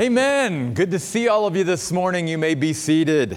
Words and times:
Amen. 0.00 0.74
Good 0.74 0.92
to 0.92 1.00
see 1.00 1.26
all 1.26 1.44
of 1.44 1.56
you 1.56 1.64
this 1.64 1.90
morning. 1.90 2.28
You 2.28 2.38
may 2.38 2.54
be 2.54 2.72
seated. 2.72 3.36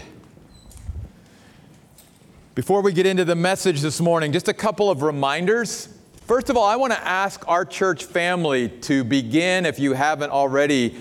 Before 2.53 2.83
we 2.83 2.93
get 2.93 3.07
into 3.07 3.25
the 3.25 3.35
message 3.35 3.81
this 3.81 3.99
morning, 3.99 4.31
just 4.31 4.47
a 4.47 4.53
couple 4.53 4.91
of 4.91 5.01
reminders. 5.01 5.89
First 6.27 6.51
of 6.51 6.57
all, 6.57 6.65
I 6.65 6.75
want 6.75 6.93
to 6.93 6.99
ask 6.99 7.43
our 7.47 7.65
church 7.65 8.05
family 8.05 8.69
to 8.81 9.03
begin, 9.03 9.65
if 9.65 9.79
you 9.79 9.93
haven't 9.93 10.29
already, 10.29 10.95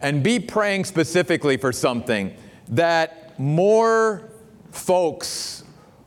and 0.00 0.20
be 0.20 0.40
praying 0.40 0.82
specifically 0.82 1.58
for 1.58 1.70
something 1.70 2.34
that 2.70 3.38
more 3.38 4.32
folks 4.72 5.62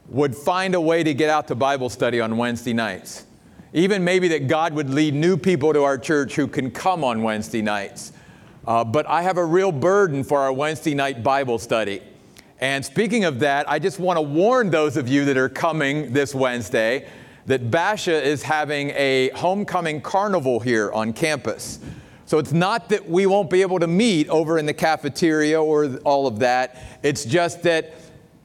would 0.10 0.36
find 0.36 0.76
a 0.76 0.82
way 0.82 1.02
to 1.02 1.14
get 1.14 1.30
out 1.30 1.48
to 1.48 1.56
Bible 1.56 1.88
study 1.88 2.20
on 2.20 2.36
Wednesday 2.36 2.74
nights. 2.74 3.26
Even 3.72 4.04
maybe 4.04 4.28
that 4.28 4.48
God 4.48 4.74
would 4.74 4.90
lead 4.90 5.14
new 5.14 5.38
people 5.38 5.72
to 5.72 5.84
our 5.84 5.98
church 5.98 6.36
who 6.36 6.46
can 6.46 6.72
come 6.72 7.06
on 7.06 7.24
Wednesday 7.24 7.62
nights. 7.62 8.12
Uh, 8.68 8.84
but 8.84 9.08
I 9.08 9.22
have 9.22 9.38
a 9.38 9.46
real 9.46 9.72
burden 9.72 10.26
for 10.26 10.42
our 10.42 10.52
Wednesday 10.52 10.94
night 10.94 11.24
Bible 11.24 11.58
study. 11.58 12.02
And 12.60 12.84
speaking 12.84 13.24
of 13.24 13.40
that, 13.40 13.70
I 13.70 13.80
just 13.80 13.98
want 13.98 14.18
to 14.18 14.22
warn 14.22 14.70
those 14.72 14.98
of 14.98 15.08
you 15.08 15.24
that 15.26 15.38
are 15.38 15.48
coming 15.48 16.12
this 16.12 16.36
Wednesday 16.36 17.08
that 17.46 17.72
Basha 17.72 18.22
is 18.22 18.44
having 18.44 18.90
a 18.90 19.30
homecoming 19.30 20.02
carnival 20.02 20.60
here 20.60 20.92
on 20.92 21.14
campus. 21.14 21.80
So 22.26 22.40
it's 22.40 22.52
not 22.52 22.90
that 22.90 23.10
we 23.10 23.26
won't 23.26 23.50
be 23.50 23.62
able 23.62 23.80
to 23.80 23.88
meet 23.88 24.28
over 24.28 24.58
in 24.58 24.66
the 24.66 24.74
cafeteria 24.74 25.64
or 25.64 25.86
all 26.04 26.28
of 26.28 26.40
that. 26.40 26.84
It's 27.04 27.24
just 27.24 27.64
that 27.64 27.94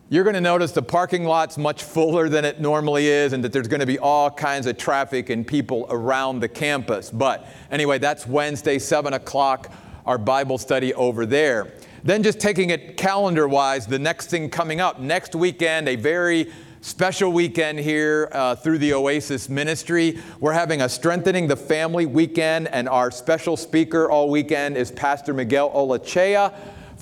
you're 0.09 0.23
going 0.23 0.35
to 0.35 0.41
notice 0.41 0.71
the 0.71 0.83
parking 0.83 1.25
lot's 1.25 1.59
much 1.59 1.83
fuller 1.83 2.29
than 2.29 2.45
it 2.45 2.61
normally 2.61 3.09
is 3.09 3.33
and 3.33 3.43
that 3.43 3.53
there's 3.53 3.67
going 3.67 3.81
to 3.81 3.87
be 3.87 3.99
all 3.99 4.31
kinds 4.31 4.69
of 4.69 4.79
traffic 4.79 5.31
and 5.31 5.45
people 5.45 5.85
around 5.91 6.39
the 6.39 6.49
campus. 6.49 7.11
But 7.11 7.49
anyway, 7.73 7.99
that's 7.99 8.25
Wednesday, 8.25 8.79
7 8.79 9.15
o'clock 9.15 9.73
our 10.07 10.19
Bible 10.19 10.59
study 10.59 10.95
over 10.95 11.27
there. 11.27 11.73
Then, 12.05 12.23
just 12.23 12.41
taking 12.41 12.71
it 12.71 12.97
calendar 12.97 13.47
wise, 13.47 13.87
the 13.87 13.99
next 13.99 14.27
thing 14.27 14.51
coming 14.51 14.81
up 14.81 14.99
next 14.99 15.35
weekend, 15.35 15.89
a 15.89 15.97
very 15.97 16.53
special 16.81 17.33
weekend 17.33 17.79
here 17.79 18.29
uh, 18.33 18.57
through 18.57 18.79
the 18.79 18.93
Oasis 18.93 19.49
Ministry. 19.49 20.19
We're 20.41 20.53
having 20.53 20.83
a 20.83 20.89
Strengthening 20.89 21.47
the 21.47 21.57
Family 21.57 22.07
weekend, 22.07 22.67
and 22.69 22.89
our 22.89 23.13
special 23.13 23.57
speaker 23.57 24.11
all 24.11 24.29
weekend 24.31 24.77
is 24.77 24.91
Pastor 24.91 25.33
Miguel 25.33 25.71
Olachea 25.71 26.53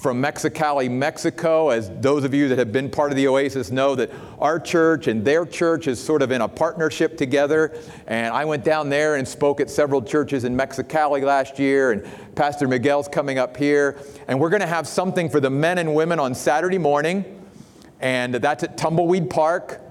from 0.01 0.23
Mexicali, 0.23 0.91
Mexico. 0.91 1.69
As 1.69 1.91
those 2.01 2.25
of 2.25 2.33
you 2.33 2.49
that 2.49 2.59
have 2.59 2.73
been 2.73 2.89
part 2.89 3.13
of 3.13 3.17
the 3.17 3.29
Oasis 3.29 3.71
know 3.71 3.95
that 3.95 4.11
our 4.39 4.59
church 4.59 5.09
and 5.09 5.23
their 5.23 5.45
church 5.45 5.87
is 5.87 6.03
sort 6.03 6.23
of 6.23 6.33
in 6.33 6.41
a 6.41 6.49
partnership 6.49 7.19
together. 7.19 7.75
And 8.07 8.33
I 8.33 8.47
went 8.47 8.65
down 8.65 8.89
there 8.89 9.17
and 9.17 9.29
spoke 9.29 9.61
at 9.61 9.69
several 9.69 10.01
churches 10.01 10.45
in 10.45 10.57
Mexicali 10.57 11.23
last 11.23 11.59
year, 11.59 11.93
and 11.93 12.07
Pastor 12.35 12.67
Miguel's 12.67 13.09
coming 13.09 13.39
up 13.39 13.59
here. 13.59 13.99
And 14.27 14.41
we're 14.41 14.49
going 14.49 14.63
to 14.63 14.67
have 14.67 14.89
something 14.89 15.29
for 15.29 15.39
the 15.39 15.51
men 15.51 15.77
and 15.77 15.95
women 15.95 16.19
on 16.19 16.35
Saturday 16.35 16.79
morning, 16.79 17.47
and 18.01 18.35
that's 18.35 18.63
at 18.63 18.79
Tumbleweed 18.79 19.29
Park. 19.29 19.83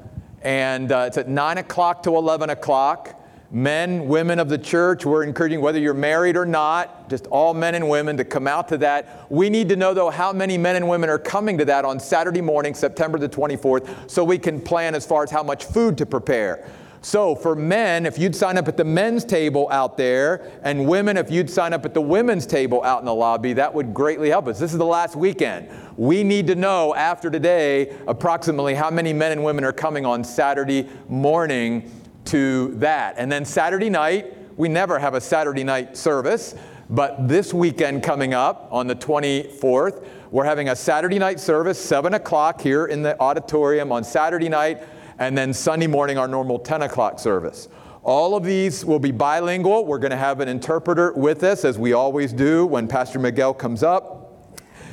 And 0.42 0.92
uh, 0.92 1.06
it's 1.08 1.18
at 1.18 1.28
9 1.28 1.60
o'clock 1.60 2.02
to 2.04 2.16
11 2.16 2.50
o'clock 2.50 3.19
men, 3.52 4.08
women 4.08 4.40
of 4.40 4.48
the 4.48 4.58
church, 4.58 5.06
we're 5.06 5.24
encouraging 5.24 5.62
whether 5.62 5.80
you're 5.80 5.94
married 5.94 6.38
or 6.38 6.46
not, 6.46 7.10
just 7.10 7.26
all 7.28 7.54
men 7.54 7.76
and 7.76 7.90
women 7.90 8.16
to 8.18 8.24
come 8.24 8.48
out 8.48 8.68
to 8.68 8.78
that. 8.78 9.26
We 9.32 9.50
need 9.50 9.70
to 9.70 9.76
know, 9.76 9.94
though, 9.94 10.10
how 10.10 10.32
many 10.32 10.58
men 10.58 10.76
and 10.76 10.88
women 10.88 11.10
are 11.10 11.18
coming 11.18 11.58
to 11.58 11.66
that 11.66 11.86
on 11.86 12.00
Saturday 12.00 12.42
morning, 12.42 12.76
September 12.76 13.18
the 13.18 13.30
24th, 13.30 14.10
so 14.10 14.24
we 14.24 14.38
can 14.38 14.62
plan 14.62 14.94
as 14.94 15.06
far 15.06 15.24
as 15.24 15.32
how 15.32 15.42
much 15.42 15.66
food 15.66 15.98
to 15.98 16.06
prepare. 16.06 16.70
So, 17.02 17.34
for 17.34 17.56
men, 17.56 18.06
if 18.06 18.20
you'd 18.20 18.36
sign 18.36 18.58
up 18.58 18.68
at 18.68 18.76
the 18.76 18.84
men's 18.84 19.24
table 19.24 19.70
out 19.72 19.96
there, 19.96 20.52
and 20.64 20.86
women, 20.86 21.16
if 21.16 21.32
you'd 21.32 21.50
sign 21.50 21.72
up 21.72 21.86
at 21.86 21.94
the 21.94 22.02
women's 22.02 22.46
table 22.46 22.84
out 22.84 23.00
in 23.00 23.06
the 23.06 23.14
lobby, 23.14 23.54
that 23.54 23.74
would 23.74 23.94
greatly 23.94 24.30
help 24.30 24.48
us. 24.48 24.60
This 24.60 24.74
is 24.74 24.78
the 24.78 24.86
last 24.86 25.16
weekend. 25.16 25.70
We 25.96 26.26
need 26.26 26.46
to 26.48 26.56
know 26.56 26.94
after 26.94 27.32
today 27.32 27.96
approximately 28.06 28.76
how 28.76 28.90
many 28.90 29.14
men 29.14 29.32
and 29.32 29.46
women 29.46 29.64
are 29.64 29.72
coming 29.72 30.06
on 30.06 30.26
Saturday 30.26 30.90
morning 31.08 31.90
to 32.26 32.74
that. 32.76 33.16
And 33.18 33.32
then 33.32 33.46
Saturday 33.46 33.90
night, 33.90 34.36
we 34.58 34.68
never 34.68 35.00
have 35.00 35.14
a 35.14 35.22
Saturday 35.22 35.64
night 35.64 35.96
service, 35.96 36.56
but 36.90 37.28
this 37.28 37.54
weekend 37.54 38.04
coming 38.04 38.34
up 38.34 38.68
on 38.72 38.88
the 38.88 38.96
24th, 38.96 40.06
we're 40.32 40.44
having 40.44 40.70
a 40.70 40.76
Saturday 40.76 41.18
night 41.20 41.40
service, 41.40 41.80
7 41.80 42.14
o'clock 42.14 42.62
here 42.62 42.86
in 42.86 43.02
the 43.02 43.20
auditorium 43.20 43.92
on 43.92 44.04
Saturday 44.04 44.50
night, 44.50 44.84
and 45.18 45.38
then 45.38 45.54
Sunday 45.54 45.88
morning, 45.88 46.18
our 46.18 46.28
normal 46.28 46.60
10 46.60 46.84
o'clock 46.84 47.20
service. 47.20 47.68
All 48.04 48.36
of 48.36 48.44
these 48.44 48.86
will 48.86 49.00
be 49.00 49.12
bilingual. 49.12 49.86
We're 49.86 50.00
going 50.00 50.12
to 50.12 50.18
have 50.18 50.40
an 50.40 50.48
interpreter 50.48 51.14
with 51.14 51.44
us, 51.44 51.66
as 51.66 51.78
we 51.78 51.94
always 51.94 52.32
do 52.32 52.66
when 52.66 52.88
Pastor 52.88 53.20
Miguel 53.20 53.54
comes 53.54 53.84
up. 53.84 54.19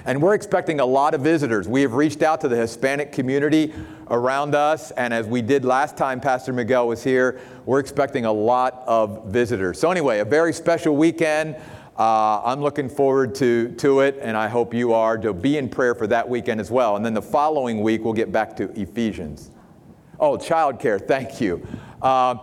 And 0.06 0.22
we're 0.22 0.34
expecting 0.34 0.78
a 0.78 0.86
lot 0.86 1.14
of 1.14 1.20
visitors. 1.20 1.66
We 1.66 1.82
have 1.82 1.94
reached 1.94 2.22
out 2.22 2.40
to 2.42 2.48
the 2.48 2.54
Hispanic 2.54 3.10
community 3.10 3.74
around 4.08 4.54
us, 4.54 4.92
and 4.92 5.12
as 5.12 5.26
we 5.26 5.42
did 5.42 5.64
last 5.64 5.96
time 5.96 6.20
Pastor 6.20 6.52
Miguel 6.52 6.86
was 6.86 7.02
here, 7.02 7.40
we're 7.64 7.80
expecting 7.80 8.24
a 8.24 8.32
lot 8.32 8.84
of 8.86 9.24
visitors. 9.26 9.80
So, 9.80 9.90
anyway, 9.90 10.20
a 10.20 10.24
very 10.24 10.52
special 10.52 10.94
weekend. 10.94 11.56
Uh, 11.98 12.40
I'm 12.44 12.60
looking 12.60 12.88
forward 12.88 13.34
to, 13.36 13.70
to 13.78 14.00
it, 14.00 14.18
and 14.22 14.36
I 14.36 14.46
hope 14.46 14.72
you 14.72 14.92
are 14.92 15.18
to 15.18 15.32
be 15.32 15.58
in 15.58 15.68
prayer 15.68 15.96
for 15.96 16.06
that 16.06 16.28
weekend 16.28 16.60
as 16.60 16.70
well. 16.70 16.94
And 16.94 17.04
then 17.04 17.14
the 17.14 17.22
following 17.22 17.82
week, 17.82 18.04
we'll 18.04 18.12
get 18.12 18.30
back 18.30 18.54
to 18.58 18.70
Ephesians. 18.80 19.50
Oh, 20.20 20.36
childcare, 20.36 21.04
thank 21.04 21.40
you. 21.40 21.66
Uh, 22.00 22.36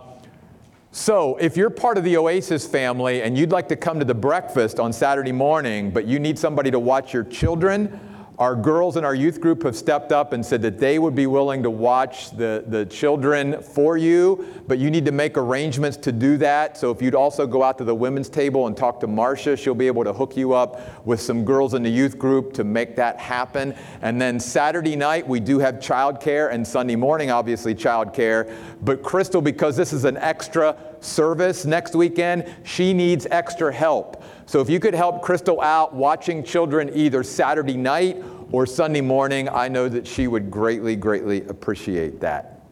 so, 0.96 1.34
if 1.38 1.56
you're 1.56 1.70
part 1.70 1.98
of 1.98 2.04
the 2.04 2.16
Oasis 2.16 2.68
family 2.68 3.22
and 3.22 3.36
you'd 3.36 3.50
like 3.50 3.66
to 3.70 3.74
come 3.74 3.98
to 3.98 4.04
the 4.04 4.14
breakfast 4.14 4.78
on 4.78 4.92
Saturday 4.92 5.32
morning, 5.32 5.90
but 5.90 6.06
you 6.06 6.20
need 6.20 6.38
somebody 6.38 6.70
to 6.70 6.78
watch 6.78 7.12
your 7.12 7.24
children, 7.24 7.98
our 8.38 8.56
girls 8.56 8.96
in 8.96 9.04
our 9.04 9.14
youth 9.14 9.40
group 9.40 9.62
have 9.62 9.76
stepped 9.76 10.10
up 10.10 10.32
and 10.32 10.44
said 10.44 10.60
that 10.62 10.78
they 10.78 10.98
would 10.98 11.14
be 11.14 11.26
willing 11.26 11.62
to 11.62 11.70
watch 11.70 12.32
the, 12.32 12.64
the 12.66 12.84
children 12.86 13.62
for 13.62 13.96
you, 13.96 14.62
but 14.66 14.78
you 14.78 14.90
need 14.90 15.04
to 15.04 15.12
make 15.12 15.38
arrangements 15.38 15.96
to 15.98 16.10
do 16.10 16.36
that. 16.38 16.76
So 16.76 16.90
if 16.90 17.00
you'd 17.00 17.14
also 17.14 17.46
go 17.46 17.62
out 17.62 17.78
to 17.78 17.84
the 17.84 17.94
women's 17.94 18.28
table 18.28 18.66
and 18.66 18.76
talk 18.76 18.98
to 19.00 19.06
Marcia, 19.06 19.56
she'll 19.56 19.74
be 19.74 19.86
able 19.86 20.02
to 20.02 20.12
hook 20.12 20.36
you 20.36 20.52
up 20.52 21.06
with 21.06 21.20
some 21.20 21.44
girls 21.44 21.74
in 21.74 21.84
the 21.84 21.90
youth 21.90 22.18
group 22.18 22.52
to 22.54 22.64
make 22.64 22.96
that 22.96 23.18
happen. 23.18 23.72
And 24.02 24.20
then 24.20 24.40
Saturday 24.40 24.96
night, 24.96 25.28
we 25.28 25.38
do 25.38 25.60
have 25.60 25.76
childcare, 25.76 26.52
and 26.52 26.66
Sunday 26.66 26.96
morning, 26.96 27.30
obviously, 27.30 27.74
childcare. 27.74 28.52
But 28.82 29.02
Crystal, 29.04 29.42
because 29.42 29.76
this 29.76 29.92
is 29.92 30.04
an 30.04 30.16
extra 30.16 30.76
service 30.98 31.64
next 31.64 31.94
weekend, 31.94 32.52
she 32.64 32.92
needs 32.92 33.26
extra 33.30 33.72
help. 33.72 34.22
So 34.46 34.60
if 34.60 34.68
you 34.68 34.78
could 34.78 34.94
help 34.94 35.22
Crystal 35.22 35.60
out 35.60 35.94
watching 35.94 36.44
children 36.44 36.90
either 36.94 37.22
Saturday 37.22 37.76
night 37.76 38.22
or 38.52 38.66
Sunday 38.66 39.00
morning, 39.00 39.48
I 39.48 39.68
know 39.68 39.88
that 39.88 40.06
she 40.06 40.28
would 40.28 40.50
greatly, 40.50 40.96
greatly 40.96 41.42
appreciate 41.46 42.20
that. 42.20 42.62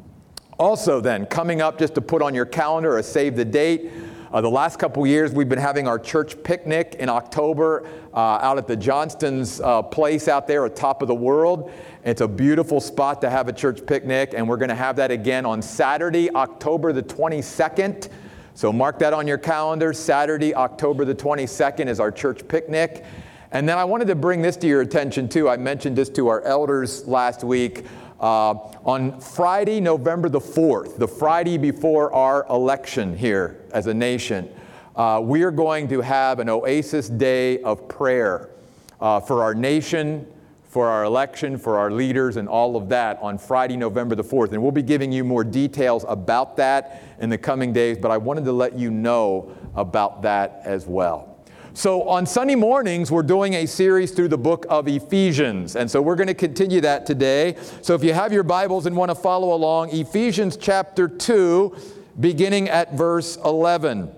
Also, 0.59 1.01
then, 1.01 1.27
coming 1.27 1.61
up 1.63 1.79
just 1.79 1.95
to 1.95 2.01
put 2.01 2.23
on 2.23 2.35
your 2.35 2.45
calendar 2.45 2.99
a 2.99 3.03
save 3.03 3.37
the 3.37 3.45
date. 3.45 3.91
Uh, 4.33 4.41
the 4.41 4.49
last 4.49 4.79
couple 4.79 5.07
years, 5.07 5.33
we've 5.33 5.49
been 5.49 5.59
having 5.59 5.87
our 5.87 5.99
church 5.99 6.43
picnic 6.43 6.97
in 6.99 7.09
October 7.09 7.87
uh, 8.15 8.17
out 8.17 8.59
at 8.59 8.67
the 8.67 8.77
Johnston's 8.77 9.61
uh, 9.61 9.83
place 9.83 10.29
out 10.29 10.47
there 10.47 10.65
at 10.65 10.77
top 10.77 11.03
of 11.03 11.09
the 11.09 11.15
world. 11.15 11.71
It's 12.05 12.21
a 12.21 12.29
beautiful 12.29 12.81
spot 12.81 13.21
to 13.23 13.31
have 13.31 13.49
a 13.49 13.53
church 13.53 13.85
picnic, 13.85 14.33
and 14.35 14.49
we're 14.49 14.57
going 14.57 14.71
to 14.71 14.75
have 14.75 14.97
that 14.97 15.11
again 15.11 15.45
on 15.45 15.61
Saturday, 15.61 16.31
October 16.31 16.93
the 16.93 17.03
22nd. 17.03 18.09
So 18.55 18.73
mark 18.73 18.99
that 18.99 19.13
on 19.13 19.27
your 19.27 19.39
calendar. 19.39 19.93
Saturday, 19.93 20.55
October 20.55 21.05
the 21.05 21.15
22nd 21.15 21.87
is 21.87 21.99
our 22.01 22.11
church 22.11 22.47
picnic. 22.47 23.05
And 23.51 23.69
then 23.69 23.79
I 23.79 23.85
wanted 23.85 24.09
to 24.09 24.15
bring 24.15 24.43
this 24.43 24.57
to 24.59 24.67
your 24.67 24.81
attention 24.81 25.29
too. 25.29 25.49
I 25.49 25.57
mentioned 25.57 25.97
this 25.97 26.09
to 26.11 26.29
our 26.29 26.43
elders 26.43 27.07
last 27.07 27.45
week. 27.45 27.85
Uh, 28.21 28.55
on 28.85 29.21
Friday, 29.21 29.81
November 29.81 30.29
the 30.29 30.41
4th, 30.41 30.97
the 30.97 31.09
Friday 31.09 31.59
before 31.59 32.13
our 32.13 32.47
election 32.49 33.17
here 33.17 33.61
as 33.73 33.89
a 33.89 33.95
nation, 33.95 34.49
uh, 34.95 35.21
we 35.23 35.43
are 35.43 35.51
going 35.51 35.89
to 35.89 36.01
have 36.01 36.39
an 36.39 36.49
Oasis 36.49 37.09
Day 37.09 37.61
of 37.63 37.89
prayer 37.89 38.51
uh, 39.01 39.19
for 39.19 39.43
our 39.43 39.55
nation, 39.55 40.27
for 40.73 40.89
our 40.89 41.05
election, 41.05 41.59
for 41.59 41.77
our 41.77 41.91
leaders, 41.91 42.39
and 42.39 42.49
all 42.49 42.77
of 42.77 42.89
that 42.89 43.19
on 43.21 43.37
Friday, 43.37 43.77
November 43.77 44.15
the 44.15 44.25
4th. 44.25 44.53
And 44.53 44.63
we'll 44.63 44.73
be 44.73 44.83
giving 44.83 45.13
you 45.13 45.23
more 45.23 45.45
details 45.45 46.07
about 46.09 46.57
that 46.57 47.03
in 47.21 47.29
the 47.29 47.37
coming 47.37 47.75
days, 47.75 47.99
but 47.99 48.11
I 48.11 48.17
wanted 48.17 48.47
to 48.47 48.53
let 48.53 48.79
you 48.79 48.91
know 48.91 49.55
about 49.75 50.23
that 50.23 50.63
as 50.65 50.87
well. 50.87 51.37
So 51.75 52.09
on 52.09 52.25
Sunday 52.25 52.55
mornings, 52.55 53.11
we're 53.11 53.23
doing 53.23 53.53
a 53.53 53.67
series 53.67 54.13
through 54.13 54.29
the 54.29 54.39
book 54.39 54.65
of 54.71 54.89
Ephesians. 54.89 55.77
And 55.77 55.91
so 55.91 56.01
we're 56.01 56.17
going 56.17 56.29
to 56.29 56.35
continue 56.35 56.81
that 56.81 57.05
today. 57.05 57.57
So 57.83 57.95
if 57.95 58.03
you 58.03 58.15
have 58.15 58.33
your 58.33 58.43
Bibles 58.43 58.87
and 58.87 58.97
want 58.97 59.11
to 59.11 59.15
follow 59.15 59.53
along, 59.53 59.91
Ephesians 59.91 60.57
chapter 60.57 61.07
2, 61.07 61.77
beginning 62.19 62.71
at 62.71 62.95
verse 62.95 63.37
11. 63.45 64.11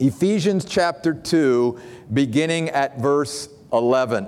Ephesians 0.00 0.64
chapter 0.64 1.14
2, 1.14 1.78
beginning 2.12 2.70
at 2.70 2.98
verse 3.00 3.50
11. 3.72 4.26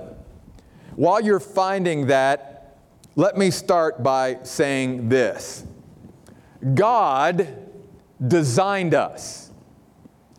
While 0.99 1.21
you're 1.21 1.39
finding 1.39 2.07
that, 2.07 2.75
let 3.15 3.37
me 3.37 3.51
start 3.51 4.03
by 4.03 4.39
saying 4.43 5.07
this 5.07 5.63
God 6.73 7.57
designed 8.27 8.93
us 8.93 9.49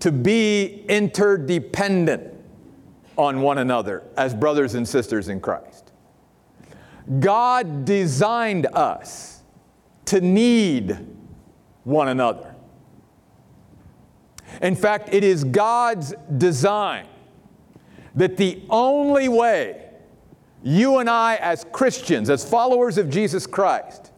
to 0.01 0.13
be 0.13 0.85
interdependent. 0.87 2.35
on 3.17 3.41
one 3.41 3.57
another 3.57 4.03
as 4.19 4.35
brothers 4.35 4.75
and 4.75 4.87
sisters 4.87 5.29
in 5.29 5.41
Christ. 5.41 5.93
God 7.21 7.87
designed 7.87 8.67
us 8.67 9.43
to 10.07 10.21
need 10.21 10.99
one 11.85 12.09
another. 12.09 12.55
In 14.61 14.77
fact, 14.77 15.15
it 15.15 15.25
is 15.25 15.43
God's 15.43 16.15
design 16.37 17.07
that 18.15 18.37
the 18.37 18.63
only 18.69 19.29
way 19.29 19.90
you 20.63 20.99
and 20.99 21.09
I, 21.09 21.37
as 21.37 21.65
Christians, 21.73 22.29
as 22.29 22.49
followers 22.49 22.99
of 22.99 23.09
Jesus 23.11 23.47
Christ, 23.47 24.13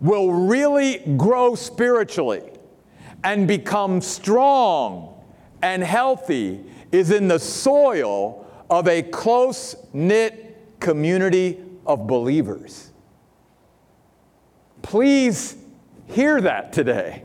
will 0.00 0.32
really 0.32 0.98
grow 1.16 1.54
spiritually 1.54 2.42
and 3.24 3.46
become 3.46 4.00
strong 4.00 5.14
and 5.62 5.82
healthy 5.82 6.64
is 6.92 7.10
in 7.10 7.28
the 7.28 7.38
soil 7.38 8.46
of 8.70 8.86
a 8.88 9.02
close 9.02 9.74
knit 9.92 10.56
community 10.80 11.58
of 11.86 12.06
believers. 12.06 12.92
Please 14.82 15.56
hear 16.06 16.40
that 16.40 16.72
today. 16.72 17.24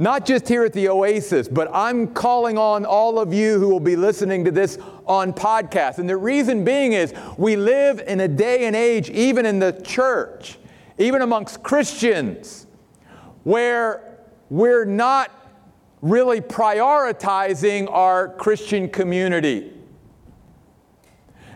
Not 0.00 0.24
just 0.24 0.46
here 0.46 0.64
at 0.64 0.72
the 0.72 0.88
Oasis, 0.90 1.48
but 1.48 1.68
I'm 1.74 2.06
calling 2.14 2.56
on 2.56 2.86
all 2.86 3.18
of 3.18 3.34
you 3.34 3.58
who 3.58 3.68
will 3.68 3.80
be 3.80 3.96
listening 3.96 4.44
to 4.44 4.52
this 4.52 4.78
on 5.06 5.32
podcast. 5.32 5.98
And 5.98 6.08
the 6.08 6.16
reason 6.16 6.64
being 6.64 6.92
is 6.92 7.12
we 7.36 7.56
live 7.56 7.98
in 8.06 8.20
a 8.20 8.28
day 8.28 8.66
and 8.66 8.76
age, 8.76 9.10
even 9.10 9.44
in 9.44 9.58
the 9.58 9.72
church, 9.84 10.56
even 10.98 11.20
amongst 11.20 11.64
Christians, 11.64 12.68
where 13.42 14.20
we're 14.50 14.84
not 14.84 15.32
really 16.00 16.40
prioritizing 16.40 17.90
our 17.90 18.28
Christian 18.28 18.88
community. 18.88 19.72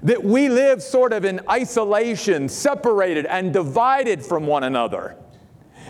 That 0.02 0.24
we 0.24 0.48
live 0.48 0.82
sort 0.82 1.12
of 1.12 1.24
in 1.24 1.40
isolation, 1.48 2.48
separated 2.48 3.24
and 3.26 3.52
divided 3.52 4.20
from 4.26 4.48
one 4.48 4.64
another. 4.64 5.16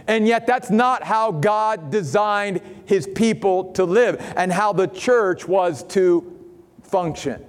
And 0.06 0.26
yet, 0.26 0.46
that's 0.46 0.70
not 0.70 1.02
how 1.04 1.30
God 1.30 1.90
designed 1.90 2.60
his 2.86 3.06
people 3.06 3.72
to 3.72 3.84
live 3.84 4.20
and 4.36 4.52
how 4.52 4.72
the 4.72 4.88
church 4.88 5.46
was 5.46 5.84
to 5.84 6.40
function. 6.82 7.44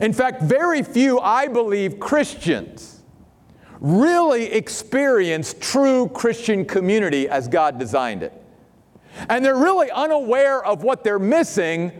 In 0.00 0.12
fact, 0.12 0.42
very 0.42 0.82
few, 0.82 1.18
I 1.18 1.48
believe, 1.48 1.98
Christians 1.98 3.02
really 3.80 4.46
experience 4.52 5.54
true 5.58 6.08
Christian 6.08 6.64
community 6.64 7.28
as 7.28 7.48
God 7.48 7.78
designed 7.78 8.22
it. 8.22 8.32
And 9.28 9.44
they're 9.44 9.56
really 9.56 9.90
unaware 9.90 10.64
of 10.64 10.82
what 10.82 11.04
they're 11.04 11.18
missing 11.18 11.92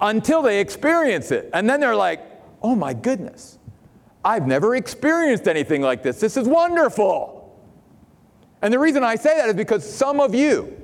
until 0.00 0.42
they 0.42 0.60
experience 0.60 1.30
it. 1.30 1.50
And 1.52 1.68
then 1.68 1.80
they're 1.80 1.96
like, 1.96 2.20
oh 2.62 2.74
my 2.74 2.94
goodness, 2.94 3.58
I've 4.24 4.46
never 4.46 4.76
experienced 4.76 5.48
anything 5.48 5.82
like 5.82 6.02
this. 6.02 6.20
This 6.20 6.36
is 6.36 6.48
wonderful. 6.48 7.35
And 8.62 8.72
the 8.72 8.78
reason 8.78 9.04
I 9.04 9.16
say 9.16 9.36
that 9.36 9.48
is 9.48 9.54
because 9.54 9.88
some 9.88 10.20
of 10.20 10.34
you, 10.34 10.76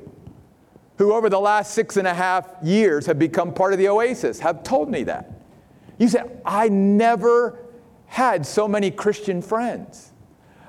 who 0.98 1.14
over 1.14 1.28
the 1.28 1.40
last 1.40 1.74
six 1.74 1.96
and 1.96 2.06
a 2.06 2.14
half 2.14 2.48
years 2.62 3.06
have 3.06 3.18
become 3.18 3.52
part 3.52 3.72
of 3.72 3.78
the 3.78 3.88
Oasis, 3.88 4.40
have 4.40 4.62
told 4.62 4.90
me 4.90 5.04
that. 5.04 5.30
You 5.98 6.08
said, 6.08 6.40
I 6.44 6.68
never 6.68 7.58
had 8.06 8.46
so 8.46 8.68
many 8.68 8.90
Christian 8.90 9.40
friends. 9.40 10.12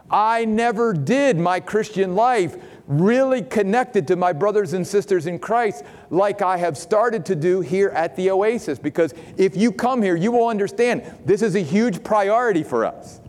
I 0.10 0.46
never 0.46 0.94
did 0.94 1.38
my 1.38 1.60
Christian 1.60 2.16
life 2.16 2.56
really 2.88 3.42
connected 3.42 4.08
to 4.08 4.16
my 4.16 4.34
brothers 4.34 4.74
and 4.74 4.86
sisters 4.86 5.26
in 5.26 5.40
Christ 5.40 5.84
like 6.10 6.42
I 6.42 6.58
have 6.58 6.78
started 6.78 7.26
to 7.28 7.36
do 7.36 7.62
here 7.62 7.90
at 7.90 8.16
the 8.16 8.30
Oasis. 8.30 8.78
Because 8.78 9.14
if 9.38 9.56
you 9.56 9.72
come 9.72 10.02
here, 10.02 10.16
you 10.16 10.32
will 10.32 10.48
understand 10.48 11.04
this 11.26 11.42
is 11.42 11.56
a 11.56 11.62
huge 11.62 12.04
priority 12.04 12.64
for 12.64 12.86
us. 12.86 13.22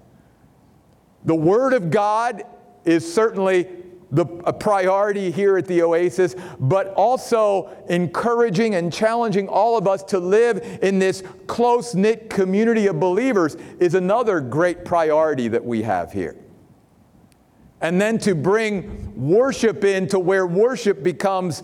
The 1.25 1.35
Word 1.35 1.73
of 1.73 1.91
God 1.91 2.45
is 2.85 3.13
certainly 3.13 3.69
the, 4.11 4.27
a 4.45 4.53
priority 4.53 5.31
here 5.31 5.57
at 5.59 5.67
the 5.67 5.83
Oasis, 5.83 6.37
but 6.61 6.89
also 6.95 7.77
encouraging 7.89 8.77
and 8.77 8.93
challenging 8.93 9.49
all 9.49 9.77
of 9.77 9.89
us 9.89 10.03
to 10.05 10.19
live 10.19 10.79
in 10.83 10.99
this 10.99 11.23
close 11.47 11.95
knit 11.95 12.31
community 12.31 12.87
of 12.87 13.01
believers 13.01 13.57
is 13.81 13.95
another 13.95 14.41
great 14.41 14.85
priority 14.85 15.49
that 15.49 15.65
we 15.65 15.83
have 15.83 16.13
here 16.13 16.37
and 17.85 18.01
then 18.01 18.17
to 18.17 18.35
bring 18.35 19.13
worship 19.15 19.85
into 19.85 20.19
where 20.19 20.47
worship 20.47 21.03
becomes 21.03 21.63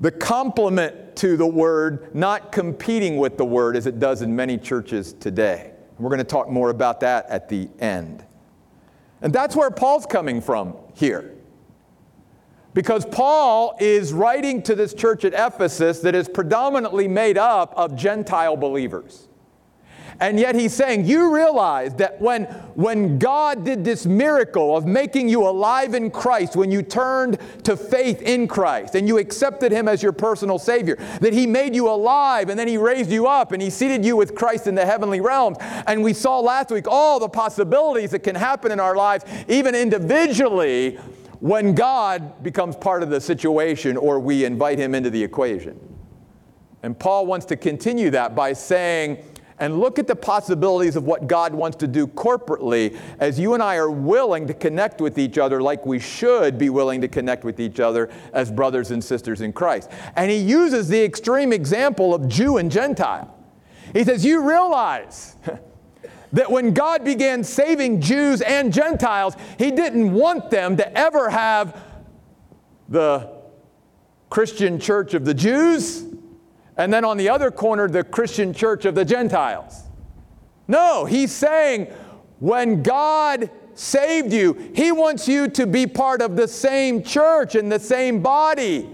the 0.00 0.10
complement 0.12 1.16
to 1.16 1.36
the 1.36 1.46
word, 1.46 2.14
not 2.14 2.52
competing 2.52 3.16
with 3.16 3.38
the 3.38 3.44
word 3.44 3.76
as 3.76 3.86
it 3.86 3.98
does 3.98 4.22
in 4.22 4.34
many 4.34 4.58
churches 4.58 5.14
today. 5.14 5.72
We're 5.98 6.10
going 6.10 6.18
to 6.18 6.24
talk 6.24 6.50
more 6.50 6.68
about 6.68 7.00
that 7.00 7.26
at 7.28 7.48
the 7.48 7.68
end. 7.78 8.24
And 9.22 9.32
that's 9.32 9.56
where 9.56 9.70
Paul's 9.70 10.06
coming 10.06 10.40
from 10.40 10.76
here. 10.94 11.32
Because 12.74 13.06
Paul 13.06 13.74
is 13.80 14.12
writing 14.12 14.62
to 14.64 14.74
this 14.74 14.92
church 14.92 15.24
at 15.24 15.32
Ephesus 15.32 16.00
that 16.00 16.14
is 16.14 16.28
predominantly 16.28 17.08
made 17.08 17.38
up 17.38 17.72
of 17.74 17.96
Gentile 17.96 18.56
believers. 18.56 19.25
And 20.18 20.40
yet 20.40 20.54
he's 20.54 20.72
saying, 20.72 21.04
You 21.04 21.34
realize 21.34 21.94
that 21.94 22.20
when, 22.20 22.44
when 22.74 23.18
God 23.18 23.64
did 23.64 23.84
this 23.84 24.06
miracle 24.06 24.76
of 24.76 24.86
making 24.86 25.28
you 25.28 25.46
alive 25.46 25.94
in 25.94 26.10
Christ, 26.10 26.56
when 26.56 26.70
you 26.70 26.82
turned 26.82 27.38
to 27.64 27.76
faith 27.76 28.22
in 28.22 28.48
Christ 28.48 28.94
and 28.94 29.06
you 29.06 29.18
accepted 29.18 29.72
him 29.72 29.88
as 29.88 30.02
your 30.02 30.12
personal 30.12 30.58
Savior, 30.58 30.96
that 31.20 31.32
he 31.32 31.46
made 31.46 31.74
you 31.74 31.88
alive 31.88 32.48
and 32.48 32.58
then 32.58 32.68
he 32.68 32.78
raised 32.78 33.10
you 33.10 33.26
up 33.26 33.52
and 33.52 33.60
he 33.60 33.68
seated 33.68 34.04
you 34.04 34.16
with 34.16 34.34
Christ 34.34 34.66
in 34.66 34.74
the 34.74 34.86
heavenly 34.86 35.20
realms. 35.20 35.58
And 35.60 36.02
we 36.02 36.14
saw 36.14 36.40
last 36.40 36.70
week 36.70 36.86
all 36.88 37.20
the 37.20 37.28
possibilities 37.28 38.10
that 38.12 38.20
can 38.20 38.34
happen 38.34 38.72
in 38.72 38.80
our 38.80 38.96
lives, 38.96 39.24
even 39.48 39.74
individually, 39.74 40.98
when 41.40 41.74
God 41.74 42.42
becomes 42.42 42.76
part 42.76 43.02
of 43.02 43.10
the 43.10 43.20
situation 43.20 43.98
or 43.98 44.18
we 44.18 44.46
invite 44.46 44.78
him 44.78 44.94
into 44.94 45.10
the 45.10 45.22
equation. 45.22 45.78
And 46.82 46.98
Paul 46.98 47.26
wants 47.26 47.46
to 47.46 47.56
continue 47.56 48.10
that 48.10 48.34
by 48.34 48.52
saying, 48.52 49.18
and 49.58 49.80
look 49.80 49.98
at 49.98 50.06
the 50.06 50.16
possibilities 50.16 50.96
of 50.96 51.04
what 51.04 51.26
God 51.26 51.54
wants 51.54 51.78
to 51.78 51.86
do 51.86 52.06
corporately 52.06 52.98
as 53.18 53.38
you 53.38 53.54
and 53.54 53.62
I 53.62 53.76
are 53.76 53.90
willing 53.90 54.46
to 54.48 54.54
connect 54.54 55.00
with 55.00 55.18
each 55.18 55.38
other 55.38 55.62
like 55.62 55.86
we 55.86 55.98
should 55.98 56.58
be 56.58 56.68
willing 56.68 57.00
to 57.00 57.08
connect 57.08 57.44
with 57.44 57.58
each 57.58 57.80
other 57.80 58.10
as 58.32 58.50
brothers 58.50 58.90
and 58.90 59.02
sisters 59.02 59.40
in 59.40 59.52
Christ. 59.52 59.90
And 60.14 60.30
he 60.30 60.36
uses 60.36 60.88
the 60.88 61.02
extreme 61.02 61.52
example 61.52 62.14
of 62.14 62.28
Jew 62.28 62.58
and 62.58 62.70
Gentile. 62.70 63.34
He 63.92 64.04
says, 64.04 64.24
You 64.24 64.46
realize 64.46 65.36
that 66.32 66.50
when 66.50 66.74
God 66.74 67.04
began 67.04 67.42
saving 67.42 68.00
Jews 68.02 68.42
and 68.42 68.72
Gentiles, 68.72 69.36
he 69.58 69.70
didn't 69.70 70.12
want 70.12 70.50
them 70.50 70.76
to 70.76 70.98
ever 70.98 71.30
have 71.30 71.82
the 72.88 73.30
Christian 74.28 74.78
church 74.78 75.14
of 75.14 75.24
the 75.24 75.34
Jews 75.34 76.04
and 76.76 76.92
then 76.92 77.04
on 77.04 77.16
the 77.16 77.28
other 77.28 77.50
corner, 77.50 77.88
the 77.88 78.04
Christian 78.04 78.52
church 78.52 78.84
of 78.84 78.94
the 78.94 79.04
Gentiles. 79.04 79.84
No, 80.68 81.04
he's 81.04 81.32
saying 81.32 81.86
when 82.38 82.82
God 82.82 83.50
saved 83.74 84.32
you, 84.32 84.72
he 84.74 84.92
wants 84.92 85.28
you 85.28 85.48
to 85.48 85.66
be 85.66 85.86
part 85.86 86.20
of 86.20 86.36
the 86.36 86.48
same 86.48 87.02
church 87.02 87.54
and 87.54 87.70
the 87.70 87.78
same 87.78 88.22
body 88.22 88.90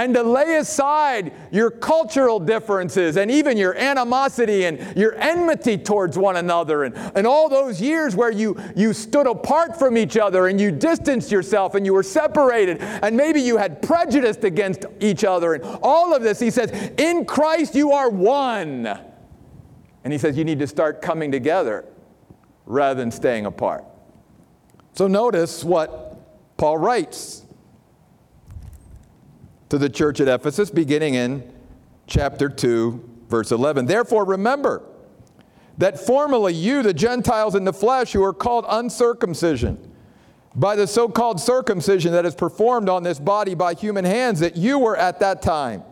and 0.00 0.14
to 0.14 0.22
lay 0.22 0.56
aside 0.56 1.30
your 1.52 1.70
cultural 1.70 2.40
differences 2.40 3.18
and 3.18 3.30
even 3.30 3.58
your 3.58 3.76
animosity 3.76 4.64
and 4.64 4.96
your 4.96 5.14
enmity 5.16 5.76
towards 5.76 6.16
one 6.16 6.36
another 6.36 6.84
and, 6.84 6.96
and 7.14 7.26
all 7.26 7.50
those 7.50 7.82
years 7.82 8.16
where 8.16 8.32
you, 8.32 8.56
you 8.74 8.94
stood 8.94 9.26
apart 9.26 9.78
from 9.78 9.98
each 9.98 10.16
other 10.16 10.46
and 10.46 10.58
you 10.58 10.70
distanced 10.70 11.30
yourself 11.30 11.74
and 11.74 11.84
you 11.84 11.92
were 11.92 12.02
separated 12.02 12.78
and 12.80 13.14
maybe 13.14 13.42
you 13.42 13.58
had 13.58 13.82
prejudice 13.82 14.38
against 14.38 14.86
each 15.00 15.22
other 15.22 15.52
and 15.52 15.64
all 15.82 16.16
of 16.16 16.22
this. 16.22 16.40
He 16.40 16.50
says, 16.50 16.70
In 16.96 17.26
Christ 17.26 17.74
you 17.74 17.92
are 17.92 18.08
one. 18.08 18.86
And 18.86 20.12
he 20.14 20.18
says, 20.18 20.34
You 20.34 20.46
need 20.46 20.60
to 20.60 20.66
start 20.66 21.02
coming 21.02 21.30
together 21.30 21.84
rather 22.64 22.98
than 22.98 23.10
staying 23.10 23.44
apart. 23.44 23.84
So 24.94 25.08
notice 25.08 25.62
what 25.62 26.56
Paul 26.56 26.78
writes 26.78 27.44
to 29.70 29.78
the 29.78 29.88
church 29.88 30.20
at 30.20 30.28
Ephesus, 30.28 30.68
beginning 30.68 31.14
in 31.14 31.50
chapter 32.06 32.48
2, 32.48 33.08
verse 33.28 33.52
11. 33.52 33.86
Therefore, 33.86 34.24
remember 34.24 34.82
that 35.78 35.98
formerly 35.98 36.52
you, 36.52 36.82
the 36.82 36.92
Gentiles 36.92 37.54
in 37.54 37.64
the 37.64 37.72
flesh, 37.72 38.12
who 38.12 38.22
are 38.22 38.34
called 38.34 38.66
uncircumcision, 38.68 39.78
by 40.56 40.74
the 40.74 40.86
so 40.86 41.08
called 41.08 41.40
circumcision 41.40 42.12
that 42.12 42.26
is 42.26 42.34
performed 42.34 42.88
on 42.88 43.04
this 43.04 43.20
body 43.20 43.54
by 43.54 43.72
human 43.72 44.04
hands, 44.04 44.40
that 44.40 44.56
you 44.56 44.78
were 44.78 44.96
at 44.96 45.20
that 45.20 45.40
time 45.40 45.84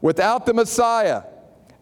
without 0.00 0.46
the 0.46 0.54
Messiah, 0.54 1.24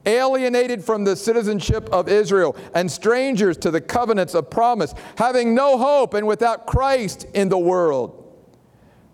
alienated 0.06 0.82
from 0.82 1.04
the 1.04 1.14
citizenship 1.14 1.88
of 1.92 2.08
Israel, 2.08 2.56
and 2.74 2.90
strangers 2.90 3.58
to 3.58 3.70
the 3.70 3.82
covenants 3.82 4.34
of 4.34 4.48
promise, 4.48 4.94
having 5.18 5.54
no 5.54 5.76
hope 5.76 6.14
and 6.14 6.26
without 6.26 6.66
Christ 6.66 7.26
in 7.34 7.50
the 7.50 7.58
world. 7.58 8.23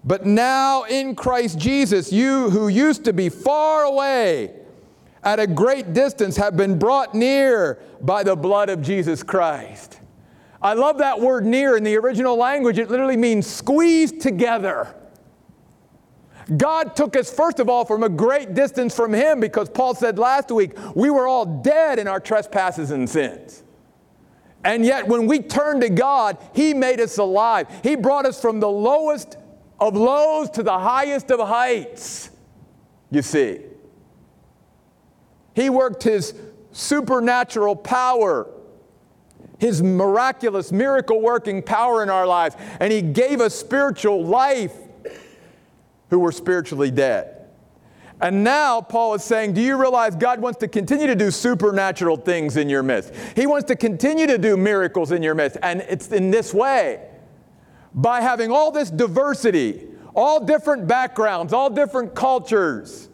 But 0.04 0.24
now 0.24 0.84
in 0.84 1.14
Christ 1.14 1.58
Jesus, 1.58 2.12
you 2.12 2.50
who 2.50 2.68
used 2.68 3.04
to 3.04 3.12
be 3.12 3.28
far 3.28 3.84
away 3.84 4.54
at 5.22 5.38
a 5.38 5.46
great 5.46 5.92
distance 5.92 6.36
have 6.36 6.56
been 6.56 6.78
brought 6.78 7.14
near 7.14 7.78
by 8.00 8.22
the 8.22 8.34
blood 8.34 8.70
of 8.70 8.80
Jesus 8.80 9.22
Christ. 9.22 10.00
I 10.62 10.74
love 10.74 10.98
that 10.98 11.20
word 11.20 11.44
near 11.44 11.76
in 11.76 11.84
the 11.84 11.96
original 11.96 12.36
language. 12.36 12.78
It 12.78 12.90
literally 12.90 13.16
means 13.16 13.46
squeezed 13.46 14.20
together. 14.20 14.94
God 16.56 16.96
took 16.96 17.16
us, 17.16 17.32
first 17.32 17.60
of 17.60 17.68
all, 17.68 17.84
from 17.84 18.02
a 18.02 18.08
great 18.08 18.54
distance 18.54 18.94
from 18.94 19.12
Him 19.12 19.40
because 19.40 19.68
Paul 19.68 19.94
said 19.94 20.18
last 20.18 20.50
week, 20.50 20.72
we 20.94 21.08
were 21.08 21.28
all 21.28 21.46
dead 21.46 21.98
in 21.98 22.08
our 22.08 22.20
trespasses 22.20 22.90
and 22.90 23.08
sins. 23.08 23.62
And 24.64 24.84
yet, 24.84 25.06
when 25.06 25.26
we 25.26 25.38
turned 25.40 25.82
to 25.82 25.88
God, 25.88 26.36
He 26.54 26.74
made 26.74 27.00
us 27.00 27.18
alive. 27.18 27.68
He 27.82 27.94
brought 27.94 28.26
us 28.26 28.40
from 28.40 28.60
the 28.60 28.68
lowest 28.68 29.36
of 29.80 29.96
lows 29.96 30.50
to 30.50 30.62
the 30.62 30.78
highest 30.78 31.30
of 31.30 31.40
heights, 31.40 32.30
you 33.10 33.22
see. 33.22 33.60
He 35.54 35.70
worked 35.70 36.02
His 36.02 36.34
supernatural 36.72 37.74
power, 37.74 38.48
His 39.58 39.82
miraculous, 39.82 40.70
miracle 40.70 41.20
working 41.20 41.62
power 41.62 42.02
in 42.02 42.10
our 42.10 42.26
lives, 42.26 42.56
and 42.78 42.92
He 42.92 43.02
gave 43.02 43.40
us 43.40 43.54
spiritual 43.54 44.24
life 44.24 44.74
who 46.10 46.18
were 46.18 46.32
spiritually 46.32 46.90
dead. 46.90 47.36
And 48.22 48.44
now 48.44 48.82
Paul 48.82 49.14
is 49.14 49.24
saying, 49.24 49.54
Do 49.54 49.62
you 49.62 49.80
realize 49.80 50.14
God 50.14 50.40
wants 50.40 50.58
to 50.58 50.68
continue 50.68 51.06
to 51.06 51.14
do 51.14 51.30
supernatural 51.30 52.18
things 52.18 52.58
in 52.58 52.68
your 52.68 52.82
midst? 52.82 53.14
He 53.34 53.46
wants 53.46 53.66
to 53.68 53.76
continue 53.76 54.26
to 54.26 54.36
do 54.36 54.58
miracles 54.58 55.10
in 55.10 55.22
your 55.22 55.34
midst. 55.34 55.56
And 55.62 55.80
it's 55.88 56.08
in 56.08 56.30
this 56.30 56.52
way 56.52 57.09
by 57.94 58.20
having 58.20 58.50
all 58.50 58.70
this 58.70 58.90
diversity, 58.90 59.88
all 60.14 60.44
different 60.44 60.86
backgrounds, 60.86 61.52
all 61.52 61.70
different 61.70 62.14
cultures, 62.14 63.08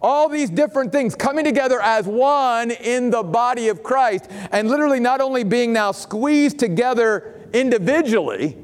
all 0.00 0.28
these 0.28 0.50
different 0.50 0.92
things 0.92 1.14
coming 1.14 1.44
together 1.44 1.80
as 1.80 2.06
one 2.06 2.70
in 2.70 3.10
the 3.10 3.22
body 3.22 3.68
of 3.68 3.82
Christ, 3.82 4.30
and 4.52 4.68
literally 4.68 5.00
not 5.00 5.20
only 5.20 5.44
being 5.44 5.72
now 5.72 5.92
squeezed 5.92 6.58
together 6.58 7.48
individually 7.52 8.56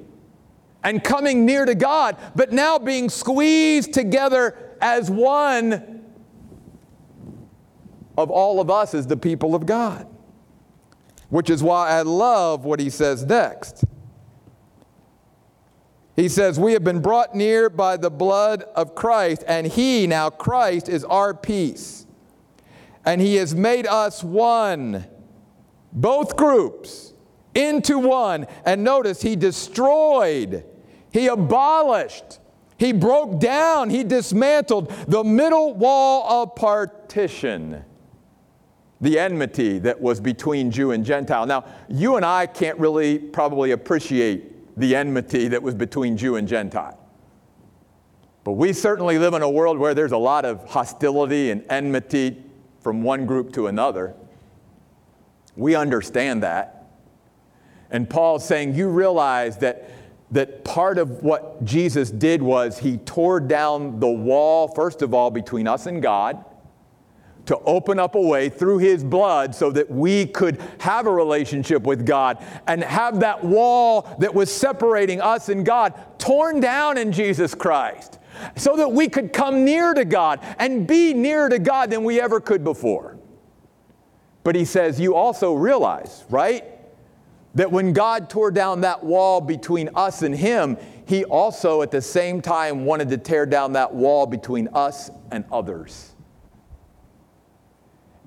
and 0.83 1.02
coming 1.02 1.47
near 1.47 1.64
to 1.64 1.75
God, 1.75 2.16
but 2.35 2.52
now 2.52 2.78
being 2.78 3.09
squeezed 3.09 3.92
together 3.92 4.76
as 4.80 5.11
one 5.11 6.04
of 8.16 8.30
all 8.30 8.61
of 8.61 8.71
us 8.71 8.95
as 8.95 9.07
the 9.07 9.16
people 9.16 9.54
of 9.54 9.66
God. 9.66 10.07
Which 11.28 11.49
is 11.49 11.62
why 11.62 11.90
I 11.90 12.02
love 12.02 12.64
what 12.64 12.80
he 12.80 12.90
says 12.90 13.25
next. 13.25 13.85
He 16.21 16.29
says, 16.29 16.61
We 16.61 16.75
have 16.75 16.85
been 16.85 17.00
brought 17.00 17.35
near 17.35 17.71
by 17.71 17.97
the 17.97 18.11
blood 18.11 18.65
of 18.77 18.95
Christ, 18.95 19.43
and 19.47 19.67
He, 19.67 20.07
now 20.07 20.29
Christ, 20.29 20.87
is 20.87 21.03
our 21.05 21.33
peace. 21.33 22.07
And 23.07 23.23
He 23.23 23.37
has 23.37 23.55
made 23.55 23.87
us 23.87 24.23
one, 24.23 25.07
both 25.95 26.37
groups, 26.37 27.15
into 27.55 27.99
one. 27.99 28.47
And 28.67 28.85
notice, 28.85 29.23
He 29.23 29.35
destroyed, 29.35 30.65
He 31.11 31.27
abolished 31.27 32.39
he 32.77 32.95
broke 32.95 33.39
down, 33.39 33.91
he 33.91 34.05
dismantled 34.05 34.89
the 35.07 35.23
middle 35.23 35.75
wall 35.75 36.45
of 36.45 36.55
partition, 36.55 37.85
the 39.03 39.19
enmity 39.19 39.79
that 39.81 40.00
was 40.00 40.19
between 40.19 40.71
Jew 40.71 40.93
and 40.93 41.05
Gentile. 41.05 41.45
Now, 41.45 41.67
you 41.91 42.17
and 42.17 42.25
I 42.25 42.47
can't 42.47 42.79
really 42.79 43.19
probably 43.19 43.73
appreciate 43.73 44.60
the 44.77 44.97
enmity 44.97 45.49
that 45.49 45.62
was 45.62 45.75
between 45.75 46.17
Jew 46.17 46.37
and 46.37 46.47
Gentile. 46.47 46.99
But 48.45 48.53
we 48.53 48.73
certainly 48.73 49.19
live 49.19 49.35
in 49.35 49.43
a 49.43 49.50
world 49.50 49.79
where 49.79 49.95
there's 49.95 50.12
a 50.12 50.19
lot 50.19 50.45
of 50.45 50.65
hostility 50.69 51.50
and 51.50 51.65
enmity 51.69 52.43
from 52.81 53.03
one 53.03 53.27
group 53.27 53.53
to 53.53 53.67
another. 53.67 54.15
We 55.57 55.75
understand 55.75 56.43
that. 56.43 56.89
And 57.91 58.09
Paul's 58.09 58.47
saying, 58.47 58.75
You 58.75 58.89
realize 58.89 59.59
that 59.59 59.91
that 60.31 60.65
part 60.65 60.97
of 60.99 61.23
what 61.23 61.65
Jesus 61.65 62.11
did 62.11 62.41
was 62.41 62.79
he 62.79 62.99
tore 62.99 63.41
down 63.41 63.99
the 63.99 64.09
wall, 64.09 64.69
first 64.69 65.03
of 65.03 65.12
all, 65.12 65.31
between 65.31 65.67
us 65.67 65.87
and 65.87 66.00
God, 66.00 66.45
to 67.50 67.59
open 67.64 67.99
up 67.99 68.14
a 68.14 68.21
way 68.21 68.49
through 68.49 68.78
his 68.78 69.02
blood 69.02 69.52
so 69.52 69.73
that 69.73 69.90
we 69.90 70.25
could 70.25 70.62
have 70.78 71.09
a 71.09 71.12
relationship 71.12 71.83
with 71.83 72.07
God 72.07 72.38
and 72.69 72.80
have 72.85 73.19
that 73.19 73.42
wall 73.42 74.02
that 74.21 74.33
was 74.33 74.54
separating 74.54 75.21
us 75.21 75.49
and 75.49 75.66
God 75.66 75.92
torn 76.16 76.61
down 76.61 76.97
in 76.97 77.11
Jesus 77.11 77.52
Christ 77.52 78.21
so 78.54 78.76
that 78.76 78.92
we 78.92 79.09
could 79.09 79.33
come 79.33 79.64
near 79.64 79.92
to 79.95 80.04
God 80.04 80.38
and 80.61 80.87
be 80.87 81.12
nearer 81.12 81.49
to 81.49 81.59
God 81.59 81.90
than 81.90 82.04
we 82.04 82.21
ever 82.21 82.38
could 82.38 82.62
before. 82.62 83.19
But 84.45 84.54
he 84.54 84.64
says, 84.64 85.00
You 85.00 85.16
also 85.16 85.54
realize, 85.54 86.25
right? 86.30 86.64
That 87.57 87.73
when 87.73 87.92
God 87.92 88.30
tore 88.30 88.52
down 88.52 88.83
that 88.83 89.02
wall 89.02 89.40
between 89.40 89.90
us 89.97 90.23
and 90.23 90.33
Him, 90.33 90.76
He 91.04 91.25
also 91.25 91.83
at 91.83 91.90
the 91.90 92.00
same 92.00 92.40
time 92.40 92.85
wanted 92.85 93.09
to 93.09 93.19
tear 93.19 93.45
down 93.45 93.73
that 93.73 93.92
wall 93.92 94.25
between 94.25 94.69
us 94.69 95.11
and 95.33 95.45
others. 95.50 96.14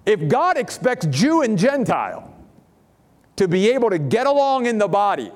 If 0.05 0.27
God 0.27 0.57
expects 0.57 1.05
Jew 1.07 1.41
and 1.41 1.57
Gentile 1.57 2.33
to 3.37 3.47
be 3.47 3.69
able 3.71 3.89
to 3.89 3.99
get 3.99 4.27
along 4.27 4.65
in 4.65 4.77
the 4.77 4.87
body, 4.87 5.31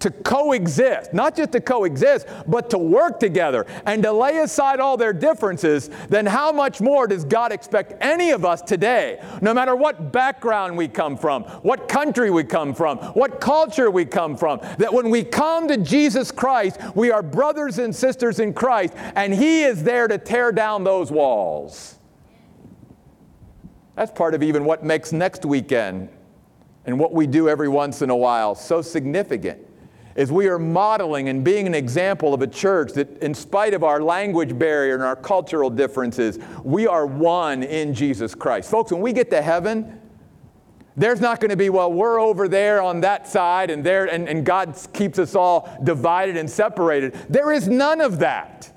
to 0.00 0.10
coexist, 0.10 1.12
not 1.12 1.36
just 1.36 1.52
to 1.52 1.60
coexist, 1.60 2.26
but 2.46 2.70
to 2.70 2.78
work 2.78 3.20
together 3.20 3.66
and 3.86 4.02
to 4.02 4.12
lay 4.12 4.38
aside 4.38 4.80
all 4.80 4.96
their 4.96 5.12
differences, 5.12 5.90
then 6.08 6.26
how 6.26 6.50
much 6.50 6.80
more 6.80 7.06
does 7.06 7.24
God 7.24 7.52
expect 7.52 7.94
any 8.00 8.30
of 8.30 8.44
us 8.44 8.62
today, 8.62 9.22
no 9.40 9.54
matter 9.54 9.76
what 9.76 10.10
background 10.10 10.76
we 10.76 10.88
come 10.88 11.16
from, 11.16 11.44
what 11.62 11.88
country 11.88 12.30
we 12.30 12.44
come 12.44 12.74
from, 12.74 12.98
what 13.12 13.40
culture 13.40 13.90
we 13.90 14.04
come 14.04 14.36
from, 14.36 14.60
that 14.78 14.92
when 14.92 15.10
we 15.10 15.22
come 15.22 15.68
to 15.68 15.76
Jesus 15.76 16.32
Christ, 16.32 16.80
we 16.94 17.10
are 17.10 17.22
brothers 17.22 17.78
and 17.78 17.94
sisters 17.94 18.40
in 18.40 18.54
Christ, 18.54 18.94
and 19.14 19.34
He 19.34 19.62
is 19.62 19.82
there 19.82 20.08
to 20.08 20.18
tear 20.18 20.50
down 20.50 20.82
those 20.82 21.12
walls. 21.12 21.99
That's 24.00 24.12
part 24.12 24.34
of 24.34 24.42
even 24.42 24.64
what 24.64 24.82
makes 24.82 25.12
next 25.12 25.44
weekend 25.44 26.08
and 26.86 26.98
what 26.98 27.12
we 27.12 27.26
do 27.26 27.50
every 27.50 27.68
once 27.68 28.00
in 28.00 28.08
a 28.08 28.16
while 28.16 28.54
so 28.54 28.80
significant 28.80 29.60
is 30.14 30.32
we 30.32 30.48
are 30.48 30.58
modeling 30.58 31.28
and 31.28 31.44
being 31.44 31.66
an 31.66 31.74
example 31.74 32.32
of 32.32 32.40
a 32.40 32.46
church 32.46 32.94
that, 32.94 33.22
in 33.22 33.34
spite 33.34 33.74
of 33.74 33.84
our 33.84 34.02
language 34.02 34.58
barrier 34.58 34.94
and 34.94 35.02
our 35.02 35.16
cultural 35.16 35.68
differences, 35.68 36.38
we 36.64 36.86
are 36.86 37.04
one 37.04 37.62
in 37.62 37.92
Jesus 37.92 38.34
Christ. 38.34 38.70
Folks, 38.70 38.90
when 38.90 39.02
we 39.02 39.12
get 39.12 39.28
to 39.32 39.42
heaven, 39.42 40.00
there's 40.96 41.20
not 41.20 41.38
going 41.38 41.50
to 41.50 41.56
be, 41.58 41.68
well, 41.68 41.92
we're 41.92 42.18
over 42.18 42.48
there 42.48 42.80
on 42.80 43.02
that 43.02 43.28
side 43.28 43.68
and 43.68 43.84
there, 43.84 44.06
and, 44.06 44.30
and 44.30 44.46
God 44.46 44.78
keeps 44.94 45.18
us 45.18 45.34
all 45.34 45.78
divided 45.84 46.38
and 46.38 46.48
separated. 46.48 47.12
There 47.28 47.52
is 47.52 47.68
none 47.68 48.00
of 48.00 48.20
that. 48.20 48.72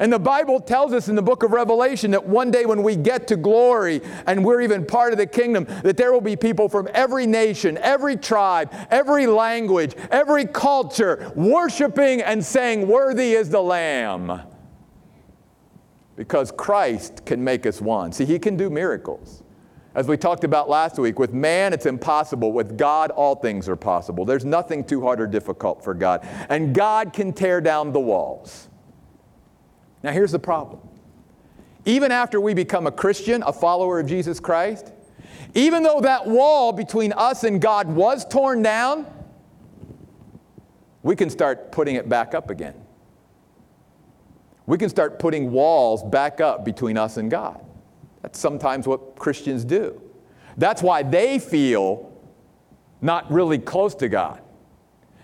And 0.00 0.12
the 0.12 0.18
Bible 0.18 0.60
tells 0.60 0.92
us 0.92 1.08
in 1.08 1.16
the 1.16 1.22
book 1.22 1.42
of 1.42 1.50
Revelation 1.50 2.12
that 2.12 2.24
one 2.24 2.50
day 2.50 2.66
when 2.66 2.82
we 2.84 2.94
get 2.94 3.26
to 3.28 3.36
glory 3.36 4.00
and 4.26 4.44
we're 4.44 4.60
even 4.60 4.86
part 4.86 5.12
of 5.12 5.18
the 5.18 5.26
kingdom, 5.26 5.66
that 5.82 5.96
there 5.96 6.12
will 6.12 6.20
be 6.20 6.36
people 6.36 6.68
from 6.68 6.88
every 6.94 7.26
nation, 7.26 7.76
every 7.78 8.16
tribe, 8.16 8.72
every 8.90 9.26
language, 9.26 9.94
every 10.10 10.46
culture 10.46 11.32
worshiping 11.34 12.22
and 12.22 12.44
saying, 12.44 12.86
Worthy 12.86 13.32
is 13.32 13.50
the 13.50 13.60
Lamb. 13.60 14.42
Because 16.14 16.52
Christ 16.52 17.24
can 17.24 17.42
make 17.42 17.66
us 17.66 17.80
one. 17.80 18.12
See, 18.12 18.24
He 18.24 18.38
can 18.38 18.56
do 18.56 18.70
miracles. 18.70 19.42
As 19.94 20.06
we 20.06 20.16
talked 20.16 20.44
about 20.44 20.68
last 20.68 20.96
week, 20.98 21.18
with 21.18 21.32
man 21.32 21.72
it's 21.72 21.86
impossible. 21.86 22.52
With 22.52 22.78
God, 22.78 23.10
all 23.10 23.34
things 23.34 23.68
are 23.68 23.74
possible. 23.74 24.24
There's 24.24 24.44
nothing 24.44 24.84
too 24.84 25.00
hard 25.00 25.20
or 25.20 25.26
difficult 25.26 25.82
for 25.82 25.92
God. 25.92 26.24
And 26.48 26.72
God 26.72 27.12
can 27.12 27.32
tear 27.32 27.60
down 27.60 27.92
the 27.92 27.98
walls. 27.98 28.67
Now, 30.02 30.12
here's 30.12 30.32
the 30.32 30.38
problem. 30.38 30.80
Even 31.84 32.12
after 32.12 32.40
we 32.40 32.54
become 32.54 32.86
a 32.86 32.92
Christian, 32.92 33.42
a 33.44 33.52
follower 33.52 34.00
of 34.00 34.06
Jesus 34.06 34.40
Christ, 34.40 34.92
even 35.54 35.82
though 35.82 36.00
that 36.00 36.26
wall 36.26 36.72
between 36.72 37.12
us 37.12 37.44
and 37.44 37.60
God 37.60 37.88
was 37.88 38.24
torn 38.26 38.62
down, 38.62 39.06
we 41.02 41.16
can 41.16 41.30
start 41.30 41.72
putting 41.72 41.96
it 41.96 42.08
back 42.08 42.34
up 42.34 42.50
again. 42.50 42.74
We 44.66 44.76
can 44.76 44.90
start 44.90 45.18
putting 45.18 45.50
walls 45.50 46.02
back 46.02 46.40
up 46.40 46.64
between 46.64 46.98
us 46.98 47.16
and 47.16 47.30
God. 47.30 47.64
That's 48.22 48.38
sometimes 48.38 48.86
what 48.86 49.16
Christians 49.16 49.64
do. 49.64 50.02
That's 50.58 50.82
why 50.82 51.02
they 51.02 51.38
feel 51.38 52.12
not 53.00 53.30
really 53.32 53.58
close 53.58 53.94
to 53.96 54.08
God. 54.08 54.42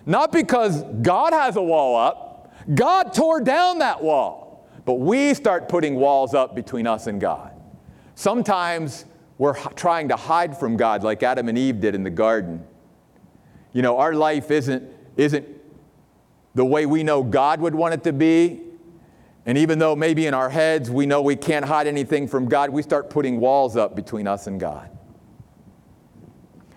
Not 0.07 0.33
because 0.33 0.83
God 1.03 1.33
has 1.33 1.57
a 1.57 1.63
wall 1.63 1.97
up, 1.97 2.55
God 2.75 3.13
tore 3.13 3.41
down 3.41 3.81
that 3.81 4.03
wall. 4.03 4.44
But 4.85 4.95
we 4.95 5.35
start 5.35 5.69
putting 5.69 5.95
walls 5.95 6.35
up 6.35 6.55
between 6.55 6.87
us 6.87 7.07
and 7.07 7.21
God. 7.21 7.53
Sometimes 8.15 9.07
we're 9.39 9.57
trying 9.75 10.09
to 10.09 10.17
hide 10.17 10.59
from 10.59 10.77
God 10.77 11.03
like 11.03 11.23
Adam 11.23 11.49
and 11.49 11.59
Eve 11.59 11.81
did 11.81 11.95
in 11.95 12.03
the 12.03 12.11
garden. 12.11 12.65
You 13.73 13.83
know, 13.83 13.99
our 13.99 14.15
life 14.15 14.51
isn't, 14.51 14.85
isn't 15.17 15.49
the 16.55 16.65
way 16.65 16.87
we 16.87 17.03
know 17.03 17.23
God 17.23 17.61
would 17.61 17.75
want 17.75 17.95
it 17.95 18.05
to 18.05 18.13
be. 18.13 18.61
And 19.47 19.59
even 19.59 19.79
though 19.79 19.97
maybe 19.97 20.27
in 20.27 20.35
our 20.35 20.49
heads 20.49 20.91
we 20.91 21.07
know 21.07 21.21
we 21.21 21.37
can't 21.37 21.65
hide 21.65 21.87
anything 21.87 22.29
from 22.29 22.49
God, 22.49 22.71
we 22.71 22.83
start 22.83 23.11
putting 23.11 23.41
walls 23.41 23.77
up 23.77 23.97
between 23.97 24.27
us 24.27 24.47
and 24.47 24.61
God. 24.61 24.91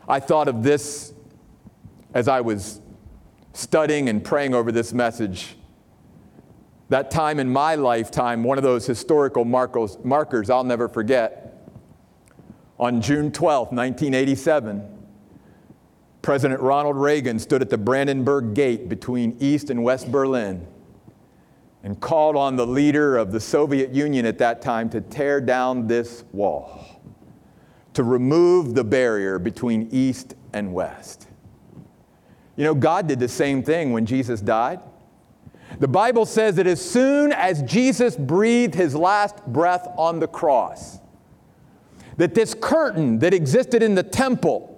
I 0.07 0.19
thought 0.19 0.47
of 0.47 0.63
this 0.63 1.13
as 2.13 2.27
I 2.27 2.41
was 2.41 2.81
studying 3.53 4.09
and 4.09 4.23
praying 4.23 4.53
over 4.53 4.71
this 4.71 4.93
message. 4.93 5.56
That 6.89 7.11
time 7.11 7.39
in 7.39 7.49
my 7.49 7.75
lifetime, 7.75 8.43
one 8.43 8.57
of 8.57 8.63
those 8.63 8.85
historical 8.85 9.43
markers, 9.43 9.97
markers 10.03 10.49
I'll 10.49 10.63
never 10.63 10.87
forget. 10.87 11.69
On 12.79 13.01
June 13.01 13.31
12, 13.31 13.71
1987, 13.71 14.97
President 16.21 16.61
Ronald 16.61 16.95
Reagan 16.95 17.39
stood 17.39 17.61
at 17.61 17.69
the 17.69 17.77
Brandenburg 17.77 18.53
Gate 18.53 18.87
between 18.87 19.35
East 19.39 19.69
and 19.69 19.83
West 19.83 20.11
Berlin 20.11 20.65
and 21.83 21.99
called 21.99 22.35
on 22.35 22.55
the 22.55 22.67
leader 22.67 23.17
of 23.17 23.31
the 23.31 23.39
Soviet 23.39 23.91
Union 23.91 24.25
at 24.25 24.37
that 24.39 24.61
time 24.61 24.89
to 24.89 25.01
tear 25.01 25.39
down 25.39 25.87
this 25.87 26.23
wall, 26.31 27.01
to 27.93 28.03
remove 28.03 28.75
the 28.75 28.83
barrier 28.83 29.39
between 29.39 29.87
East 29.91 30.35
and 30.53 30.73
West. 30.73 31.27
You 32.55 32.63
know, 32.63 32.75
God 32.75 33.07
did 33.07 33.19
the 33.19 33.27
same 33.27 33.63
thing 33.63 33.93
when 33.93 34.05
Jesus 34.05 34.41
died. 34.41 34.79
The 35.79 35.87
Bible 35.87 36.25
says 36.25 36.55
that 36.55 36.67
as 36.67 36.83
soon 36.83 37.31
as 37.33 37.61
Jesus 37.63 38.15
breathed 38.15 38.73
his 38.75 38.95
last 38.95 39.45
breath 39.45 39.87
on 39.97 40.19
the 40.19 40.27
cross, 40.27 40.99
that 42.17 42.33
this 42.33 42.53
curtain 42.53 43.19
that 43.19 43.33
existed 43.33 43.83
in 43.83 43.95
the 43.95 44.03
temple, 44.03 44.73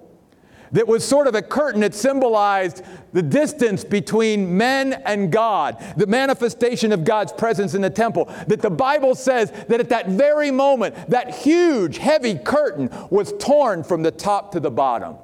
that 0.72 0.88
was 0.88 1.03
sort 1.08 1.27
of 1.27 1.36
a 1.36 1.41
curtain 1.41 1.81
that 1.81 1.96
symbolized 1.96 2.84
the 3.13 3.22
distance 3.22 3.84
between 3.84 4.55
men 4.55 4.93
and 5.05 5.31
God, 5.31 5.84
the 5.98 6.05
manifestation 6.05 6.91
of 6.91 7.03
God's 7.03 7.31
presence 7.31 7.74
in 7.74 7.81
the 7.81 7.89
temple. 7.89 8.25
That 8.48 8.62
the 8.62 8.69
Bible 8.69 9.15
says 9.15 9.51
that 9.67 9.79
at 9.79 9.89
that 9.89 10.10
very 10.10 10.51
moment, 10.51 10.96
that 11.10 11.34
huge, 11.34 11.98
heavy 11.98 12.38
curtain 12.38 12.89
was 13.10 13.34
torn 13.39 13.84
from 13.84 14.03
the 14.03 14.12
top 14.12 14.51
to 14.51 14.60
the 14.60 14.72
bottom. 14.72 15.15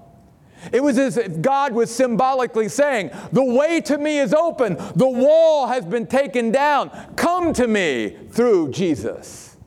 It 0.71 0.81
was 0.81 0.97
as 0.97 1.17
if 1.17 1.41
God 1.41 1.73
was 1.73 1.93
symbolically 1.93 2.69
saying, 2.69 3.11
The 3.31 3.43
way 3.43 3.81
to 3.81 3.97
me 3.97 4.19
is 4.19 4.33
open, 4.33 4.77
the 4.95 5.07
wall 5.07 5.67
has 5.67 5.85
been 5.85 6.07
taken 6.07 6.51
down. 6.51 6.89
Come 7.15 7.53
to 7.53 7.67
me 7.67 8.17
through 8.31 8.71
Jesus. 8.71 9.57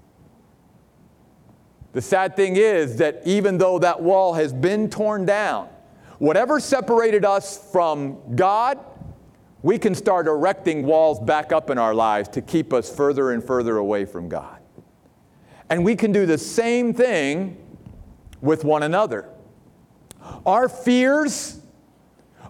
The 1.92 2.02
sad 2.02 2.36
thing 2.36 2.56
is 2.56 2.96
that 2.96 3.22
even 3.24 3.58
though 3.58 3.78
that 3.78 4.02
wall 4.02 4.34
has 4.34 4.52
been 4.52 4.90
torn 4.90 5.24
down, 5.24 5.68
whatever 6.18 6.60
separated 6.60 7.24
us 7.24 7.70
from 7.72 8.18
God, 8.36 8.78
we 9.62 9.78
can 9.78 9.94
start 9.94 10.26
erecting 10.26 10.84
walls 10.84 11.18
back 11.18 11.52
up 11.52 11.70
in 11.70 11.78
our 11.78 11.94
lives 11.94 12.28
to 12.30 12.42
keep 12.42 12.72
us 12.72 12.94
further 12.94 13.32
and 13.32 13.42
further 13.42 13.76
away 13.78 14.04
from 14.04 14.28
God. 14.28 14.58
And 15.70 15.84
we 15.84 15.96
can 15.96 16.12
do 16.12 16.26
the 16.26 16.38
same 16.38 16.94
thing 16.94 17.56
with 18.40 18.64
one 18.64 18.82
another. 18.82 19.28
Our 20.44 20.68
fears, 20.68 21.60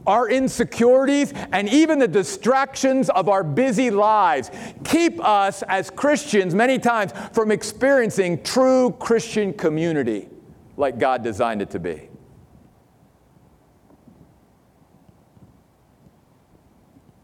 our 0.07 0.29
insecurities, 0.29 1.33
and 1.53 1.69
even 1.69 1.99
the 1.99 2.09
distractions 2.09 3.11
of 3.11 3.29
our 3.29 3.45
busy 3.45 3.91
lives 3.91 4.51
keep 4.85 5.23
us 5.23 5.63
as 5.65 5.91
Christians 5.91 6.55
many 6.55 6.79
times 6.79 7.13
from 7.33 7.51
experiencing 7.51 8.43
true 8.43 8.93
Christian 8.99 9.53
community 9.53 10.29
like 10.77 10.99
God 10.99 11.23
designed 11.23 11.61
it 11.61 11.71
to 11.71 11.79
be. 11.79 12.09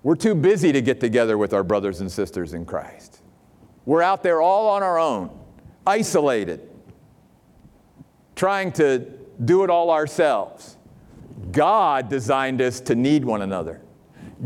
We're 0.02 0.16
too 0.16 0.34
busy 0.34 0.70
to 0.70 0.82
get 0.82 1.00
together 1.00 1.38
with 1.38 1.54
our 1.54 1.64
brothers 1.64 2.02
and 2.02 2.12
sisters 2.12 2.52
in 2.52 2.66
Christ. 2.66 3.22
We're 3.86 4.02
out 4.02 4.22
there 4.22 4.42
all 4.42 4.68
on 4.68 4.82
our 4.82 4.98
own, 4.98 5.30
isolated, 5.86 6.68
trying 8.36 8.72
to 8.72 9.23
do 9.42 9.64
it 9.64 9.70
all 9.70 9.90
ourselves. 9.90 10.76
God 11.50 12.08
designed 12.08 12.60
us 12.60 12.80
to 12.80 12.94
need 12.94 13.24
one 13.24 13.42
another. 13.42 13.80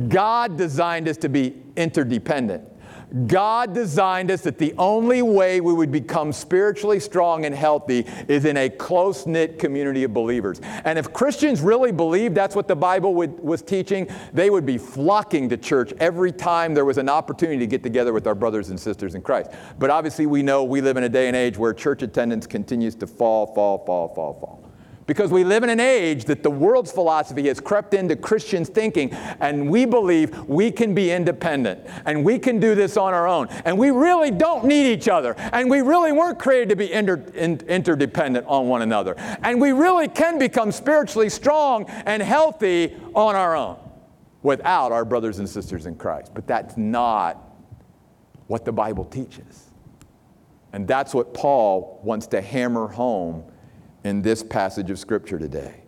God 0.09 0.57
designed 0.57 1.09
us 1.09 1.17
to 1.19 1.29
be 1.29 1.57
interdependent. 1.77 2.65
God 3.27 3.73
designed 3.73 4.31
us 4.31 4.43
that 4.43 4.59
the 4.59 4.75
only 4.77 5.23
way 5.23 5.63
we 5.63 5.73
would 5.73 5.91
become 5.91 6.31
spiritually 6.31 7.01
strong 7.01 7.47
and 7.47 7.55
healthy 7.55 8.05
is 8.29 8.45
in 8.45 8.59
a 8.59 8.69
close 8.69 9.27
knit 9.27 9.59
community 9.59 10.05
of 10.05 10.13
believers. 10.13 10.61
And 10.85 10.99
if 10.99 11.11
Christians 11.15 11.63
really 11.63 11.91
believed 11.91 12.35
that's 12.35 12.55
what 12.55 12.69
the 12.69 12.77
Bible 12.77 13.15
would, 13.15 13.41
was 13.41 13.63
teaching, 13.63 14.09
they 14.35 14.51
would 14.51 14.67
be 14.67 14.77
flocking 14.77 15.49
to 15.49 15.57
church 15.57 15.95
every 16.01 16.33
time 16.33 16.75
there 16.75 16.85
was 16.85 16.99
an 16.99 17.09
opportunity 17.09 17.59
to 17.61 17.67
get 17.67 17.83
together 17.83 18.13
with 18.13 18.27
our 18.27 18.35
brothers 18.35 18.69
and 18.69 18.79
sisters 18.79 19.15
in 19.15 19.23
Christ. 19.23 19.53
But 19.79 19.89
obviously, 19.89 20.27
we 20.27 20.43
know 20.43 20.63
we 20.63 20.83
live 20.83 20.99
in 20.99 21.05
a 21.05 21.09
day 21.09 21.29
and 21.29 21.37
age 21.37 21.57
where 21.57 21.73
church 21.73 22.03
attendance 22.03 22.47
continues 22.47 22.95
to 22.97 23.07
fall, 23.07 23.47
fall, 23.55 23.85
fall, 23.87 24.15
fall, 24.15 24.35
fall. 24.35 24.68
Because 25.09 25.31
we 25.31 25.43
live 25.43 25.65
in 25.65 25.71
an 25.71 25.81
age 25.81 26.27
that 26.27 26.43
the 26.43 26.51
world's 26.51 26.93
philosophy 26.93 27.49
has 27.49 27.61
crept 27.61 27.95
into 27.95 28.15
Christians' 28.15 28.69
thinking, 28.69 29.11
and 29.41 29.71
we 29.71 29.87
believe 29.87 30.39
we 30.47 30.71
can 30.71 30.95
be 30.95 31.11
independent 31.11 31.81
and 32.05 32.23
we 32.23 32.39
can 32.39 32.61
do 32.61 32.75
this 32.75 32.99
on 32.99 33.15
our 33.15 33.27
own. 33.27 33.49
And 33.65 33.79
we 33.79 33.91
really 33.91 34.31
don't 34.31 34.67
need 34.67 34.93
each 34.93 35.09
other. 35.09 35.35
And 35.39 35.71
we 35.71 35.81
really 35.81 36.13
weren't 36.13 36.39
created 36.39 36.69
to 36.69 36.77
be 36.77 36.93
inter- 36.93 37.25
in- 37.35 37.63
interdependent 37.67 38.47
on 38.47 38.69
one 38.69 38.83
another. 38.83 39.15
And 39.17 39.59
we 39.59 39.73
really 39.73 40.09
can 40.09 40.39
become 40.39 40.71
spiritually 40.71 41.31
strong 41.31 41.87
and 41.89 42.23
healthy 42.23 42.95
on 43.15 43.35
our 43.35 43.57
own 43.57 43.79
without 44.43 44.93
our 44.93 45.07
brothers 45.07 45.39
and 45.39 45.49
sisters 45.49 45.87
in 45.87 45.95
Christ. 45.95 46.33
But 46.35 46.47
that's 46.47 46.77
not 46.77 47.43
what 48.47 48.67
the 48.67 48.73
Bible 48.73 49.07
teaches. 49.07 49.71
And 50.75 50.87
that's 50.87 51.15
what 51.15 51.33
Paul 51.33 51.99
wants 52.05 52.27
to 52.27 52.43
hammer 52.43 52.89
home 52.89 53.48
in 54.09 54.23
this 54.23 54.43
passage 54.43 54.91
of 54.91 54.99
Scripture 54.99 55.39
today. 55.39 55.83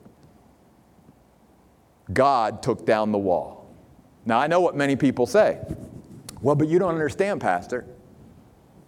God 2.13 2.63
took 2.63 2.87
down 2.87 3.11
the 3.13 3.19
wall. 3.19 3.75
Now, 4.25 4.39
I 4.39 4.47
know 4.47 4.61
what 4.61 4.77
many 4.77 4.95
people 4.95 5.27
say. 5.27 5.59
Well, 6.43 6.55
but 6.55 6.69
you 6.69 6.79
don't 6.79 6.93
understand, 6.93 7.41
Pastor. 7.41 7.87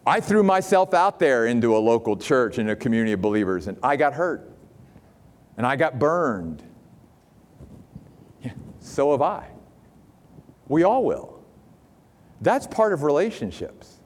I 0.07 0.21
threw 0.21 0.43
myself 0.43 0.95
out 0.95 1.19
there 1.19 1.47
into 1.47 1.77
a 1.77 1.79
local 1.79 2.17
church 2.17 2.59
in 2.59 2.69
a 2.69 2.77
community 2.77 3.13
of 3.13 3.21
believers, 3.21 3.69
and 3.69 3.79
I 3.83 3.97
got 3.97 4.15
hurt. 4.15 4.51
And 5.57 5.67
I 5.67 5.77
got 5.77 5.99
burned. 5.99 6.63
Yeah, 8.43 8.53
so 8.81 9.13
have 9.13 9.23
I. 9.23 9.49
We 10.67 10.83
all 10.83 11.05
will. 11.05 11.45
That's 12.41 12.67
part 12.67 12.93
of 12.93 13.03
relationships. 13.03 13.99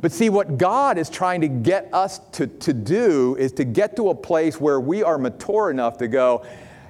But 0.00 0.12
see, 0.12 0.30
what 0.30 0.58
God 0.58 0.96
is 0.96 1.10
trying 1.10 1.40
to 1.40 1.48
get 1.48 1.88
us 1.92 2.20
to, 2.32 2.46
to 2.46 2.72
do 2.72 3.36
is 3.36 3.52
to 3.52 3.64
get 3.64 3.96
to 3.96 4.10
a 4.10 4.14
place 4.14 4.60
where 4.60 4.80
we 4.80 5.02
are 5.02 5.18
mature 5.18 5.70
enough 5.70 5.98
to 5.98 6.08
go, 6.08 6.44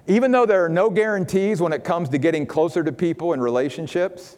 even 0.06 0.30
though 0.30 0.44
there 0.44 0.64
are 0.64 0.68
no 0.68 0.90
guarantees 0.90 1.60
when 1.60 1.72
it 1.72 1.84
comes 1.84 2.08
to 2.10 2.18
getting 2.18 2.46
closer 2.46 2.82
to 2.84 2.92
people 2.92 3.32
in 3.32 3.40
relationships, 3.40 4.36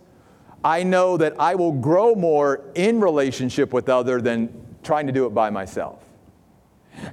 I 0.64 0.82
know 0.82 1.16
that 1.16 1.34
I 1.40 1.54
will 1.54 1.72
grow 1.72 2.14
more 2.14 2.62
in 2.74 3.00
relationship 3.00 3.72
with 3.72 3.88
other 3.88 4.20
than 4.20 4.52
trying 4.82 5.06
to 5.06 5.12
do 5.12 5.26
it 5.26 5.30
by 5.30 5.50
myself. 5.50 6.04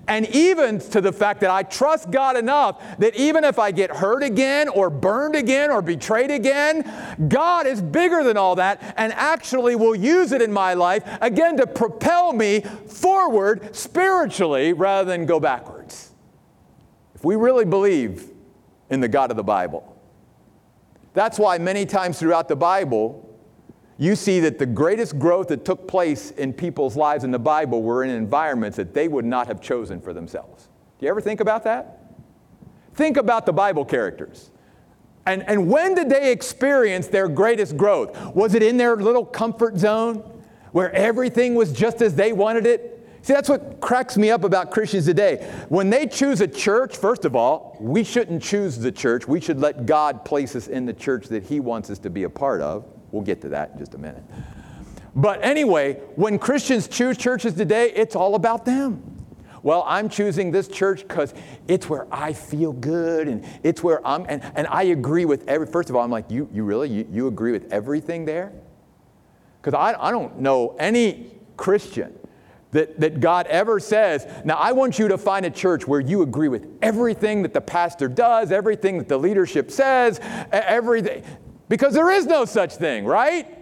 And 0.07 0.27
even 0.27 0.79
to 0.79 1.01
the 1.01 1.11
fact 1.11 1.41
that 1.41 1.49
I 1.49 1.63
trust 1.63 2.11
God 2.11 2.37
enough 2.37 2.81
that 2.99 3.15
even 3.15 3.43
if 3.43 3.59
I 3.59 3.71
get 3.71 3.89
hurt 3.89 4.23
again 4.23 4.69
or 4.69 4.89
burned 4.89 5.35
again 5.35 5.71
or 5.71 5.81
betrayed 5.81 6.31
again, 6.31 6.89
God 7.27 7.67
is 7.67 7.81
bigger 7.81 8.23
than 8.23 8.37
all 8.37 8.55
that 8.55 8.95
and 8.97 9.13
actually 9.13 9.75
will 9.75 9.95
use 9.95 10.31
it 10.31 10.41
in 10.41 10.51
my 10.51 10.73
life 10.73 11.03
again 11.21 11.57
to 11.57 11.67
propel 11.67 12.33
me 12.33 12.61
forward 12.61 13.75
spiritually 13.75 14.73
rather 14.73 15.09
than 15.09 15.25
go 15.25 15.39
backwards. 15.39 16.11
If 17.15 17.23
we 17.23 17.35
really 17.35 17.65
believe 17.65 18.29
in 18.89 18.99
the 18.99 19.07
God 19.07 19.31
of 19.31 19.37
the 19.37 19.43
Bible, 19.43 19.95
that's 21.13 21.39
why 21.39 21.57
many 21.57 21.85
times 21.85 22.19
throughout 22.19 22.47
the 22.47 22.55
Bible, 22.55 23.27
you 23.97 24.15
see 24.15 24.39
that 24.41 24.59
the 24.59 24.65
greatest 24.65 25.17
growth 25.17 25.47
that 25.47 25.65
took 25.65 25.87
place 25.87 26.31
in 26.31 26.53
people's 26.53 26.95
lives 26.95 27.23
in 27.23 27.31
the 27.31 27.39
Bible 27.39 27.81
were 27.81 28.03
in 28.03 28.11
environments 28.11 28.77
that 28.77 28.93
they 28.93 29.07
would 29.07 29.25
not 29.25 29.47
have 29.47 29.59
chosen 29.59 29.99
for 29.99 30.13
themselves. 30.13 30.69
Do 30.99 31.05
you 31.05 31.09
ever 31.09 31.21
think 31.21 31.39
about 31.39 31.63
that? 31.63 32.13
Think 32.93 33.17
about 33.17 33.45
the 33.45 33.53
Bible 33.53 33.85
characters. 33.85 34.51
And, 35.25 35.43
and 35.47 35.67
when 35.69 35.93
did 35.93 36.09
they 36.09 36.31
experience 36.31 37.07
their 37.07 37.27
greatest 37.27 37.75
growth? 37.75 38.33
Was 38.33 38.53
it 38.53 38.63
in 38.63 38.77
their 38.77 38.95
little 38.95 39.25
comfort 39.25 39.77
zone 39.77 40.23
where 40.71 40.91
everything 40.93 41.55
was 41.55 41.73
just 41.73 42.01
as 42.01 42.15
they 42.15 42.33
wanted 42.33 42.65
it? 42.65 42.93
See, 43.23 43.33
that's 43.33 43.49
what 43.49 43.81
cracks 43.81 44.15
me 44.15 44.31
up 44.31 44.43
about 44.43 44.71
Christians 44.71 45.05
today. 45.05 45.51
When 45.69 45.89
they 45.89 46.07
choose 46.07 46.39
a 46.39 46.47
church, 46.47 46.95
first 46.95 47.25
of 47.25 47.35
all, 47.35 47.75
we 47.79 48.03
shouldn't 48.03 48.41
choose 48.41 48.77
the 48.77 48.91
church. 48.91 49.27
We 49.27 49.41
should 49.41 49.59
let 49.59 49.85
God 49.85 50.23
place 50.23 50.55
us 50.55 50.67
in 50.67 50.85
the 50.85 50.93
church 50.93 51.27
that 51.27 51.43
He 51.43 51.59
wants 51.59 51.89
us 51.89 51.99
to 51.99 52.09
be 52.09 52.23
a 52.23 52.29
part 52.29 52.61
of. 52.61 52.85
We'll 53.11 53.23
get 53.23 53.41
to 53.41 53.49
that 53.49 53.71
in 53.71 53.79
just 53.79 53.93
a 53.93 53.97
minute. 53.97 54.23
But 55.15 55.43
anyway, 55.43 55.95
when 56.15 56.37
Christians 56.37 56.87
choose 56.87 57.17
churches 57.17 57.55
today, 57.55 57.91
it's 57.95 58.15
all 58.15 58.35
about 58.35 58.65
them. 58.65 59.17
Well, 59.63 59.83
I'm 59.87 60.09
choosing 60.09 60.51
this 60.51 60.67
church 60.67 61.01
because 61.01 61.33
it's 61.67 61.89
where 61.89 62.07
I 62.11 62.33
feel 62.33 62.71
good 62.71 63.27
and 63.27 63.45
it's 63.63 63.83
where 63.83 64.05
I'm, 64.05 64.25
and, 64.29 64.43
and 64.55 64.67
I 64.67 64.83
agree 64.83 65.25
with 65.25 65.47
every, 65.47 65.65
first 65.67 65.89
of 65.89 65.95
all, 65.95 66.03
I'm 66.03 66.11
like, 66.11 66.29
you, 66.29 66.47
you 66.53 66.63
really, 66.63 66.89
you, 66.89 67.07
you 67.11 67.27
agree 67.27 67.51
with 67.51 67.71
everything 67.73 68.25
there? 68.25 68.53
Because 69.59 69.73
I, 69.73 69.99
I 69.99 70.11
don't 70.11 70.39
know 70.39 70.75
any 70.79 71.35
Christian 71.57 72.17
that, 72.71 72.99
that 72.99 73.19
God 73.19 73.47
ever 73.47 73.79
says, 73.79 74.27
Now 74.45 74.55
I 74.55 74.71
want 74.71 74.99
you 74.99 75.07
to 75.07 75.17
find 75.17 75.45
a 75.45 75.49
church 75.49 75.87
where 75.87 75.99
you 75.99 76.21
agree 76.21 76.47
with 76.47 76.67
everything 76.81 77.41
that 77.41 77.53
the 77.53 77.61
pastor 77.61 78.07
does, 78.07 78.51
everything 78.51 78.99
that 78.99 79.07
the 79.07 79.17
leadership 79.17 79.71
says, 79.71 80.19
everything. 80.51 81.23
Because 81.69 81.93
there 81.93 82.09
is 82.09 82.25
no 82.25 82.45
such 82.45 82.75
thing, 82.75 83.05
right? 83.05 83.53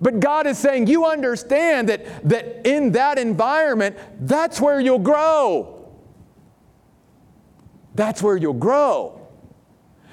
But 0.00 0.20
God 0.20 0.46
is 0.46 0.58
saying, 0.58 0.86
You 0.86 1.06
understand 1.06 1.88
that, 1.88 2.28
that 2.28 2.66
in 2.66 2.92
that 2.92 3.18
environment, 3.18 3.96
that's 4.20 4.60
where 4.60 4.80
you'll 4.80 4.98
grow. 4.98 5.90
That's 7.94 8.22
where 8.22 8.36
you'll 8.36 8.54
grow. 8.54 9.20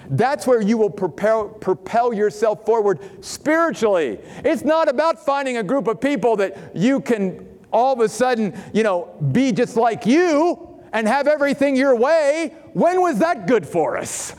That's 0.10 0.46
where 0.46 0.62
you 0.62 0.78
will 0.78 0.90
propel, 0.90 1.48
propel 1.48 2.14
yourself 2.14 2.66
forward 2.66 3.00
spiritually. 3.24 4.20
It's 4.44 4.64
not 4.64 4.90
about 4.90 5.26
finding 5.26 5.58
a 5.58 5.64
group 5.64 5.88
of 5.88 6.02
people 6.02 6.36
that 6.38 6.76
you 6.76 7.00
can 7.00 7.48
all 7.72 7.94
of 7.94 8.00
a 8.02 8.10
sudden, 8.10 8.54
you 8.74 8.84
know, 8.84 9.10
be 9.32 9.52
just 9.52 9.76
like 9.76 10.06
you 10.06 10.80
and 10.94 11.08
have 11.08 11.28
everything 11.28 11.76
your 11.76 11.96
way. 11.96 12.54
When 12.74 13.02
was 13.02 13.20
that 13.20 13.48
good 13.48 13.68
for 13.68 13.98
us? 13.98 14.36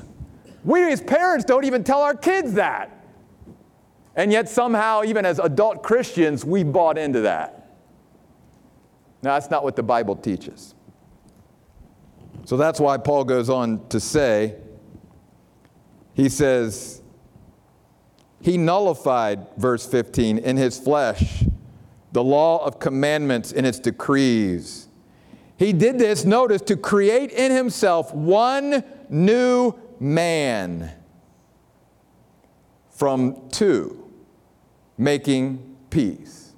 We 0.64 0.90
as 0.90 1.00
parents 1.00 1.44
don't 1.44 1.64
even 1.64 1.84
tell 1.84 2.02
our 2.02 2.16
kids 2.16 2.54
that. 2.54 2.90
And 4.16 4.32
yet, 4.32 4.48
somehow, 4.48 5.02
even 5.04 5.26
as 5.26 5.38
adult 5.38 5.82
Christians, 5.82 6.44
we 6.44 6.62
bought 6.62 6.96
into 6.96 7.22
that. 7.22 7.76
Now, 9.22 9.34
that's 9.34 9.50
not 9.50 9.64
what 9.64 9.76
the 9.76 9.82
Bible 9.82 10.16
teaches. 10.16 10.74
So 12.44 12.56
that's 12.56 12.78
why 12.78 12.98
Paul 12.98 13.24
goes 13.24 13.50
on 13.50 13.86
to 13.88 13.98
say, 13.98 14.56
he 16.12 16.28
says, 16.28 17.02
He 18.40 18.56
nullified, 18.56 19.46
verse 19.56 19.86
15, 19.86 20.38
in 20.38 20.56
his 20.56 20.78
flesh 20.78 21.44
the 22.14 22.22
law 22.22 22.64
of 22.64 22.78
commandments 22.78 23.50
in 23.50 23.64
its 23.64 23.80
decrees. 23.80 24.86
He 25.56 25.72
did 25.72 25.98
this, 25.98 26.24
notice, 26.24 26.62
to 26.62 26.76
create 26.76 27.32
in 27.32 27.50
himself 27.50 28.14
one 28.14 28.84
new 29.08 29.74
man 30.04 30.92
from 32.90 33.48
two, 33.48 34.12
making 34.98 35.76
peace. 35.88 36.52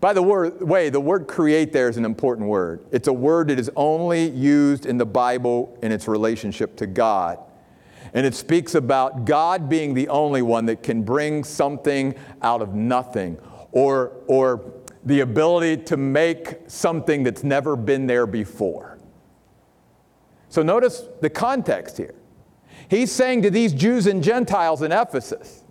By 0.00 0.14
the 0.14 0.22
word, 0.22 0.62
way, 0.62 0.88
the 0.88 1.00
word 1.00 1.26
create 1.26 1.72
there 1.72 1.88
is 1.88 1.98
an 1.98 2.04
important 2.06 2.48
word. 2.48 2.86
It's 2.90 3.08
a 3.08 3.12
word 3.12 3.48
that 3.48 3.58
is 3.58 3.70
only 3.76 4.30
used 4.30 4.86
in 4.86 4.96
the 4.96 5.04
Bible 5.04 5.76
in 5.82 5.92
its 5.92 6.08
relationship 6.08 6.76
to 6.76 6.86
God. 6.86 7.38
And 8.14 8.24
it 8.24 8.34
speaks 8.34 8.74
about 8.74 9.26
God 9.26 9.68
being 9.68 9.92
the 9.92 10.08
only 10.08 10.40
one 10.40 10.64
that 10.66 10.82
can 10.82 11.02
bring 11.02 11.44
something 11.44 12.14
out 12.40 12.62
of 12.62 12.74
nothing 12.74 13.38
or, 13.72 14.12
or 14.28 14.72
the 15.04 15.20
ability 15.20 15.82
to 15.84 15.98
make 15.98 16.56
something 16.68 17.22
that's 17.22 17.44
never 17.44 17.76
been 17.76 18.06
there 18.06 18.26
before. 18.26 18.98
So 20.48 20.62
notice 20.62 21.04
the 21.20 21.28
context 21.28 21.98
here. 21.98 22.14
He's 22.88 23.12
saying 23.12 23.42
to 23.42 23.50
these 23.50 23.72
Jews 23.72 24.06
and 24.06 24.22
Gentiles 24.22 24.82
in 24.82 24.92
Ephesus, 24.92 25.64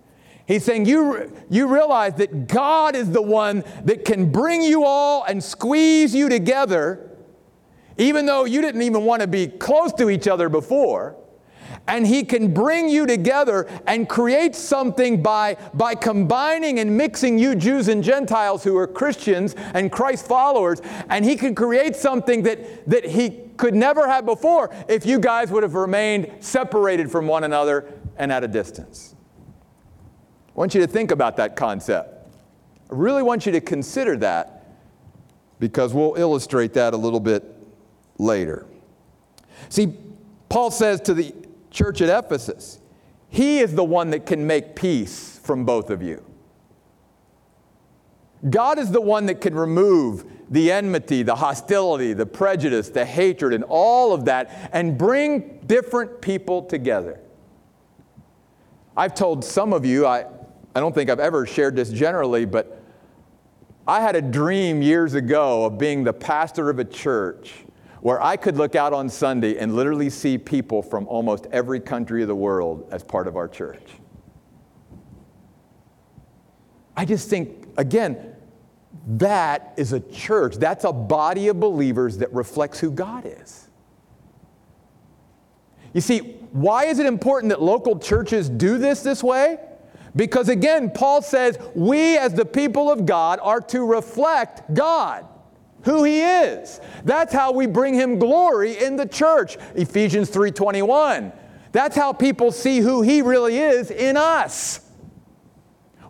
He's 0.46 0.64
saying, 0.64 0.86
you, 0.86 1.30
you 1.50 1.66
realize 1.66 2.14
that 2.14 2.48
God 2.48 2.96
is 2.96 3.10
the 3.10 3.20
one 3.20 3.62
that 3.84 4.06
can 4.06 4.32
bring 4.32 4.62
you 4.62 4.84
all 4.84 5.24
and 5.24 5.44
squeeze 5.44 6.14
you 6.14 6.30
together, 6.30 7.10
even 7.98 8.24
though 8.24 8.46
you 8.46 8.62
didn't 8.62 8.80
even 8.80 9.04
want 9.04 9.20
to 9.20 9.28
be 9.28 9.46
close 9.46 9.92
to 9.94 10.08
each 10.08 10.26
other 10.26 10.48
before 10.48 11.18
and 11.88 12.06
he 12.06 12.22
can 12.22 12.52
bring 12.52 12.88
you 12.88 13.06
together 13.06 13.66
and 13.86 14.08
create 14.08 14.54
something 14.54 15.22
by, 15.22 15.56
by 15.74 15.94
combining 15.94 16.78
and 16.78 16.96
mixing 16.96 17.38
you 17.38 17.56
Jews 17.56 17.88
and 17.88 18.04
Gentiles 18.04 18.62
who 18.62 18.76
are 18.76 18.86
Christians 18.86 19.56
and 19.74 19.90
Christ 19.90 20.26
followers, 20.26 20.80
and 21.08 21.24
he 21.24 21.34
can 21.34 21.54
create 21.54 21.96
something 21.96 22.42
that, 22.42 22.88
that 22.88 23.06
he 23.06 23.40
could 23.56 23.74
never 23.74 24.06
have 24.06 24.26
before 24.26 24.72
if 24.86 25.06
you 25.06 25.18
guys 25.18 25.50
would 25.50 25.62
have 25.62 25.74
remained 25.74 26.30
separated 26.40 27.10
from 27.10 27.26
one 27.26 27.42
another 27.42 27.92
and 28.18 28.30
at 28.30 28.44
a 28.44 28.48
distance. 28.48 29.16
I 30.48 30.52
want 30.60 30.74
you 30.74 30.82
to 30.82 30.86
think 30.86 31.10
about 31.10 31.38
that 31.38 31.56
concept. 31.56 32.28
I 32.90 32.94
really 32.94 33.22
want 33.22 33.46
you 33.46 33.52
to 33.52 33.60
consider 33.60 34.16
that 34.18 34.66
because 35.58 35.94
we'll 35.94 36.14
illustrate 36.16 36.74
that 36.74 36.92
a 36.92 36.96
little 36.96 37.20
bit 37.20 37.44
later. 38.18 38.66
See, 39.70 39.94
Paul 40.48 40.70
says 40.70 41.00
to 41.02 41.14
the 41.14 41.34
church 41.78 42.00
at 42.00 42.24
Ephesus. 42.24 42.80
He 43.28 43.60
is 43.60 43.74
the 43.74 43.84
one 43.84 44.10
that 44.10 44.26
can 44.26 44.44
make 44.46 44.74
peace 44.74 45.38
from 45.44 45.64
both 45.64 45.90
of 45.90 46.02
you. 46.02 46.24
God 48.50 48.78
is 48.78 48.90
the 48.90 49.00
one 49.00 49.26
that 49.26 49.40
can 49.40 49.54
remove 49.54 50.24
the 50.50 50.72
enmity, 50.72 51.22
the 51.22 51.36
hostility, 51.36 52.14
the 52.14 52.26
prejudice, 52.26 52.88
the 52.88 53.04
hatred, 53.04 53.54
and 53.54 53.64
all 53.68 54.12
of 54.12 54.24
that 54.24 54.70
and 54.72 54.98
bring 54.98 55.60
different 55.66 56.20
people 56.20 56.62
together. 56.62 57.20
I've 58.96 59.14
told 59.14 59.44
some 59.44 59.72
of 59.72 59.84
you, 59.86 60.04
I, 60.04 60.24
I 60.74 60.80
don't 60.80 60.94
think 60.94 61.10
I've 61.10 61.20
ever 61.20 61.46
shared 61.46 61.76
this 61.76 61.90
generally, 61.90 62.44
but 62.44 62.82
I 63.86 64.00
had 64.00 64.16
a 64.16 64.22
dream 64.22 64.82
years 64.82 65.14
ago 65.14 65.64
of 65.64 65.78
being 65.78 66.02
the 66.02 66.12
pastor 66.12 66.70
of 66.70 66.78
a 66.80 66.84
church 66.84 67.54
where 68.00 68.22
I 68.22 68.36
could 68.36 68.56
look 68.56 68.74
out 68.74 68.92
on 68.92 69.08
Sunday 69.08 69.58
and 69.58 69.74
literally 69.74 70.10
see 70.10 70.38
people 70.38 70.82
from 70.82 71.06
almost 71.08 71.46
every 71.50 71.80
country 71.80 72.22
of 72.22 72.28
the 72.28 72.34
world 72.34 72.88
as 72.90 73.02
part 73.02 73.26
of 73.26 73.36
our 73.36 73.48
church. 73.48 73.82
I 76.96 77.04
just 77.04 77.28
think, 77.28 77.68
again, 77.76 78.34
that 79.06 79.74
is 79.76 79.92
a 79.92 80.00
church. 80.00 80.56
That's 80.56 80.84
a 80.84 80.92
body 80.92 81.48
of 81.48 81.60
believers 81.60 82.18
that 82.18 82.32
reflects 82.32 82.80
who 82.80 82.90
God 82.90 83.24
is. 83.24 83.68
You 85.94 86.00
see, 86.00 86.18
why 86.52 86.84
is 86.84 86.98
it 86.98 87.06
important 87.06 87.50
that 87.50 87.62
local 87.62 87.98
churches 87.98 88.48
do 88.48 88.78
this 88.78 89.02
this 89.02 89.22
way? 89.22 89.58
Because 90.14 90.48
again, 90.48 90.90
Paul 90.90 91.22
says 91.22 91.58
we 91.74 92.16
as 92.18 92.34
the 92.34 92.44
people 92.44 92.90
of 92.90 93.06
God 93.06 93.38
are 93.42 93.60
to 93.62 93.84
reflect 93.84 94.74
God 94.74 95.26
who 95.82 96.04
he 96.04 96.20
is. 96.20 96.80
That's 97.04 97.32
how 97.32 97.52
we 97.52 97.66
bring 97.66 97.94
him 97.94 98.18
glory 98.18 98.82
in 98.82 98.96
the 98.96 99.06
church. 99.06 99.56
Ephesians 99.74 100.30
3:21. 100.30 101.32
That's 101.72 101.96
how 101.96 102.12
people 102.12 102.50
see 102.50 102.80
who 102.80 103.02
he 103.02 103.22
really 103.22 103.58
is 103.58 103.90
in 103.90 104.16
us. 104.16 104.80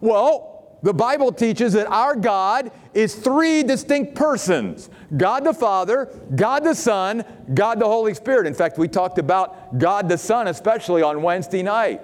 Well, 0.00 0.78
the 0.82 0.94
Bible 0.94 1.32
teaches 1.32 1.72
that 1.72 1.88
our 1.88 2.14
God 2.14 2.70
is 2.94 3.14
three 3.14 3.62
distinct 3.62 4.14
persons 4.14 4.90
God 5.16 5.44
the 5.44 5.54
Father, 5.54 6.08
God 6.34 6.64
the 6.64 6.74
Son, 6.74 7.24
God 7.54 7.80
the 7.80 7.86
Holy 7.86 8.14
Spirit. 8.14 8.46
In 8.46 8.54
fact, 8.54 8.78
we 8.78 8.88
talked 8.88 9.18
about 9.18 9.78
God 9.78 10.08
the 10.08 10.18
Son, 10.18 10.46
especially 10.46 11.02
on 11.02 11.22
Wednesday 11.22 11.62
night. 11.62 12.02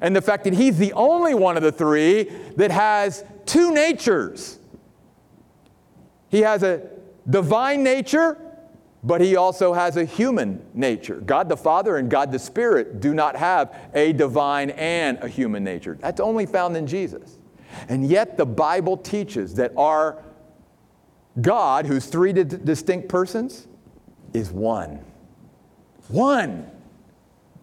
And 0.00 0.14
the 0.14 0.22
fact 0.22 0.44
that 0.44 0.52
He's 0.52 0.78
the 0.78 0.92
only 0.92 1.34
one 1.34 1.56
of 1.56 1.62
the 1.62 1.72
three 1.72 2.24
that 2.56 2.70
has 2.70 3.24
two 3.46 3.72
natures. 3.72 4.57
He 6.28 6.40
has 6.42 6.62
a 6.62 6.82
divine 7.28 7.82
nature, 7.82 8.38
but 9.02 9.20
he 9.20 9.36
also 9.36 9.72
has 9.72 9.96
a 9.96 10.04
human 10.04 10.64
nature. 10.74 11.16
God 11.16 11.48
the 11.48 11.56
Father 11.56 11.96
and 11.96 12.10
God 12.10 12.32
the 12.32 12.38
Spirit 12.38 13.00
do 13.00 13.14
not 13.14 13.36
have 13.36 13.74
a 13.94 14.12
divine 14.12 14.70
and 14.70 15.18
a 15.22 15.28
human 15.28 15.64
nature. 15.64 15.96
That's 16.00 16.20
only 16.20 16.46
found 16.46 16.76
in 16.76 16.86
Jesus. 16.86 17.38
And 17.88 18.06
yet 18.06 18.36
the 18.36 18.46
Bible 18.46 18.96
teaches 18.96 19.54
that 19.54 19.72
our 19.76 20.22
God, 21.40 21.86
who's 21.86 22.06
three 22.06 22.32
di- 22.32 22.44
distinct 22.44 23.08
persons, 23.08 23.68
is 24.32 24.50
one. 24.50 25.04
One. 26.08 26.70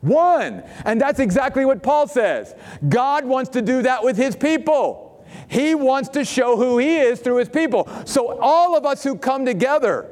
One. 0.02 0.64
And 0.86 1.02
that's 1.02 1.20
exactly 1.20 1.66
what 1.66 1.84
Paul 1.84 2.08
says. 2.08 2.54
God 2.88 3.26
wants 3.26 3.50
to 3.52 3.62
do 3.62 3.82
that 3.82 4.04
with 4.04 4.18
his 4.18 4.36
people. 4.36 5.05
He 5.48 5.76
wants 5.76 6.10
to 6.10 6.26
show 6.26 6.58
who 6.58 6.78
He 6.78 6.98
is 6.98 7.20
through 7.20 7.38
His 7.38 7.50
people. 7.50 7.90
So, 8.06 8.40
all 8.40 8.76
of 8.76 8.86
us 8.86 9.04
who 9.04 9.18
come 9.18 9.46
together 9.46 10.10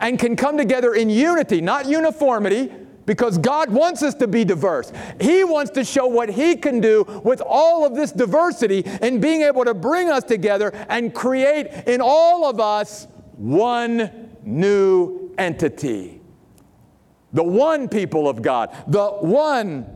and 0.00 0.18
can 0.18 0.36
come 0.36 0.56
together 0.56 0.94
in 0.94 1.10
unity, 1.10 1.60
not 1.60 1.86
uniformity, 1.86 2.70
because 3.06 3.38
God 3.38 3.70
wants 3.70 4.02
us 4.02 4.14
to 4.14 4.26
be 4.26 4.44
diverse. 4.44 4.92
He 5.20 5.44
wants 5.44 5.70
to 5.72 5.84
show 5.84 6.06
what 6.06 6.30
He 6.30 6.56
can 6.56 6.80
do 6.80 7.04
with 7.22 7.42
all 7.44 7.84
of 7.86 7.94
this 7.94 8.12
diversity 8.12 8.82
and 8.86 9.20
being 9.20 9.42
able 9.42 9.64
to 9.64 9.74
bring 9.74 10.10
us 10.10 10.24
together 10.24 10.70
and 10.88 11.14
create 11.14 11.66
in 11.86 12.00
all 12.00 12.46
of 12.46 12.60
us 12.60 13.06
one 13.36 14.30
new 14.42 15.34
entity. 15.38 16.20
The 17.32 17.42
one 17.42 17.88
people 17.88 18.28
of 18.28 18.42
God, 18.42 18.74
the 18.86 19.06
one 19.06 19.86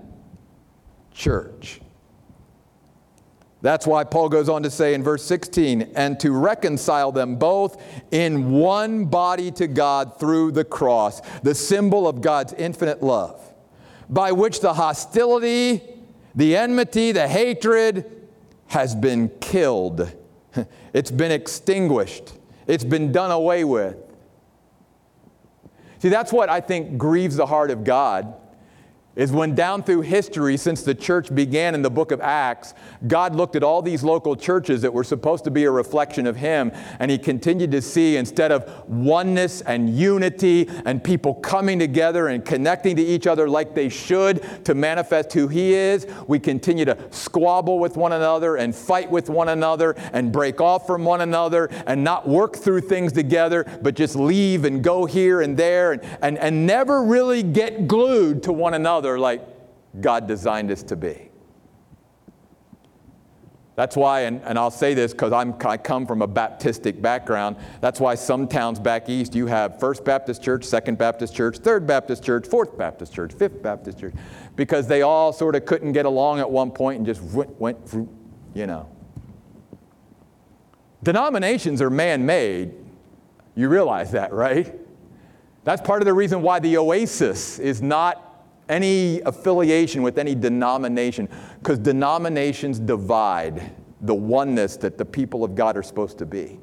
church. 1.13 1.81
That's 3.61 3.87
why 3.87 4.05
Paul 4.05 4.29
goes 4.29 4.49
on 4.49 4.63
to 4.63 4.71
say 4.71 4.95
in 4.95 5.03
verse 5.03 5.25
16, 5.25 5.93
and 5.97 6.19
to 6.21 6.31
reconcile 6.31 7.11
them 7.11 7.37
both 7.37 7.83
in 8.13 8.53
one 8.53 9.07
body 9.07 9.51
to 9.53 9.67
God 9.67 10.21
through 10.21 10.53
the 10.53 10.65
cross, 10.65 11.21
the 11.41 11.55
symbol 11.55 12.07
of 12.07 12.21
God's 12.21 12.53
infinite 12.53 13.03
love, 13.03 13.41
by 14.09 14.31
which 14.31 14.61
the 14.61 14.75
hostility, 14.75 15.83
the 16.37 16.57
enmity, 16.57 17.11
the 17.11 17.27
hatred 17.27 18.29
has 18.69 18.95
been 18.95 19.29
killed, 19.41 20.13
it's 20.93 21.11
been 21.11 21.33
extinguished, 21.33 22.35
it's 22.69 22.85
been 22.85 23.11
done 23.11 23.33
away 23.33 23.65
with. 23.65 23.97
See, 25.99 26.11
that's 26.11 26.33
what 26.33 26.49
I 26.49 26.61
think 26.61 26.97
grieves 26.97 27.35
the 27.35 27.47
heart 27.47 27.73
of 27.73 27.83
God 27.83 28.35
is 29.19 29.33
when 29.33 29.53
down 29.53 29.83
through 29.83 30.01
history, 30.01 30.57
since 30.57 30.85
the 30.85 30.95
church 30.95 31.35
began 31.35 31.75
in 31.75 31.83
the 31.83 31.91
book 31.91 32.13
of 32.13 32.21
Acts, 32.21 32.73
God 33.09 33.35
looked 33.35 33.57
at 33.57 33.65
all 33.65 33.83
these 33.83 34.05
local 34.05 34.37
churches 34.37 34.81
that 34.83 34.93
were 34.95 35.03
supposed 35.03 35.43
to 35.43 35.51
be 35.51 35.65
a 35.65 35.71
reflection 35.71 36.25
of 36.25 36.37
Him, 36.37 36.71
and 37.01 37.11
He 37.11 37.19
continued 37.19 37.73
to 37.73 37.83
see 37.83 38.17
instead 38.17 38.53
of 38.53 38.89
oneness 38.89 39.61
and 39.63 39.91
unity 39.91 40.71
and 40.87 41.03
people 41.03 41.35
coming 41.35 41.81
together 41.81 42.29
and 42.29 42.45
connecting 42.45 42.95
to 42.95 43.03
each 43.03 43.27
other 43.27 43.49
like 43.49 43.75
they 43.75 43.89
should 43.89 44.65
to 44.65 44.77
manifest 44.77 45.33
who 45.33 45.49
He 45.49 45.75
is, 45.75 46.07
we 46.29 46.39
continue 46.39 46.85
to 46.85 46.97
squabble 47.11 47.81
with 47.81 47.97
one 47.97 48.13
another 48.13 48.55
and 48.55 48.73
fight 48.73 49.11
with 49.11 49.29
one 49.29 49.49
another 49.49 49.97
and 50.13 50.31
break 50.31 50.61
off 50.61 50.87
from 50.87 51.05
one 51.05 51.23
another 51.23 51.69
and 51.89 52.05
not 52.05 52.29
work 52.29 52.55
through 52.55 52.83
things 52.83 53.13
together, 53.13 53.67
but 53.83 53.97
just 53.97 54.15
leave 54.15 54.65
and 54.65 54.85
go 54.85 55.07
here 55.07 55.41
and 55.41 55.57
there 55.57 55.91
and, 55.91 56.03
and, 56.23 56.39
and 56.39 56.65
never 56.69 57.03
really 57.03 57.43
get 57.43 57.89
glued 57.89 58.45
to 58.45 58.53
one 58.53 58.75
another 58.75 59.08
like 59.17 59.47
God 60.01 60.27
designed 60.27 60.73
us 60.73 60.83
to 60.83 60.97
be. 60.97 61.29
That's 63.79 63.97
why, 63.97 64.23
and, 64.23 64.43
and 64.43 64.59
I'll 64.59 64.73
say 64.73 64.93
this 64.93 65.13
because 65.13 65.33
I 65.33 65.77
come 65.77 66.05
from 66.05 66.21
a 66.21 66.27
Baptistic 66.27 67.01
background. 67.01 67.55
That's 67.81 68.01
why 68.01 68.17
some 68.17 68.49
towns 68.49 68.81
back 68.81 69.09
east 69.09 69.37
you 69.37 69.47
have 69.47 69.79
First 69.79 70.05
Baptist 70.05 70.43
Church, 70.43 70.65
Second 70.65 70.99
Baptist 70.99 71.33
Church, 71.33 71.59
Third 71.59 71.87
Baptist 71.87 72.25
Church, 72.25 72.49
Fourth 72.49 72.77
Baptist 72.77 73.15
Church, 73.15 73.33
Fifth 73.33 73.63
Baptist 73.63 74.01
Church, 74.01 74.15
because 74.57 74.89
they 74.89 75.03
all 75.03 75.33
sort 75.33 75.55
of 75.55 75.65
couldn't 75.65 75.93
get 75.93 76.07
along 76.07 76.41
at 76.41 76.51
one 76.51 76.73
point 76.73 76.97
and 76.97 77.07
just 77.07 77.23
went, 77.23 77.61
went 77.61 77.79
you 78.53 78.67
know. 78.67 78.89
Denominations 81.05 81.81
are 81.81 81.89
man 81.89 82.27
made. 82.27 82.75
You 83.55 83.69
realize 83.69 84.11
that, 84.11 84.33
right? 84.33 84.75
That's 85.63 85.81
part 85.81 86.03
of 86.03 86.07
the 86.07 86.15
reason 86.15 86.43
why 86.43 86.59
the 86.59 86.79
oasis 86.79 87.61
is 87.61 87.81
not 87.81 88.28
any 88.69 89.21
affiliation 89.23 90.03
with 90.03 90.19
any 90.19 90.35
denomination, 90.35 91.29
because 91.59 91.79
denominations 91.79 92.79
divide 92.79 93.73
the 94.01 94.15
oneness 94.15 94.77
that 94.77 94.99
the 94.99 95.05
people 95.05 95.45
of 95.45 95.55
God 95.55 95.77
are 95.77 95.83
supposed 95.83 96.19
to 96.19 96.27
be. 96.27 96.59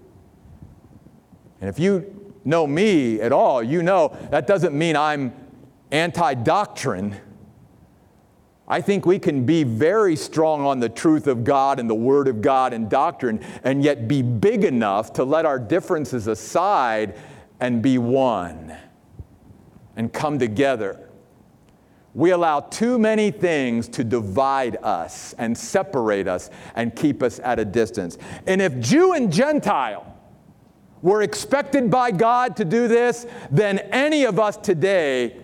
And 1.61 1.69
if 1.69 1.79
you 1.79 2.33
know 2.45 2.67
me 2.67 3.19
at 3.21 3.31
all, 3.31 3.63
you 3.63 3.81
know 3.83 4.15
that 4.31 4.47
doesn't 4.47 4.77
mean 4.77 4.95
I'm 4.95 5.33
anti 5.91 6.33
doctrine. 6.33 7.15
I 8.67 8.81
think 8.81 9.05
we 9.05 9.19
can 9.19 9.45
be 9.45 9.63
very 9.63 10.15
strong 10.15 10.65
on 10.65 10.79
the 10.79 10.89
truth 10.89 11.27
of 11.27 11.43
God 11.43 11.79
and 11.79 11.87
the 11.87 11.95
Word 11.95 12.27
of 12.27 12.41
God 12.41 12.73
and 12.73 12.89
doctrine, 12.89 13.45
and 13.63 13.83
yet 13.83 14.07
be 14.07 14.23
big 14.23 14.63
enough 14.63 15.13
to 15.13 15.23
let 15.23 15.45
our 15.45 15.59
differences 15.59 16.27
aside 16.27 17.15
and 17.59 17.81
be 17.81 17.97
one 17.97 18.75
and 19.95 20.11
come 20.11 20.39
together 20.39 21.04
we 22.15 22.31
allow 22.31 22.61
too 22.61 22.97
many 22.97 23.29
things 23.29 23.89
to 23.89 24.03
divide 24.03 24.77
us 24.81 25.35
and 25.37 25.55
separate 25.55 26.27
us 26.27 26.49
and 26.75 26.95
keep 26.95 27.21
us 27.21 27.39
at 27.43 27.59
a 27.59 27.65
distance. 27.65 28.17
And 28.47 28.61
if 28.61 28.79
Jew 28.79 29.13
and 29.13 29.31
Gentile 29.31 30.13
were 31.01 31.21
expected 31.21 31.91
by 31.91 32.11
God 32.11 32.55
to 32.55 32.65
do 32.65 32.87
this, 32.87 33.27
then 33.51 33.79
any 33.91 34.23
of 34.23 34.39
us 34.39 34.55
today 34.55 35.41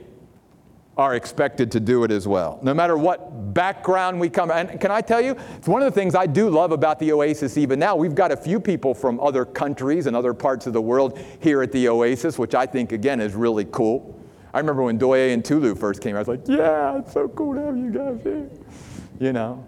are 0.98 1.16
expected 1.16 1.72
to 1.72 1.80
do 1.80 2.04
it 2.04 2.12
as 2.12 2.28
well, 2.28 2.60
no 2.62 2.74
matter 2.74 2.98
what 2.98 3.54
background 3.54 4.20
we 4.20 4.30
come. 4.30 4.50
And 4.50 4.80
can 4.80 4.92
I 4.92 5.02
tell 5.02 5.22
you, 5.22 5.36
it's 5.58 5.68
one 5.68 5.82
of 5.82 5.94
the 5.94 6.00
things 6.00 6.16
I 6.16 6.26
do 6.26 6.50
love 6.50 6.72
about 6.72 7.00
the 7.00 7.12
Oasis 7.12 7.58
even 7.58 7.80
now. 7.80 7.96
We've 7.96 8.16
got 8.16 8.32
a 8.32 8.38
few 8.38 8.60
people 8.60 8.94
from 8.94 9.20
other 9.20 9.44
countries 9.44 10.06
and 10.06 10.16
other 10.16 10.34
parts 10.34 10.68
of 10.68 10.74
the 10.74 10.82
world 10.82 11.20
here 11.42 11.62
at 11.62 11.72
the 11.72 11.90
Oasis, 11.90 12.40
which 12.40 12.56
I 12.56 12.66
think, 12.66 12.92
again, 12.92 13.20
is 13.20 13.36
really 13.36 13.66
cool. 13.66 14.21
I 14.54 14.60
remember 14.60 14.84
when 14.84 15.00
Doye 15.00 15.34
and 15.34 15.44
Tulu 15.44 15.76
first 15.76 16.02
came, 16.02 16.16
I 16.16 16.20
was 16.20 16.28
like, 16.28 16.42
yeah, 16.46 17.00
it's 17.00 17.14
so 17.14 17.28
cool 17.30 17.56
to 17.56 17.62
have 17.62 17.78
you 17.78 17.90
guys 17.90 18.20
here. 18.22 18.50
You 19.20 19.34
know? 19.34 19.68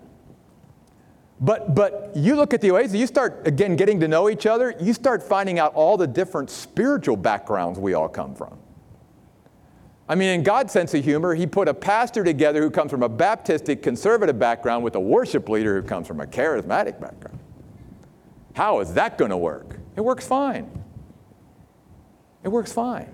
But, 1.40 1.74
but 1.74 2.12
you 2.16 2.36
look 2.36 2.54
at 2.54 2.62
the 2.62 2.72
Oasis, 2.72 2.96
you 2.96 3.08
start, 3.08 3.48
again, 3.48 3.76
getting 3.76 4.00
to 4.02 4.08
know 4.08 4.30
each 4.30 4.46
other, 4.46 4.76
you 4.80 4.94
start 4.94 5.24
finding 5.24 5.58
out 5.60 5.74
all 5.74 5.98
the 5.98 6.08
different 6.08 6.50
spiritual 6.50 7.18
backgrounds 7.18 7.80
we 7.80 7.94
all 7.94 8.10
come 8.10 8.36
from. 8.36 8.58
I 10.08 10.16
mean, 10.16 10.30
in 10.30 10.44
God's 10.44 10.74
sense 10.74 10.94
of 10.94 11.04
humor, 11.04 11.34
He 11.34 11.48
put 11.48 11.70
a 11.70 11.74
pastor 11.74 12.24
together 12.24 12.62
who 12.62 12.70
comes 12.70 12.92
from 12.92 13.04
a 13.04 13.10
Baptistic 13.10 13.82
conservative 13.82 14.38
background 14.38 14.84
with 14.84 14.96
a 14.96 15.00
worship 15.00 15.48
leader 15.48 15.82
who 15.82 15.88
comes 15.88 16.08
from 16.08 16.20
a 16.20 16.26
charismatic 16.26 17.00
background. 17.00 17.40
How 18.54 18.82
is 18.82 18.94
that 18.94 19.18
going 19.18 19.32
to 19.32 19.38
work? 19.38 19.78
It 19.96 20.02
works 20.02 20.28
fine. 20.28 20.70
It 22.44 22.50
works 22.50 22.74
fine 22.74 23.10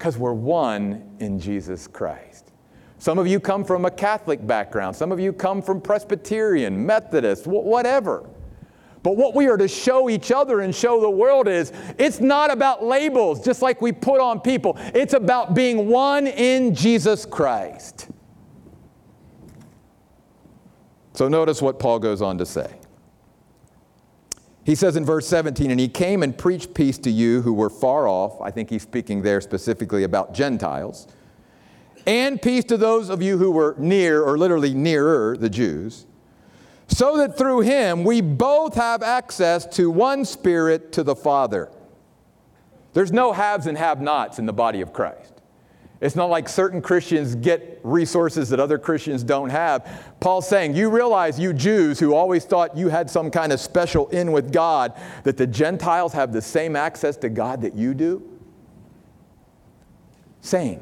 because 0.00 0.16
we're 0.16 0.32
one 0.32 1.14
in 1.18 1.38
Jesus 1.38 1.86
Christ. 1.86 2.52
Some 2.96 3.18
of 3.18 3.26
you 3.26 3.38
come 3.38 3.62
from 3.62 3.84
a 3.84 3.90
Catholic 3.90 4.46
background, 4.46 4.96
some 4.96 5.12
of 5.12 5.20
you 5.20 5.30
come 5.30 5.60
from 5.60 5.78
Presbyterian, 5.78 6.86
Methodist, 6.86 7.46
whatever. 7.46 8.26
But 9.02 9.18
what 9.18 9.34
we 9.34 9.46
are 9.48 9.58
to 9.58 9.68
show 9.68 10.08
each 10.08 10.32
other 10.32 10.62
and 10.62 10.74
show 10.74 11.02
the 11.02 11.10
world 11.10 11.48
is 11.48 11.74
it's 11.98 12.18
not 12.18 12.50
about 12.50 12.82
labels, 12.82 13.44
just 13.44 13.60
like 13.60 13.82
we 13.82 13.92
put 13.92 14.22
on 14.22 14.40
people. 14.40 14.74
It's 14.94 15.12
about 15.12 15.52
being 15.54 15.88
one 15.88 16.26
in 16.26 16.74
Jesus 16.74 17.26
Christ. 17.26 18.08
So 21.12 21.28
notice 21.28 21.60
what 21.60 21.78
Paul 21.78 21.98
goes 21.98 22.22
on 22.22 22.38
to 22.38 22.46
say. 22.46 22.79
He 24.64 24.74
says 24.74 24.96
in 24.96 25.04
verse 25.04 25.26
17, 25.26 25.70
and 25.70 25.80
he 25.80 25.88
came 25.88 26.22
and 26.22 26.36
preached 26.36 26.74
peace 26.74 26.98
to 26.98 27.10
you 27.10 27.42
who 27.42 27.52
were 27.52 27.70
far 27.70 28.06
off. 28.06 28.40
I 28.40 28.50
think 28.50 28.70
he's 28.70 28.82
speaking 28.82 29.22
there 29.22 29.40
specifically 29.40 30.04
about 30.04 30.34
Gentiles. 30.34 31.08
And 32.06 32.40
peace 32.40 32.64
to 32.64 32.76
those 32.76 33.08
of 33.08 33.22
you 33.22 33.38
who 33.38 33.50
were 33.50 33.74
near, 33.78 34.22
or 34.22 34.36
literally 34.38 34.74
nearer, 34.74 35.36
the 35.36 35.50
Jews. 35.50 36.06
So 36.88 37.16
that 37.18 37.38
through 37.38 37.60
him 37.60 38.04
we 38.04 38.20
both 38.20 38.74
have 38.74 39.02
access 39.02 39.64
to 39.76 39.90
one 39.90 40.24
Spirit 40.24 40.92
to 40.92 41.02
the 41.02 41.14
Father. 41.14 41.70
There's 42.92 43.12
no 43.12 43.32
haves 43.32 43.66
and 43.66 43.78
have 43.78 44.00
nots 44.00 44.38
in 44.38 44.46
the 44.46 44.52
body 44.52 44.80
of 44.80 44.92
Christ. 44.92 45.29
It's 46.00 46.16
not 46.16 46.30
like 46.30 46.48
certain 46.48 46.80
Christians 46.80 47.34
get 47.34 47.78
resources 47.82 48.48
that 48.48 48.58
other 48.58 48.78
Christians 48.78 49.22
don't 49.22 49.50
have. 49.50 50.14
Paul's 50.18 50.48
saying, 50.48 50.74
You 50.74 50.88
realize, 50.88 51.38
you 51.38 51.52
Jews 51.52 52.00
who 52.00 52.14
always 52.14 52.46
thought 52.46 52.74
you 52.76 52.88
had 52.88 53.10
some 53.10 53.30
kind 53.30 53.52
of 53.52 53.60
special 53.60 54.08
in 54.08 54.32
with 54.32 54.50
God, 54.50 54.98
that 55.24 55.36
the 55.36 55.46
Gentiles 55.46 56.14
have 56.14 56.32
the 56.32 56.40
same 56.40 56.74
access 56.74 57.18
to 57.18 57.28
God 57.28 57.60
that 57.62 57.74
you 57.74 57.92
do? 57.92 58.26
Same. 60.40 60.80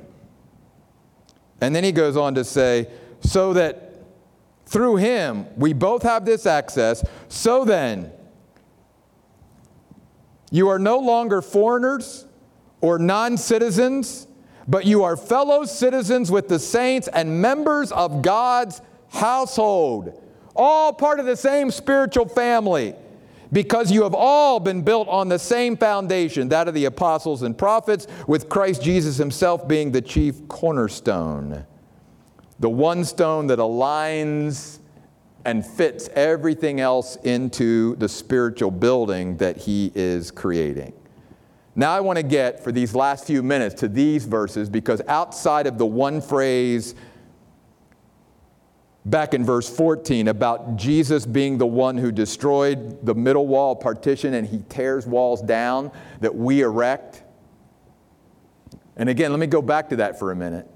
And 1.61 1.75
then 1.75 1.83
he 1.83 1.91
goes 1.91 2.17
on 2.17 2.37
to 2.37 2.45
say, 2.45 2.89
So 3.19 3.53
that 3.55 4.05
through 4.67 4.97
him 4.97 5.47
we 5.57 5.73
both 5.73 6.05
have 6.05 6.27
this 6.27 6.47
access, 6.47 7.05
so 7.29 7.65
then 7.65 8.13
you 10.53 10.69
are 10.69 10.79
no 10.79 10.99
longer 10.99 11.43
foreigners 11.43 12.25
or 12.81 13.01
non 13.01 13.37
citizens 13.37 14.28
but 14.69 14.85
you 14.85 15.03
are 15.03 15.17
fellow 15.17 15.65
citizens 15.65 16.31
with 16.31 16.49
the 16.49 16.59
saints 16.59 17.09
and 17.09 17.41
members 17.41 17.91
of 17.91 18.21
God's 18.21 18.83
household, 19.09 20.23
all 20.55 20.93
part 20.93 21.19
of 21.19 21.27
the 21.27 21.37
same 21.37 21.71
spiritual 21.71 22.29
family, 22.29 22.95
because 23.51 23.91
you 23.91 24.03
have 24.03 24.15
all 24.15 24.61
been 24.61 24.83
built 24.83 25.09
on 25.09 25.31
the 25.31 25.39
same 25.39 25.75
foundation, 25.75 26.51
that 26.51 26.69
of 26.69 26.75
the 26.75 26.85
apostles 26.85 27.43
and 27.43 27.57
prophets, 27.57 28.07
with 28.27 28.51
Christ 28.51 28.83
Jesus 28.83 29.17
himself 29.17 29.67
being 29.67 29.91
the 29.91 30.03
chief 30.03 30.47
cornerstone, 30.49 31.65
the 32.61 32.69
one 32.69 33.07
stone 33.07 33.47
that 33.47 33.59
aligns 33.59 34.81
and 35.47 35.65
fits 35.65 36.11
everything 36.15 36.79
else 36.79 37.17
into 37.17 37.97
the 37.97 38.09
spiritual 38.09 38.71
building 38.71 39.39
that 39.39 39.57
he 39.57 39.91
is 39.95 40.31
creating. 40.31 40.93
Now, 41.79 41.93
I 41.93 42.01
want 42.01 42.17
to 42.17 42.25
get 42.25 42.65
for 42.65 42.73
these 42.73 42.93
last 42.93 43.25
few 43.25 43.41
minutes 43.41 43.77
to 43.83 43.89
these 43.89 44.25
verses 44.25 44.69
because 44.69 45.01
outside 45.07 45.69
of 45.69 45.79
the 45.79 45.87
one 45.87 46.21
phrase 46.21 46.97
back 49.07 49.33
in 49.33 49.45
verse 49.45 49.71
14 49.71 50.27
about 50.27 50.75
Jesus 50.75 51.25
being 51.25 51.57
the 51.57 51.69
one 51.69 51.97
who 51.97 52.11
destroyed 52.11 53.07
the 53.07 53.15
middle 53.15 53.47
wall 53.47 53.77
partition 53.77 54.35
and 54.35 54.49
he 54.49 54.65
tears 54.69 55.07
walls 55.07 55.41
down 55.41 55.93
that 56.19 56.35
we 56.35 56.63
erect. 56.63 57.23
And 58.97 59.09
again, 59.09 59.31
let 59.31 59.39
me 59.39 59.47
go 59.47 59.63
back 59.63 59.91
to 59.91 59.97
that 59.97 60.19
for 60.19 60.33
a 60.33 60.37
minute. 60.37 60.69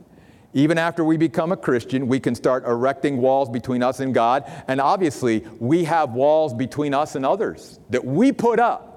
Even 0.55 0.79
after 0.79 1.03
we 1.03 1.17
become 1.17 1.51
a 1.51 1.57
Christian, 1.57 2.07
we 2.07 2.21
can 2.21 2.37
start 2.37 2.65
erecting 2.65 3.17
walls 3.17 3.49
between 3.49 3.83
us 3.83 3.99
and 3.99 4.15
God. 4.15 4.45
And 4.69 4.81
obviously, 4.81 5.41
we 5.59 5.83
have 5.83 6.13
walls 6.13 6.55
between 6.55 6.95
us 6.95 7.17
and 7.17 7.27
others 7.27 7.81
that 7.91 8.05
we 8.05 8.31
put 8.31 8.61
up. 8.61 8.92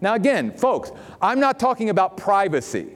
Now, 0.00 0.14
again, 0.14 0.52
folks, 0.52 0.92
I'm 1.20 1.40
not 1.40 1.58
talking 1.58 1.90
about 1.90 2.16
privacy. 2.16 2.88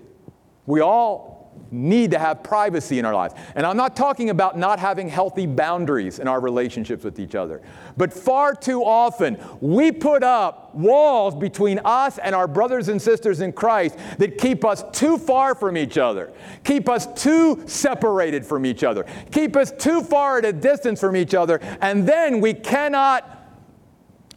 We 0.66 0.80
all 0.80 1.34
need 1.70 2.12
to 2.12 2.18
have 2.18 2.42
privacy 2.42 2.98
in 2.98 3.04
our 3.04 3.14
lives. 3.14 3.34
And 3.54 3.66
I'm 3.66 3.76
not 3.76 3.96
talking 3.96 4.30
about 4.30 4.56
not 4.58 4.78
having 4.78 5.08
healthy 5.08 5.46
boundaries 5.46 6.18
in 6.18 6.28
our 6.28 6.40
relationships 6.40 7.04
with 7.04 7.18
each 7.18 7.34
other. 7.34 7.62
But 7.96 8.12
far 8.12 8.54
too 8.54 8.84
often, 8.84 9.38
we 9.60 9.90
put 9.90 10.22
up 10.22 10.74
walls 10.74 11.34
between 11.34 11.80
us 11.84 12.18
and 12.18 12.34
our 12.34 12.46
brothers 12.46 12.88
and 12.88 13.00
sisters 13.00 13.40
in 13.40 13.52
Christ 13.52 13.98
that 14.18 14.38
keep 14.38 14.64
us 14.64 14.84
too 14.92 15.18
far 15.18 15.54
from 15.54 15.76
each 15.76 15.98
other, 15.98 16.32
keep 16.62 16.88
us 16.88 17.06
too 17.20 17.62
separated 17.66 18.46
from 18.46 18.64
each 18.64 18.84
other, 18.84 19.04
keep 19.30 19.56
us 19.56 19.72
too 19.72 20.02
far 20.02 20.38
at 20.38 20.44
a 20.44 20.52
distance 20.52 21.00
from 21.00 21.16
each 21.16 21.34
other, 21.34 21.60
and 21.80 22.08
then 22.08 22.40
we 22.40 22.54
cannot 22.54 23.30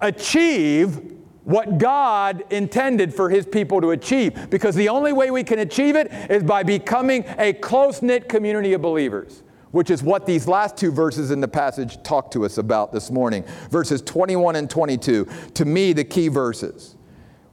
achieve 0.02 1.17
what 1.48 1.78
God 1.78 2.44
intended 2.50 3.14
for 3.14 3.30
His 3.30 3.46
people 3.46 3.80
to 3.80 3.92
achieve. 3.92 4.50
Because 4.50 4.76
the 4.76 4.90
only 4.90 5.14
way 5.14 5.32
we 5.32 5.46
can 5.46 5.60
achieve 5.60 5.96
it 5.96 6.12
is 6.30 6.44
by 6.44 6.62
becoming 6.62 7.24
a 7.38 7.54
close 7.54 8.02
knit 8.02 8.28
community 8.28 8.74
of 8.74 8.82
believers, 8.82 9.44
which 9.72 9.90
is 9.90 10.04
what 10.04 10.26
these 10.26 10.46
last 10.46 10.76
two 10.76 10.92
verses 10.92 11.32
in 11.32 11.40
the 11.40 11.48
passage 11.48 12.04
talk 12.04 12.32
to 12.32 12.44
us 12.44 12.58
about 12.58 12.92
this 12.92 13.10
morning. 13.10 13.46
Verses 13.70 14.02
21 14.02 14.58
and 14.58 14.70
22, 14.70 15.26
to 15.54 15.64
me, 15.64 15.94
the 15.94 16.04
key 16.04 16.28
verses, 16.28 16.98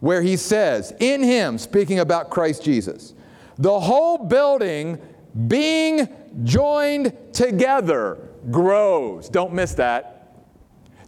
where 0.01 0.23
He 0.23 0.37
says, 0.37 0.93
In 0.99 1.23
Him, 1.23 1.57
speaking 1.57 2.01
about 2.01 2.31
Christ 2.31 2.65
Jesus, 2.65 3.15
the 3.59 3.79
whole 3.79 4.19
building 4.19 4.99
being 5.47 6.09
joined 6.43 7.17
together 7.33 8.19
grows. 8.51 9.29
Don't 9.29 9.53
miss 9.53 9.75
that. 9.75 10.35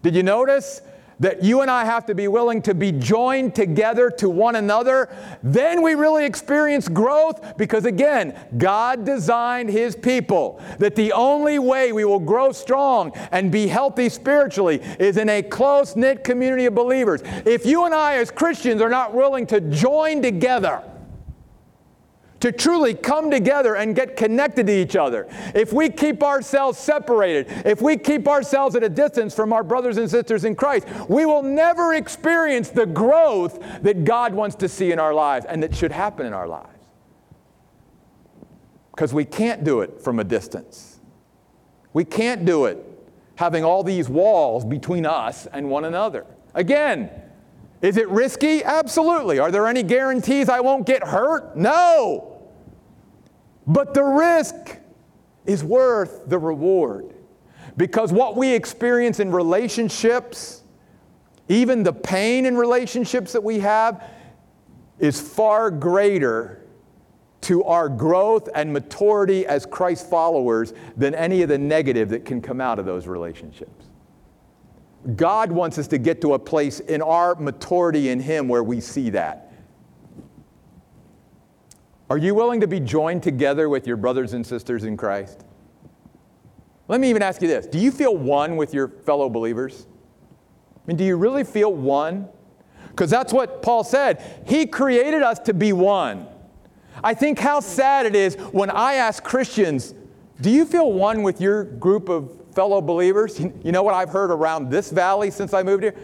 Did 0.03 0.14
you 0.14 0.22
notice? 0.22 0.83
That 1.20 1.42
you 1.42 1.62
and 1.62 1.70
I 1.70 1.85
have 1.85 2.07
to 2.07 2.14
be 2.14 2.29
willing 2.29 2.62
to 2.62 2.74
be 2.74 2.92
joined 2.92 3.55
together 3.55 4.11
to 4.11 4.29
one 4.29 4.57
another, 4.57 5.09
then 5.42 5.83
we 5.83 5.94
really 5.94 6.24
experience 6.24 6.88
growth 6.88 7.57
because, 7.57 7.85
again, 7.85 8.38
God 8.59 9.05
designed 9.05 9.70
His 9.70 9.96
people 9.96 10.61
that 10.79 10.94
the 10.94 11.12
only 11.12 11.59
way 11.59 11.92
we 11.92 12.05
will 12.05 12.20
grow 12.20 12.52
strong 12.52 13.12
and 13.33 13.50
be 13.50 13.66
healthy 13.66 14.09
spiritually 14.09 14.83
is 14.98 15.16
in 15.16 15.29
a 15.29 15.42
close 15.42 15.96
knit 15.96 16.24
community 16.24 16.66
of 16.66 16.74
believers. 16.74 17.22
If 17.44 17.64
you 17.64 17.85
and 17.85 17.94
I, 17.94 18.16
as 18.16 18.31
Christians, 18.31 18.83
are 18.83 18.90
not 18.90 19.14
willing 19.14 19.46
to 19.46 19.61
join 19.61 20.20
together, 20.20 20.83
to 22.46 22.52
truly 22.52 22.94
come 22.94 23.28
together 23.28 23.74
and 23.74 23.96
get 23.96 24.16
connected 24.16 24.68
to 24.68 24.72
each 24.72 24.94
other. 24.94 25.26
If 25.52 25.72
we 25.72 25.90
keep 25.90 26.22
ourselves 26.22 26.78
separated, 26.78 27.48
if 27.66 27.82
we 27.82 27.96
keep 27.96 28.28
ourselves 28.28 28.76
at 28.76 28.85
a 28.85 28.88
distance 28.88 29.35
from 29.35 29.52
our 29.52 29.64
brothers 29.64 29.96
and 29.96 30.09
sisters 30.09 30.44
in 30.44 30.54
Christ, 30.54 30.87
we 31.09 31.26
will 31.26 31.42
never 31.42 31.94
experience 31.94 32.68
the 32.68 32.87
growth 32.87 33.59
that 33.82 34.04
God 34.04 34.32
wants 34.32 34.54
to 34.56 34.68
see 34.68 34.92
in 34.92 35.00
our 35.00 35.12
lives 35.12 35.44
and 35.46 35.61
that 35.64 35.74
should 35.74 35.90
happen 35.90 36.24
in 36.24 36.32
our 36.32 36.46
lives. 36.46 36.70
Because 38.92 39.12
we 39.12 39.24
can't 39.24 39.64
do 39.64 39.80
it 39.80 40.00
from 40.00 40.20
a 40.20 40.24
distance. 40.24 41.00
We 41.92 42.04
can't 42.04 42.44
do 42.44 42.66
it 42.66 42.78
having 43.35 43.64
all 43.64 43.82
these 43.82 44.09
walls 44.09 44.64
between 44.64 45.04
us 45.04 45.46
and 45.46 45.68
one 45.68 45.85
another. 45.85 46.24
Again, 46.54 47.11
is 47.82 47.96
it 47.96 48.09
risky? 48.09 48.62
Absolutely. 48.62 49.40
Are 49.40 49.50
there 49.50 49.66
any 49.66 49.82
guarantees 49.82 50.48
I 50.48 50.61
won't 50.61 50.87
get 50.87 51.02
hurt? 51.02 51.56
No. 51.56 52.36
But 53.66 53.94
the 53.94 54.02
risk 54.02 54.79
is 55.44 55.64
worth 55.64 56.22
the 56.26 56.38
reward. 56.38 57.14
Because 57.76 58.12
what 58.12 58.37
we 58.37 58.52
experience 58.52 59.20
in 59.20 59.31
relationships, 59.31 60.62
even 61.48 61.83
the 61.83 61.92
pain 61.92 62.46
in 62.46 62.57
relationships 62.57 63.33
that 63.33 63.42
we 63.42 63.59
have, 63.61 64.02
is 64.98 65.20
far 65.20 65.70
greater 65.70 66.62
to 67.42 67.62
our 67.64 67.88
growth 67.88 68.48
and 68.55 68.72
maturity 68.72 69.46
as 69.46 69.66
Christ 69.66 70.09
followers 70.09 70.72
than 70.96 71.14
any 71.14 71.42
of 71.42 71.48
the 71.48 71.59
negative 71.59 72.09
that 72.09 72.24
can 72.24 72.40
come 72.40 72.61
out 72.61 72.79
of 72.79 72.87
those 72.87 73.07
relationships. 73.07 73.87
God 75.14 75.52
wants 75.52 75.79
us 75.79 75.87
to 75.88 75.98
get 75.98 76.20
to 76.22 76.35
a 76.35 76.38
place 76.38 76.81
in 76.81 77.02
our 77.02 77.35
maturity 77.37 78.09
in 78.09 78.18
Him 78.18 78.48
where 78.48 78.64
we 78.64 78.81
see 78.81 79.11
that. 79.11 79.45
Are 82.09 82.19
you 82.19 82.35
willing 82.35 82.61
to 82.61 82.69
be 82.69 82.81
joined 82.81 83.23
together 83.23 83.69
with 83.69 83.87
your 83.87 83.97
brothers 83.97 84.33
and 84.33 84.47
sisters 84.47 84.85
in 84.85 84.97
Christ? 84.97 85.45
Let 86.88 87.01
me 87.01 87.11
even 87.11 87.23
ask 87.23 87.42
you 87.42 87.49
this 87.49 87.66
Do 87.66 87.79
you 87.79 87.90
feel 87.90 88.16
one 88.16 88.57
with 88.57 88.73
your 88.73 88.88
fellow 88.88 89.29
believers? 89.29 89.87
I 90.77 90.81
mean, 90.87 90.97
do 90.97 91.05
you 91.05 91.16
really 91.16 91.45
feel 91.45 91.73
one? 91.73 92.29
Because 92.90 93.11
that's 93.11 93.33
what 93.33 93.61
Paul 93.61 93.85
said. 93.85 94.23
He 94.47 94.66
created 94.66 95.23
us 95.23 95.38
to 95.40 95.53
be 95.53 95.73
one. 95.73 96.27
I 97.03 97.12
think 97.12 97.38
how 97.38 97.61
sad 97.61 98.07
it 98.07 98.14
is 98.14 98.37
when 98.53 98.71
I 98.71 98.95
ask 98.95 99.23
Christians, 99.23 99.95
Do 100.40 100.49
you 100.49 100.64
feel 100.64 100.92
one 100.92 101.23
with 101.23 101.40
your 101.40 101.64
group 101.64 102.09
of 102.09 102.47
fellow 102.57 102.81
believers. 102.81 103.38
You 103.38 103.71
know 103.71 103.83
what 103.85 103.95
I've 103.95 104.09
heard 104.09 104.31
around 104.31 104.71
this 104.71 104.90
valley 104.90 105.31
since 105.31 105.53
I 105.53 105.62
moved 105.62 105.85
here? 105.85 105.95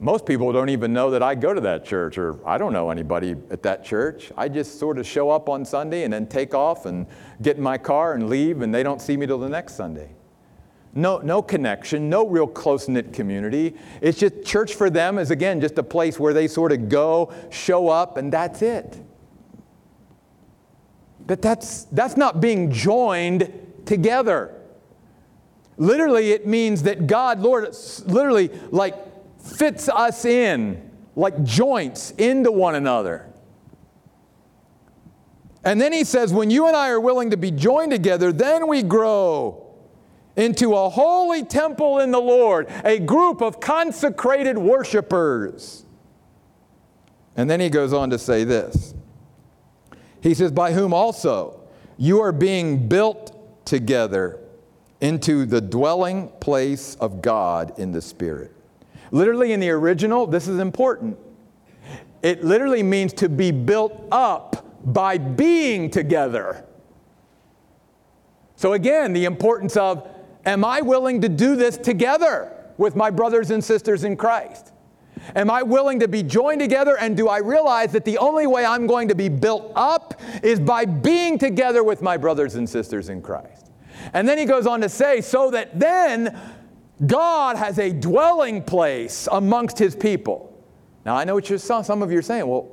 Most 0.00 0.26
people 0.26 0.52
don't 0.52 0.68
even 0.68 0.92
know 0.92 1.10
that 1.10 1.22
I 1.22 1.34
go 1.34 1.54
to 1.54 1.60
that 1.62 1.84
church, 1.84 2.18
or 2.18 2.38
I 2.46 2.58
don't 2.58 2.72
know 2.72 2.90
anybody 2.90 3.36
at 3.50 3.62
that 3.62 3.84
church. 3.84 4.32
I 4.36 4.48
just 4.48 4.78
sort 4.78 4.98
of 4.98 5.06
show 5.06 5.30
up 5.30 5.48
on 5.48 5.64
Sunday 5.64 6.04
and 6.04 6.12
then 6.12 6.26
take 6.26 6.52
off 6.52 6.84
and 6.86 7.06
get 7.42 7.56
in 7.56 7.62
my 7.62 7.78
car 7.78 8.14
and 8.14 8.28
leave, 8.28 8.62
and 8.62 8.74
they 8.74 8.82
don't 8.82 9.00
see 9.00 9.16
me 9.16 9.26
till 9.26 9.38
the 9.38 9.48
next 9.48 9.76
Sunday. 9.76 10.10
No, 10.96 11.18
no 11.18 11.42
connection, 11.42 12.08
no 12.08 12.26
real 12.26 12.46
close 12.46 12.88
knit 12.88 13.12
community. 13.12 13.74
It's 14.00 14.18
just 14.18 14.44
church 14.44 14.74
for 14.74 14.90
them 14.90 15.18
is, 15.18 15.30
again, 15.30 15.60
just 15.60 15.78
a 15.78 15.82
place 15.82 16.20
where 16.20 16.32
they 16.32 16.48
sort 16.48 16.70
of 16.70 16.88
go, 16.88 17.32
show 17.50 17.88
up, 17.88 18.16
and 18.16 18.32
that's 18.32 18.62
it. 18.62 19.00
But 21.26 21.40
that's, 21.40 21.84
that's 21.84 22.16
not 22.16 22.40
being 22.40 22.70
joined 22.70 23.52
together. 23.86 24.60
Literally, 25.76 26.32
it 26.32 26.46
means 26.46 26.84
that 26.84 27.06
God, 27.06 27.40
Lord, 27.40 27.74
literally 28.06 28.50
like 28.70 28.94
fits 29.44 29.88
us 29.88 30.24
in 30.24 30.90
like 31.14 31.42
joints 31.44 32.12
into 32.12 32.50
one 32.50 32.74
another. 32.74 33.30
And 35.64 35.80
then 35.80 35.92
he 35.92 36.04
says, 36.04 36.32
when 36.32 36.50
you 36.50 36.66
and 36.66 36.76
I 36.76 36.90
are 36.90 37.00
willing 37.00 37.30
to 37.30 37.36
be 37.36 37.50
joined 37.50 37.92
together, 37.92 38.32
then 38.32 38.66
we 38.66 38.82
grow 38.82 39.64
into 40.36 40.74
a 40.74 40.88
holy 40.90 41.44
temple 41.44 42.00
in 42.00 42.10
the 42.10 42.20
Lord, 42.20 42.68
a 42.84 42.98
group 42.98 43.40
of 43.40 43.60
consecrated 43.60 44.58
worshipers. 44.58 45.86
And 47.36 47.48
then 47.48 47.60
he 47.60 47.70
goes 47.70 47.92
on 47.92 48.10
to 48.10 48.18
say 48.18 48.44
this 48.44 48.94
He 50.20 50.34
says, 50.34 50.52
By 50.52 50.72
whom 50.72 50.92
also 50.92 51.60
you 51.96 52.20
are 52.20 52.32
being 52.32 52.88
built 52.88 53.64
together 53.64 54.40
into 55.00 55.46
the 55.46 55.60
dwelling 55.60 56.28
place 56.40 56.94
of 56.96 57.22
God 57.22 57.78
in 57.78 57.92
the 57.92 58.02
Spirit. 58.02 58.53
Literally, 59.14 59.52
in 59.52 59.60
the 59.60 59.70
original, 59.70 60.26
this 60.26 60.48
is 60.48 60.58
important. 60.58 61.16
It 62.24 62.42
literally 62.42 62.82
means 62.82 63.12
to 63.12 63.28
be 63.28 63.52
built 63.52 64.08
up 64.10 64.92
by 64.92 65.18
being 65.18 65.88
together. 65.88 66.64
So, 68.56 68.72
again, 68.72 69.12
the 69.12 69.24
importance 69.24 69.76
of 69.76 70.08
am 70.44 70.64
I 70.64 70.80
willing 70.80 71.20
to 71.20 71.28
do 71.28 71.54
this 71.54 71.76
together 71.76 72.52
with 72.76 72.96
my 72.96 73.08
brothers 73.08 73.52
and 73.52 73.62
sisters 73.62 74.02
in 74.02 74.16
Christ? 74.16 74.72
Am 75.36 75.48
I 75.48 75.62
willing 75.62 76.00
to 76.00 76.08
be 76.08 76.24
joined 76.24 76.60
together? 76.60 76.98
And 76.98 77.16
do 77.16 77.28
I 77.28 77.38
realize 77.38 77.92
that 77.92 78.04
the 78.04 78.18
only 78.18 78.48
way 78.48 78.64
I'm 78.66 78.88
going 78.88 79.06
to 79.06 79.14
be 79.14 79.28
built 79.28 79.70
up 79.76 80.20
is 80.42 80.58
by 80.58 80.86
being 80.86 81.38
together 81.38 81.84
with 81.84 82.02
my 82.02 82.16
brothers 82.16 82.56
and 82.56 82.68
sisters 82.68 83.10
in 83.10 83.22
Christ? 83.22 83.70
And 84.12 84.28
then 84.28 84.38
he 84.38 84.44
goes 84.44 84.66
on 84.66 84.80
to 84.80 84.88
say, 84.88 85.20
so 85.20 85.52
that 85.52 85.78
then 85.78 86.36
God 87.06 87.56
has 87.56 87.78
a 87.78 87.92
dwelling 87.92 88.62
place 88.62 89.28
amongst 89.30 89.78
his 89.78 89.96
people. 89.96 90.50
Now, 91.04 91.16
I 91.16 91.24
know 91.24 91.34
what 91.34 91.50
you're, 91.50 91.58
some 91.58 92.02
of 92.02 92.12
you 92.12 92.18
are 92.18 92.22
saying. 92.22 92.46
Well, 92.46 92.68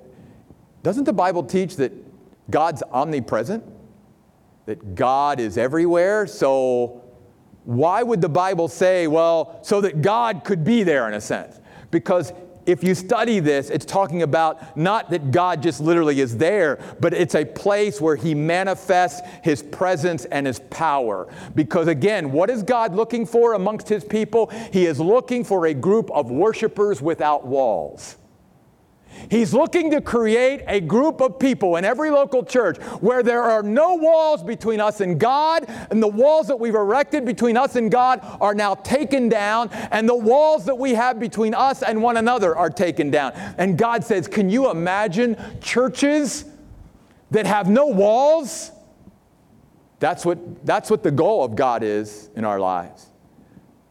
doesn't 0.84 1.04
the 1.04 1.14
Bible 1.14 1.44
teach 1.44 1.76
that 1.78 1.92
God's 2.50 2.84
omnipresent? 2.92 3.64
That 4.66 4.96
God 4.96 5.40
is 5.40 5.58
everywhere? 5.58 6.28
So, 6.28 7.04
why 7.66 8.04
would 8.04 8.22
the 8.22 8.30
Bible 8.30 8.68
say, 8.68 9.08
well, 9.08 9.60
so 9.64 9.82
that 9.82 10.02
God 10.02 10.44
could 10.44 10.64
be 10.64 10.84
there 10.84 11.08
in 11.08 11.14
a 11.14 11.22
sense? 11.22 11.60
Because 11.92 12.34
if 12.72 12.86
you 12.86 12.96
study 12.96 13.42
this, 13.42 13.70
it's 13.70 13.86
talking 13.86 14.22
about 14.22 14.78
not 14.78 15.10
that 15.10 15.32
God 15.32 15.62
just 15.62 15.82
literally 15.82 16.22
is 16.22 16.38
there, 16.38 16.80
but 17.02 17.14
it's 17.14 17.36
a 17.36 17.44
place 17.44 18.00
where 18.00 18.16
He 18.16 18.34
manifests 18.34 19.28
His 19.44 19.62
presence 19.62 20.24
and 20.26 20.48
His 20.48 20.60
power. 20.70 21.28
Because 21.54 21.88
again, 21.88 22.32
what 22.32 22.50
is 22.50 22.64
God 22.64 22.96
looking 22.96 23.26
for 23.26 23.56
amongst 23.56 23.90
His 23.90 24.06
people? 24.06 24.48
He 24.72 24.86
is 24.86 25.02
looking 25.02 25.44
for 25.44 25.66
a 25.66 25.74
group 25.74 26.10
of 26.12 26.32
worshipers 26.32 27.02
without 27.02 27.46
walls. 27.46 28.16
He's 29.30 29.54
looking 29.54 29.92
to 29.92 30.02
create 30.02 30.64
a 30.68 30.80
group 30.80 31.22
of 31.22 31.40
people 31.40 31.76
in 31.76 31.86
every 31.86 32.10
local 32.10 32.44
church 32.44 32.78
where 33.00 33.24
there 33.24 33.44
are 33.44 33.64
no 33.64 33.96
walls 33.96 34.44
between 34.44 34.80
us 34.80 35.02
and 35.02 35.20
God, 35.20 35.66
and 35.90 36.02
the 36.02 36.08
walls 36.08 36.48
that 36.48 36.60
we've 36.60 36.76
erected 36.76 37.26
between 37.26 37.58
us 37.58 37.76
and 37.76 37.92
God 37.92 38.20
are 38.42 38.54
now 38.54 38.76
taken 38.76 39.30
down, 39.30 39.70
and 39.92 40.08
the 40.08 40.16
walls 40.16 40.66
that 40.66 40.78
we 40.78 40.94
have 40.94 41.20
between 41.20 41.54
us 41.54 41.84
and 41.84 42.02
one 42.02 42.18
another 42.18 42.56
are 42.56 42.70
taken 42.70 43.12
down. 43.12 43.32
And 43.58 43.78
God 43.78 44.04
says, 44.04 44.28
Can 44.28 44.50
you 44.50 44.70
imagine 44.70 45.38
churches 45.62 46.46
that 47.32 47.46
have 47.46 47.70
no 47.70 47.88
walls? 47.88 48.72
That's 50.00 50.26
what, 50.26 50.66
that's 50.66 50.90
what 50.90 51.04
the 51.04 51.12
goal 51.12 51.44
of 51.44 51.56
God 51.56 51.84
is 51.84 52.30
in 52.36 52.44
our 52.44 52.60
lives. 52.60 53.08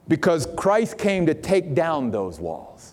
Because 0.08 0.48
Christ 0.56 0.98
came 0.98 1.26
to 1.26 1.34
take 1.34 1.74
down 1.74 2.10
those 2.10 2.40
walls. 2.40 2.89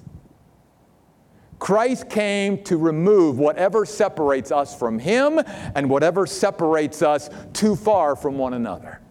Christ 1.60 2.10
came 2.10 2.64
to 2.64 2.78
remove 2.78 3.40
whatever 3.40 3.86
separates 3.86 4.52
us 4.52 4.78
from 4.78 5.00
Him 5.00 5.40
and 5.76 5.90
whatever 5.90 6.28
separates 6.28 7.02
us 7.02 7.30
too 7.54 7.76
far 7.76 8.16
from 8.16 8.38
one 8.38 8.54
another. 8.54 9.02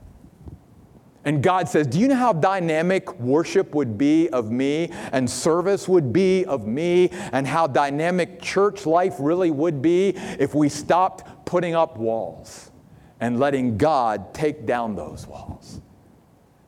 And 1.24 1.42
God 1.42 1.68
says, 1.68 1.88
Do 1.88 1.98
you 1.98 2.06
know 2.06 2.14
how 2.14 2.32
dynamic 2.32 3.12
worship 3.18 3.74
would 3.74 3.98
be 3.98 4.28
of 4.30 4.52
me 4.52 4.90
and 5.10 5.28
service 5.28 5.88
would 5.88 6.12
be 6.12 6.44
of 6.44 6.68
me 6.68 7.10
and 7.32 7.44
how 7.44 7.66
dynamic 7.66 8.40
church 8.40 8.86
life 8.86 9.16
really 9.18 9.50
would 9.50 9.82
be 9.82 10.10
if 10.38 10.54
we 10.54 10.68
stopped 10.68 11.44
putting 11.44 11.74
up 11.74 11.96
walls 11.96 12.70
and 13.18 13.40
letting 13.40 13.76
God 13.76 14.34
take 14.34 14.66
down 14.66 14.94
those 14.94 15.26
walls 15.26 15.80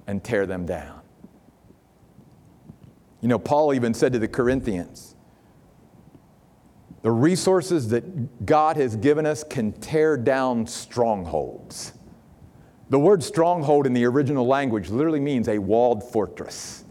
and 0.08 0.24
tear 0.24 0.44
them 0.44 0.66
down? 0.66 1.02
You 3.20 3.28
know, 3.28 3.38
Paul 3.38 3.74
even 3.74 3.94
said 3.94 4.12
to 4.14 4.18
the 4.18 4.28
Corinthians, 4.28 5.14
the 7.02 7.10
resources 7.10 7.88
that 7.90 8.44
God 8.44 8.76
has 8.76 8.96
given 8.96 9.26
us 9.26 9.44
can 9.44 9.72
tear 9.72 10.16
down 10.16 10.66
strongholds. 10.66 11.92
The 12.90 12.98
word 12.98 13.22
stronghold 13.22 13.86
in 13.86 13.92
the 13.92 14.04
original 14.06 14.46
language 14.46 14.88
literally 14.88 15.20
means 15.20 15.48
a 15.48 15.58
walled 15.58 16.02
fortress. 16.02 16.84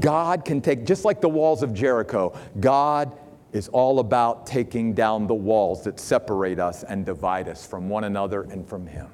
God 0.00 0.44
can 0.44 0.60
take, 0.60 0.86
just 0.86 1.04
like 1.04 1.20
the 1.20 1.28
walls 1.28 1.62
of 1.62 1.74
Jericho, 1.74 2.38
God 2.60 3.12
is 3.52 3.68
all 3.68 3.98
about 3.98 4.46
taking 4.46 4.94
down 4.94 5.26
the 5.26 5.34
walls 5.34 5.84
that 5.84 6.00
separate 6.00 6.58
us 6.58 6.84
and 6.84 7.04
divide 7.04 7.48
us 7.48 7.66
from 7.66 7.88
one 7.88 8.04
another 8.04 8.42
and 8.42 8.66
from 8.66 8.86
Him. 8.86 9.08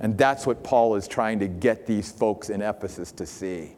And 0.00 0.18
that's 0.18 0.46
what 0.46 0.64
Paul 0.64 0.96
is 0.96 1.06
trying 1.06 1.38
to 1.40 1.48
get 1.48 1.86
these 1.86 2.10
folks 2.10 2.50
in 2.50 2.60
Ephesus 2.60 3.12
to 3.12 3.26
see. 3.26 3.76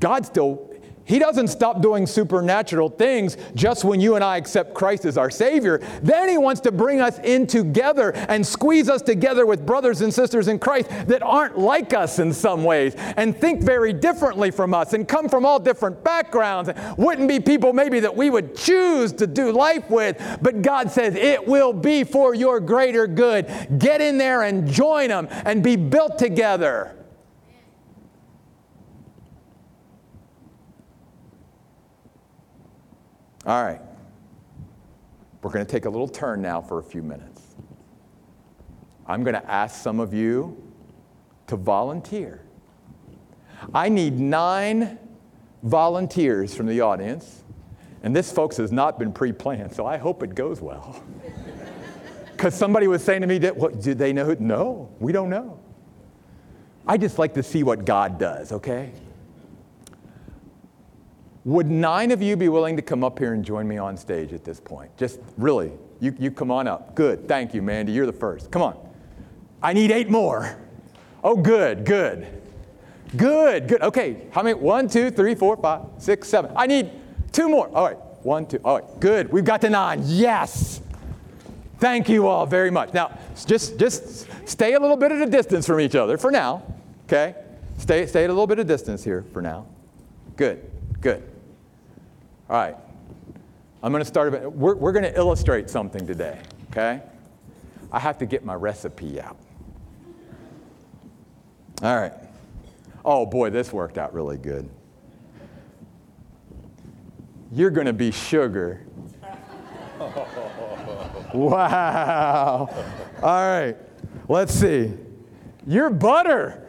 God 0.00 0.26
still, 0.26 0.71
he 1.04 1.18
doesn't 1.18 1.48
stop 1.48 1.82
doing 1.82 2.06
supernatural 2.06 2.88
things 2.88 3.36
just 3.54 3.84
when 3.84 4.00
you 4.00 4.14
and 4.14 4.22
I 4.22 4.36
accept 4.36 4.74
Christ 4.74 5.04
as 5.04 5.18
our 5.18 5.30
Savior. 5.30 5.80
Then 6.02 6.28
He 6.28 6.38
wants 6.38 6.60
to 6.62 6.72
bring 6.72 7.00
us 7.00 7.18
in 7.20 7.46
together 7.46 8.12
and 8.12 8.46
squeeze 8.46 8.88
us 8.88 9.02
together 9.02 9.44
with 9.44 9.66
brothers 9.66 10.00
and 10.00 10.12
sisters 10.12 10.48
in 10.48 10.58
Christ 10.58 10.88
that 11.08 11.22
aren't 11.22 11.58
like 11.58 11.92
us 11.92 12.18
in 12.18 12.32
some 12.32 12.64
ways 12.64 12.94
and 13.16 13.36
think 13.36 13.62
very 13.62 13.92
differently 13.92 14.50
from 14.50 14.74
us 14.74 14.92
and 14.92 15.08
come 15.08 15.28
from 15.28 15.44
all 15.44 15.58
different 15.58 16.02
backgrounds. 16.04 16.70
Wouldn't 16.96 17.28
be 17.28 17.40
people 17.40 17.72
maybe 17.72 18.00
that 18.00 18.16
we 18.16 18.30
would 18.30 18.56
choose 18.56 19.12
to 19.14 19.26
do 19.26 19.52
life 19.52 19.90
with, 19.90 20.38
but 20.40 20.62
God 20.62 20.90
says 20.90 21.14
it 21.14 21.46
will 21.46 21.72
be 21.72 22.04
for 22.04 22.34
your 22.34 22.60
greater 22.60 23.06
good. 23.06 23.46
Get 23.78 24.00
in 24.00 24.18
there 24.18 24.42
and 24.42 24.70
join 24.70 25.08
them 25.08 25.28
and 25.30 25.62
be 25.62 25.76
built 25.76 26.18
together. 26.18 26.94
All 33.44 33.62
right. 33.62 33.80
We're 35.42 35.50
going 35.50 35.66
to 35.66 35.70
take 35.70 35.86
a 35.86 35.90
little 35.90 36.08
turn 36.08 36.40
now 36.40 36.60
for 36.60 36.78
a 36.78 36.82
few 36.82 37.02
minutes. 37.02 37.42
I'm 39.06 39.24
going 39.24 39.34
to 39.34 39.50
ask 39.50 39.82
some 39.82 39.98
of 39.98 40.14
you 40.14 40.56
to 41.48 41.56
volunteer. 41.56 42.40
I 43.74 43.88
need 43.88 44.18
nine 44.18 44.98
volunteers 45.62 46.54
from 46.54 46.66
the 46.66 46.80
audience. 46.80 47.42
And 48.04 48.14
this, 48.14 48.30
folks, 48.32 48.56
has 48.56 48.72
not 48.72 48.98
been 48.98 49.12
pre 49.12 49.32
planned, 49.32 49.72
so 49.72 49.86
I 49.86 49.96
hope 49.96 50.22
it 50.22 50.34
goes 50.34 50.60
well. 50.60 51.02
Because 52.32 52.56
somebody 52.56 52.88
was 52.88 53.04
saying 53.04 53.20
to 53.20 53.28
me, 53.28 53.38
that, 53.38 53.56
what, 53.56 53.80
do 53.80 53.94
they 53.94 54.12
know? 54.12 54.34
No, 54.40 54.90
we 54.98 55.12
don't 55.12 55.30
know. 55.30 55.60
I 56.88 56.96
just 56.96 57.16
like 57.16 57.34
to 57.34 57.42
see 57.44 57.62
what 57.62 57.84
God 57.84 58.18
does, 58.18 58.50
okay? 58.50 58.90
Would 61.44 61.68
nine 61.68 62.12
of 62.12 62.22
you 62.22 62.36
be 62.36 62.48
willing 62.48 62.76
to 62.76 62.82
come 62.82 63.02
up 63.02 63.18
here 63.18 63.32
and 63.34 63.44
join 63.44 63.66
me 63.66 63.76
on 63.76 63.96
stage 63.96 64.32
at 64.32 64.44
this 64.44 64.60
point? 64.60 64.96
Just 64.96 65.18
really, 65.36 65.72
you, 65.98 66.14
you 66.18 66.30
come 66.30 66.50
on 66.52 66.68
up. 66.68 66.94
Good. 66.94 67.26
Thank 67.26 67.52
you, 67.52 67.62
Mandy. 67.62 67.92
You're 67.92 68.06
the 68.06 68.12
first. 68.12 68.50
Come 68.50 68.62
on. 68.62 68.78
I 69.62 69.72
need 69.72 69.90
eight 69.90 70.08
more. 70.08 70.56
Oh, 71.24 71.36
good, 71.36 71.84
good. 71.84 72.26
Good, 73.16 73.68
good. 73.68 73.82
Okay, 73.82 74.28
how 74.30 74.42
many? 74.42 74.54
One, 74.54 74.88
two, 74.88 75.10
three, 75.10 75.34
four, 75.34 75.56
five, 75.56 75.82
six, 75.98 76.28
seven. 76.28 76.52
I 76.56 76.66
need 76.66 76.90
two 77.32 77.48
more. 77.48 77.68
All 77.74 77.86
right, 77.86 77.98
one, 78.22 78.46
two. 78.46 78.60
All 78.64 78.78
right, 78.78 79.00
good. 79.00 79.32
We've 79.32 79.44
got 79.44 79.60
to 79.62 79.70
nine. 79.70 80.02
Yes. 80.04 80.80
Thank 81.78 82.08
you 82.08 82.28
all 82.28 82.46
very 82.46 82.70
much. 82.70 82.94
Now, 82.94 83.18
just, 83.44 83.78
just 83.78 84.28
stay 84.48 84.74
a 84.74 84.80
little 84.80 84.96
bit 84.96 85.10
at 85.10 85.20
a 85.20 85.26
distance 85.26 85.66
from 85.66 85.80
each 85.80 85.96
other 85.96 86.16
for 86.16 86.30
now, 86.30 86.62
okay? 87.06 87.34
Stay, 87.78 88.06
stay 88.06 88.22
at 88.22 88.30
a 88.30 88.32
little 88.32 88.46
bit 88.46 88.60
of 88.60 88.68
distance 88.68 89.02
here 89.02 89.24
for 89.32 89.42
now. 89.42 89.66
Good, 90.36 90.70
good. 91.00 91.31
All 92.48 92.56
right. 92.56 92.76
I'm 93.82 93.92
going 93.92 94.02
to 94.02 94.08
start, 94.08 94.52
we're, 94.52 94.74
we're 94.74 94.92
going 94.92 95.04
to 95.04 95.16
illustrate 95.16 95.68
something 95.68 96.06
today, 96.06 96.38
okay? 96.70 97.02
I 97.90 97.98
have 97.98 98.18
to 98.18 98.26
get 98.26 98.44
my 98.44 98.54
recipe 98.54 99.20
out. 99.20 99.36
All 101.82 101.96
right. 101.96 102.12
Oh 103.04 103.26
boy, 103.26 103.50
this 103.50 103.72
worked 103.72 103.98
out 103.98 104.14
really 104.14 104.38
good. 104.38 104.70
You're 107.50 107.70
going 107.70 107.88
to 107.88 107.92
be 107.92 108.12
sugar. 108.12 108.86
wow. 111.34 112.68
All 113.22 113.48
right. 113.48 113.76
Let's 114.28 114.54
see. 114.54 114.92
You're 115.66 115.90
butter. 115.90 116.66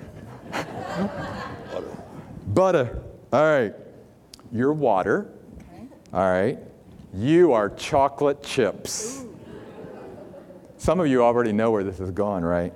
butter. 0.52 1.98
Butter. 2.48 3.04
All 3.32 3.44
right. 3.44 3.76
You're 4.52 4.74
water. 4.74 5.33
All 6.14 6.30
right. 6.30 6.60
You 7.12 7.54
are 7.54 7.72
chocolate 7.72 8.44
chips. 8.44 9.24
Some 10.78 11.00
of 11.00 11.08
you 11.08 11.24
already 11.24 11.52
know 11.52 11.72
where 11.72 11.84
this 11.84 12.00
is 12.00 12.12
going, 12.12 12.44
right? 12.44 12.72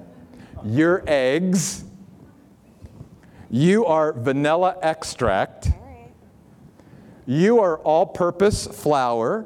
You're 0.66 1.04
eggs. 1.06 1.84
You 3.52 3.86
are 3.86 4.12
vanilla 4.12 4.78
extract. 4.82 5.70
You 7.28 7.60
are 7.60 7.78
all 7.80 8.08
purpose 8.08 8.66
flour. 8.66 9.46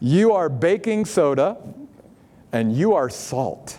You 0.00 0.32
are 0.32 0.50
baking 0.50 1.06
soda. 1.06 1.56
And 2.52 2.76
you 2.76 2.92
are 2.92 3.08
salt, 3.08 3.78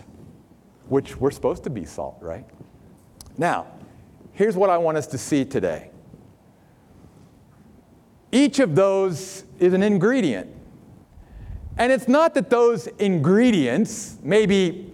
which 0.87 1.17
we're 1.17 1.31
supposed 1.31 1.63
to 1.65 1.69
be 1.69 1.85
salt, 1.85 2.17
right? 2.21 2.45
Now, 3.37 3.67
here's 4.33 4.55
what 4.55 4.71
I 4.71 4.77
want 4.77 4.97
us 4.97 5.05
to 5.07 5.17
see 5.19 5.45
today 5.45 5.91
each 8.32 8.59
of 8.59 8.75
those 8.75 9.43
is 9.59 9.73
an 9.73 9.84
ingredient. 9.84 10.53
And 11.78 11.91
it's 11.91 12.07
not 12.07 12.34
that 12.34 12.49
those 12.49 12.88
ingredients 12.88 14.17
maybe 14.23 14.91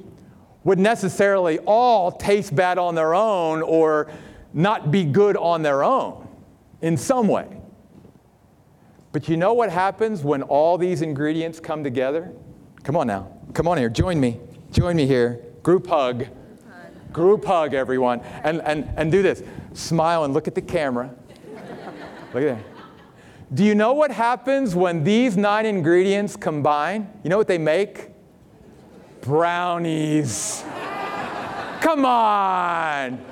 would 0.63 0.79
necessarily 0.79 1.59
all 1.59 2.11
taste 2.11 2.55
bad 2.55 2.77
on 2.77 2.95
their 2.95 3.13
own 3.13 3.61
or 3.61 4.09
not 4.53 4.91
be 4.91 5.03
good 5.03 5.35
on 5.37 5.61
their 5.61 5.83
own 5.83 6.27
in 6.81 6.97
some 6.97 7.27
way. 7.27 7.47
But 9.11 9.29
you 9.29 9.37
know 9.37 9.53
what 9.53 9.69
happens 9.69 10.23
when 10.23 10.41
all 10.41 10.77
these 10.77 11.01
ingredients 11.01 11.59
come 11.59 11.83
together? 11.83 12.31
Come 12.83 12.97
on 12.97 13.07
now. 13.07 13.31
Come 13.53 13.67
on 13.67 13.77
here. 13.77 13.89
Join 13.89 14.19
me. 14.19 14.39
Join 14.71 14.95
me 14.95 15.05
here. 15.05 15.41
Group 15.61 15.87
hug. 15.87 16.25
Group 17.11 17.45
hug, 17.45 17.73
everyone. 17.73 18.21
And, 18.43 18.61
and, 18.61 18.89
and 18.97 19.11
do 19.11 19.21
this. 19.21 19.43
Smile 19.73 20.23
and 20.23 20.33
look 20.33 20.47
at 20.47 20.55
the 20.55 20.61
camera. 20.61 21.13
Look 22.33 22.43
at 22.43 22.57
that. 22.57 22.72
Do 23.53 23.63
you 23.63 23.75
know 23.75 23.93
what 23.93 24.09
happens 24.09 24.75
when 24.75 25.03
these 25.03 25.37
nine 25.37 25.67
ingredients 25.67 26.35
combine? 26.35 27.11
You 27.23 27.29
know 27.29 27.37
what 27.37 27.47
they 27.47 27.59
make? 27.59 28.09
Brownies. 29.21 30.63
Come 31.81 32.05
on. 32.05 33.23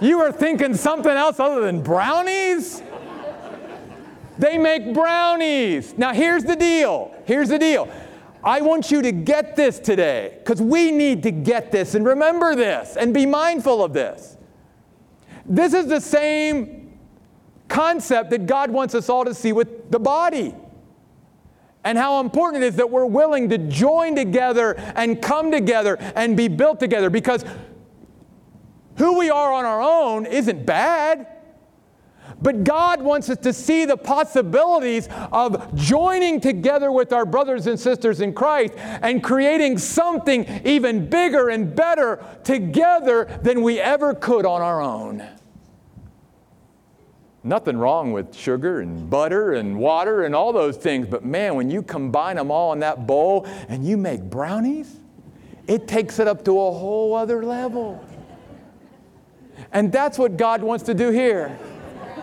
You 0.00 0.18
were 0.18 0.32
thinking 0.32 0.74
something 0.74 1.12
else 1.12 1.38
other 1.38 1.60
than 1.60 1.82
brownies? 1.82 2.82
They 4.38 4.58
make 4.58 4.94
brownies. 4.94 5.96
Now, 5.96 6.12
here's 6.12 6.44
the 6.44 6.56
deal. 6.56 7.14
Here's 7.24 7.48
the 7.48 7.58
deal. 7.58 7.88
I 8.42 8.60
want 8.60 8.90
you 8.90 9.02
to 9.02 9.12
get 9.12 9.56
this 9.56 9.78
today 9.78 10.38
because 10.38 10.62
we 10.62 10.90
need 10.90 11.22
to 11.24 11.30
get 11.30 11.70
this 11.70 11.94
and 11.94 12.04
remember 12.06 12.54
this 12.54 12.96
and 12.96 13.12
be 13.12 13.26
mindful 13.26 13.84
of 13.84 13.92
this. 13.92 14.36
This 15.44 15.72
is 15.72 15.86
the 15.86 16.00
same 16.00 16.77
concept 17.68 18.30
that 18.30 18.46
God 18.46 18.70
wants 18.70 18.94
us 18.94 19.08
all 19.08 19.24
to 19.24 19.34
see 19.34 19.52
with 19.52 19.90
the 19.90 20.00
body. 20.00 20.54
And 21.84 21.96
how 21.96 22.20
important 22.20 22.64
it 22.64 22.66
is 22.66 22.76
that 22.76 22.90
we're 22.90 23.06
willing 23.06 23.48
to 23.50 23.58
join 23.58 24.16
together 24.16 24.74
and 24.94 25.22
come 25.22 25.50
together 25.50 25.96
and 26.16 26.36
be 26.36 26.48
built 26.48 26.80
together 26.80 27.08
because 27.08 27.44
who 28.96 29.18
we 29.18 29.30
are 29.30 29.52
on 29.52 29.64
our 29.64 29.80
own 29.80 30.26
isn't 30.26 30.66
bad. 30.66 31.26
But 32.40 32.62
God 32.62 33.02
wants 33.02 33.30
us 33.30 33.38
to 33.38 33.52
see 33.52 33.84
the 33.84 33.96
possibilities 33.96 35.08
of 35.32 35.74
joining 35.74 36.40
together 36.40 36.92
with 36.92 37.12
our 37.12 37.24
brothers 37.24 37.66
and 37.66 37.78
sisters 37.78 38.20
in 38.20 38.32
Christ 38.32 38.74
and 38.76 39.22
creating 39.22 39.78
something 39.78 40.60
even 40.64 41.08
bigger 41.08 41.48
and 41.48 41.74
better 41.74 42.24
together 42.44 43.40
than 43.42 43.62
we 43.62 43.80
ever 43.80 44.14
could 44.14 44.46
on 44.46 44.62
our 44.62 44.80
own. 44.80 45.26
Nothing 47.44 47.76
wrong 47.76 48.12
with 48.12 48.34
sugar 48.34 48.80
and 48.80 49.08
butter 49.08 49.54
and 49.54 49.78
water 49.78 50.24
and 50.24 50.34
all 50.34 50.52
those 50.52 50.76
things, 50.76 51.06
but 51.06 51.24
man, 51.24 51.54
when 51.54 51.70
you 51.70 51.82
combine 51.82 52.36
them 52.36 52.50
all 52.50 52.72
in 52.72 52.80
that 52.80 53.06
bowl 53.06 53.46
and 53.68 53.86
you 53.86 53.96
make 53.96 54.22
brownies, 54.22 54.96
it 55.66 55.86
takes 55.86 56.18
it 56.18 56.26
up 56.26 56.44
to 56.46 56.50
a 56.52 56.72
whole 56.72 57.14
other 57.14 57.44
level. 57.44 58.04
And 59.72 59.92
that's 59.92 60.18
what 60.18 60.36
God 60.36 60.62
wants 60.62 60.84
to 60.84 60.94
do 60.94 61.10
here. 61.10 61.56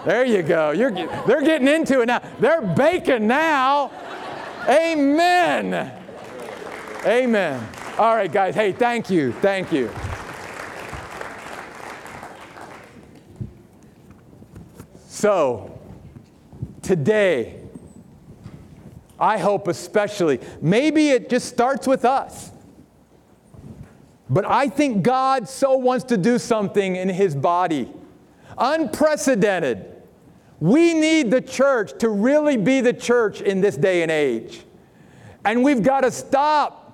There 0.04 0.26
you 0.26 0.44
go. 0.44 0.72
You're, 0.72 0.92
they're 0.92 1.42
getting 1.42 1.68
into 1.68 2.02
it 2.02 2.08
now. 2.08 2.22
They're 2.40 2.62
baking 2.62 3.28
now. 3.28 3.92
Amen. 4.68 5.92
Amen. 7.06 7.68
All 7.98 8.16
right, 8.16 8.32
guys. 8.32 8.56
Hey, 8.56 8.72
thank 8.72 9.10
you. 9.10 9.32
Thank 9.32 9.72
you. 9.72 9.90
So, 15.16 15.80
today, 16.82 17.62
I 19.18 19.38
hope 19.38 19.70
especially, 19.70 20.42
maybe 20.62 21.08
it 21.08 21.30
just 21.30 21.48
starts 21.48 21.88
with 21.88 22.04
us. 22.04 22.52
But 24.30 24.44
I 24.44 24.68
think 24.68 25.04
God 25.04 25.48
so 25.48 25.78
wants 25.78 26.04
to 26.06 26.18
do 26.18 26.38
something 26.38 26.98
in 26.98 27.08
His 27.08 27.34
body. 27.34 27.90
Unprecedented. 28.58 29.86
We 30.60 30.94
need 30.94 31.32
the 31.32 31.42
church 31.42 31.98
to 32.00 32.10
really 32.10 32.58
be 32.58 32.82
the 32.82 32.92
church 32.92 33.40
in 33.40 33.62
this 33.62 33.78
day 33.78 34.02
and 34.02 34.12
age. 34.12 34.64
And 35.46 35.64
we've 35.64 35.82
got 35.82 36.02
to 36.02 36.12
stop 36.12 36.85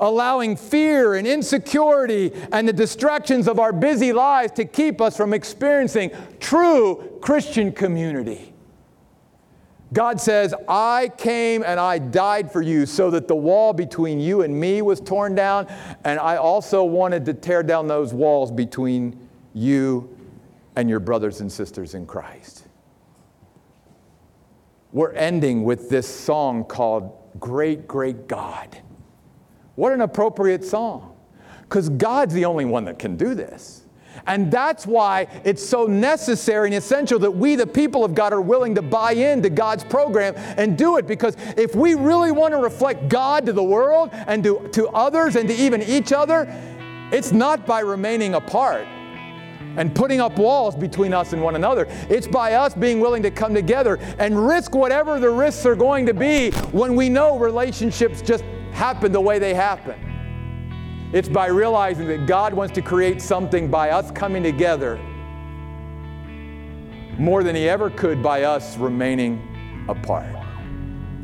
allowing 0.00 0.56
fear 0.56 1.14
and 1.14 1.26
insecurity 1.26 2.32
and 2.52 2.66
the 2.68 2.72
distractions 2.72 3.48
of 3.48 3.58
our 3.58 3.72
busy 3.72 4.12
lives 4.12 4.52
to 4.52 4.64
keep 4.64 5.00
us 5.00 5.16
from 5.16 5.32
experiencing 5.32 6.10
true 6.40 7.18
Christian 7.20 7.72
community. 7.72 8.52
God 9.92 10.20
says, 10.20 10.54
I 10.68 11.10
came 11.18 11.62
and 11.62 11.78
I 11.78 11.98
died 11.98 12.50
for 12.50 12.62
you 12.62 12.86
so 12.86 13.10
that 13.10 13.28
the 13.28 13.36
wall 13.36 13.74
between 13.74 14.20
you 14.20 14.40
and 14.40 14.58
me 14.58 14.80
was 14.80 15.00
torn 15.00 15.34
down, 15.34 15.66
and 16.04 16.18
I 16.18 16.36
also 16.36 16.82
wanted 16.82 17.26
to 17.26 17.34
tear 17.34 17.62
down 17.62 17.88
those 17.88 18.14
walls 18.14 18.50
between 18.50 19.28
you 19.52 20.16
and 20.76 20.88
your 20.88 21.00
brothers 21.00 21.42
and 21.42 21.52
sisters 21.52 21.94
in 21.94 22.06
Christ. 22.06 22.66
We're 24.92 25.12
ending 25.12 25.64
with 25.64 25.90
this 25.90 26.08
song 26.08 26.64
called 26.64 27.12
Great, 27.38 27.86
Great 27.86 28.28
God. 28.28 28.78
What 29.74 29.92
an 29.92 30.00
appropriate 30.02 30.64
song, 30.64 31.16
because 31.62 31.88
God's 31.88 32.34
the 32.34 32.44
only 32.44 32.64
one 32.64 32.84
that 32.84 32.98
can 32.98 33.16
do 33.16 33.34
this. 33.34 33.82
And 34.26 34.50
that's 34.52 34.86
why 34.86 35.26
it's 35.44 35.64
so 35.64 35.86
necessary 35.86 36.68
and 36.68 36.74
essential 36.74 37.18
that 37.20 37.30
we, 37.30 37.56
the 37.56 37.66
people 37.66 38.04
of 38.04 38.14
God, 38.14 38.32
are 38.32 38.40
willing 38.40 38.74
to 38.74 38.82
buy 38.82 39.12
into 39.12 39.50
God's 39.50 39.84
program 39.84 40.34
and 40.36 40.78
do 40.78 40.96
it. 40.96 41.06
Because 41.06 41.36
if 41.56 41.74
we 41.74 41.94
really 41.94 42.30
want 42.30 42.52
to 42.52 42.58
reflect 42.58 43.08
God 43.08 43.46
to 43.46 43.52
the 43.52 43.62
world 43.62 44.10
and 44.12 44.44
to, 44.44 44.68
to 44.72 44.88
others 44.88 45.34
and 45.34 45.48
to 45.48 45.54
even 45.54 45.82
each 45.82 46.12
other, 46.12 46.46
it's 47.10 47.32
not 47.32 47.66
by 47.66 47.80
remaining 47.80 48.34
apart 48.34 48.86
and 49.76 49.94
putting 49.94 50.20
up 50.20 50.38
walls 50.38 50.76
between 50.76 51.14
us 51.14 51.32
and 51.32 51.42
one 51.42 51.56
another. 51.56 51.86
It's 52.10 52.26
by 52.26 52.54
us 52.54 52.74
being 52.74 53.00
willing 53.00 53.22
to 53.22 53.30
come 53.30 53.54
together 53.54 53.98
and 54.18 54.46
risk 54.46 54.74
whatever 54.74 55.18
the 55.18 55.30
risks 55.30 55.64
are 55.64 55.74
going 55.74 56.06
to 56.06 56.14
be 56.14 56.50
when 56.72 56.94
we 56.94 57.08
know 57.08 57.38
relationships 57.38 58.20
just 58.20 58.44
happen 58.72 59.12
the 59.12 59.20
way 59.20 59.38
they 59.38 59.54
happen. 59.54 61.10
It's 61.12 61.28
by 61.28 61.46
realizing 61.48 62.08
that 62.08 62.26
God 62.26 62.54
wants 62.54 62.74
to 62.74 62.82
create 62.82 63.20
something 63.20 63.70
by 63.70 63.90
us 63.90 64.10
coming 64.10 64.42
together 64.42 64.98
more 67.18 67.42
than 67.44 67.54
He 67.54 67.68
ever 67.68 67.90
could 67.90 68.22
by 68.22 68.44
us 68.44 68.76
remaining 68.78 69.86
apart. 69.88 70.34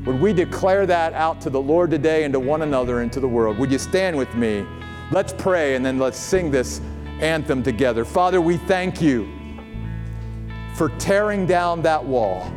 Would 0.04 0.20
we 0.20 0.32
declare 0.32 0.86
that 0.86 1.12
out 1.14 1.40
to 1.42 1.50
the 1.50 1.60
Lord 1.60 1.90
today 1.90 2.24
and 2.24 2.32
to 2.32 2.40
one 2.40 2.62
another 2.62 3.00
and 3.00 3.12
to 3.12 3.20
the 3.20 3.28
world? 3.28 3.58
Would 3.58 3.72
you 3.72 3.78
stand 3.78 4.16
with 4.16 4.34
me? 4.34 4.66
Let's 5.10 5.32
pray 5.32 5.74
and 5.74 5.84
then 5.84 5.98
let's 5.98 6.18
sing 6.18 6.50
this 6.50 6.80
anthem 7.20 7.62
together. 7.62 8.04
Father, 8.04 8.40
we 8.40 8.58
thank 8.58 9.02
you 9.02 9.28
for 10.74 10.90
tearing 10.98 11.46
down 11.46 11.82
that 11.82 12.04
wall, 12.04 12.52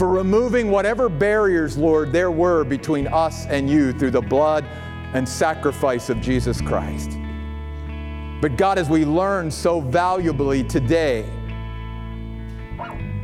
for 0.00 0.08
removing 0.08 0.70
whatever 0.70 1.10
barriers, 1.10 1.76
Lord, 1.76 2.10
there 2.10 2.30
were 2.30 2.64
between 2.64 3.06
us 3.08 3.44
and 3.48 3.68
you 3.68 3.92
through 3.92 4.12
the 4.12 4.22
blood 4.22 4.64
and 5.12 5.28
sacrifice 5.28 6.08
of 6.08 6.22
Jesus 6.22 6.58
Christ. 6.62 7.18
But 8.40 8.56
God, 8.56 8.78
as 8.78 8.88
we 8.88 9.04
learn 9.04 9.50
so 9.50 9.82
valuably 9.82 10.64
today, 10.64 11.28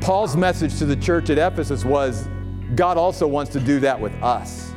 Paul's 0.03 0.37
message 0.37 0.77
to 0.77 0.85
the 0.85 0.97
church 0.97 1.31
at 1.31 1.39
Ephesus 1.39 1.83
was 1.83 2.29
God 2.75 2.99
also 2.99 3.27
wants 3.27 3.51
to 3.53 3.61
do 3.61 3.81
that 3.81 3.99
with 3.99 4.13
us. 4.23 4.75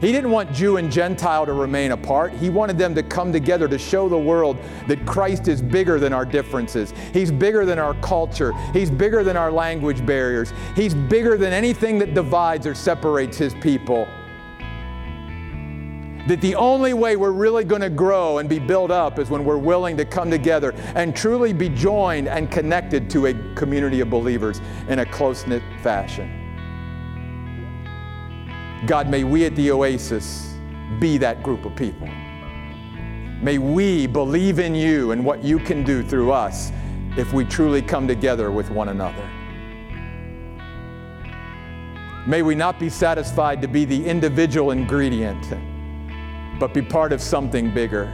He 0.00 0.12
didn't 0.12 0.30
want 0.30 0.52
Jew 0.52 0.76
and 0.76 0.90
Gentile 0.90 1.46
to 1.46 1.52
remain 1.52 1.92
apart. 1.92 2.32
He 2.32 2.50
wanted 2.50 2.76
them 2.76 2.94
to 2.94 3.02
come 3.02 3.32
together 3.32 3.68
to 3.68 3.78
show 3.78 4.08
the 4.08 4.18
world 4.18 4.58
that 4.86 5.06
Christ 5.06 5.48
is 5.48 5.62
bigger 5.62 5.98
than 5.98 6.12
our 6.12 6.24
differences. 6.24 6.92
He's 7.12 7.30
bigger 7.30 7.64
than 7.64 7.78
our 7.78 7.94
culture. 7.94 8.52
He's 8.72 8.90
bigger 8.90 9.24
than 9.24 9.36
our 9.36 9.50
language 9.50 10.04
barriers. 10.04 10.52
He's 10.76 10.94
bigger 10.94 11.36
than 11.38 11.52
anything 11.52 11.98
that 12.00 12.14
divides 12.14 12.66
or 12.66 12.74
separates 12.74 13.38
His 13.38 13.54
people 13.54 14.08
that 16.26 16.40
the 16.40 16.54
only 16.54 16.94
way 16.94 17.16
we're 17.16 17.30
really 17.30 17.64
going 17.64 17.82
to 17.82 17.90
grow 17.90 18.38
and 18.38 18.48
be 18.48 18.58
built 18.58 18.90
up 18.90 19.18
is 19.18 19.28
when 19.28 19.44
we're 19.44 19.58
willing 19.58 19.96
to 19.96 20.04
come 20.04 20.30
together 20.30 20.72
and 20.94 21.14
truly 21.14 21.52
be 21.52 21.68
joined 21.68 22.28
and 22.28 22.50
connected 22.50 23.10
to 23.10 23.26
a 23.26 23.54
community 23.54 24.00
of 24.00 24.08
believers 24.08 24.60
in 24.88 25.00
a 25.00 25.06
close 25.06 25.46
knit 25.46 25.62
fashion. 25.82 26.43
God, 28.86 29.08
may 29.08 29.24
we 29.24 29.44
at 29.44 29.56
the 29.56 29.70
Oasis 29.70 30.54
be 31.00 31.18
that 31.18 31.42
group 31.42 31.64
of 31.64 31.74
people. 31.76 32.08
May 33.40 33.58
we 33.58 34.06
believe 34.06 34.58
in 34.58 34.74
you 34.74 35.12
and 35.12 35.24
what 35.24 35.42
you 35.42 35.58
can 35.58 35.84
do 35.84 36.02
through 36.02 36.32
us 36.32 36.72
if 37.16 37.32
we 37.32 37.44
truly 37.44 37.82
come 37.82 38.08
together 38.08 38.50
with 38.50 38.70
one 38.70 38.88
another. 38.88 39.28
May 42.26 42.42
we 42.42 42.54
not 42.54 42.78
be 42.78 42.88
satisfied 42.88 43.60
to 43.62 43.68
be 43.68 43.84
the 43.84 44.04
individual 44.04 44.70
ingredient 44.70 45.44
but 46.58 46.72
be 46.72 46.82
part 46.82 47.12
of 47.12 47.20
something 47.20 47.72
bigger. 47.72 48.04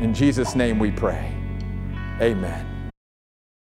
In 0.00 0.12
Jesus' 0.14 0.54
name 0.54 0.78
we 0.78 0.90
pray. 0.90 1.34
Amen. 2.20 2.65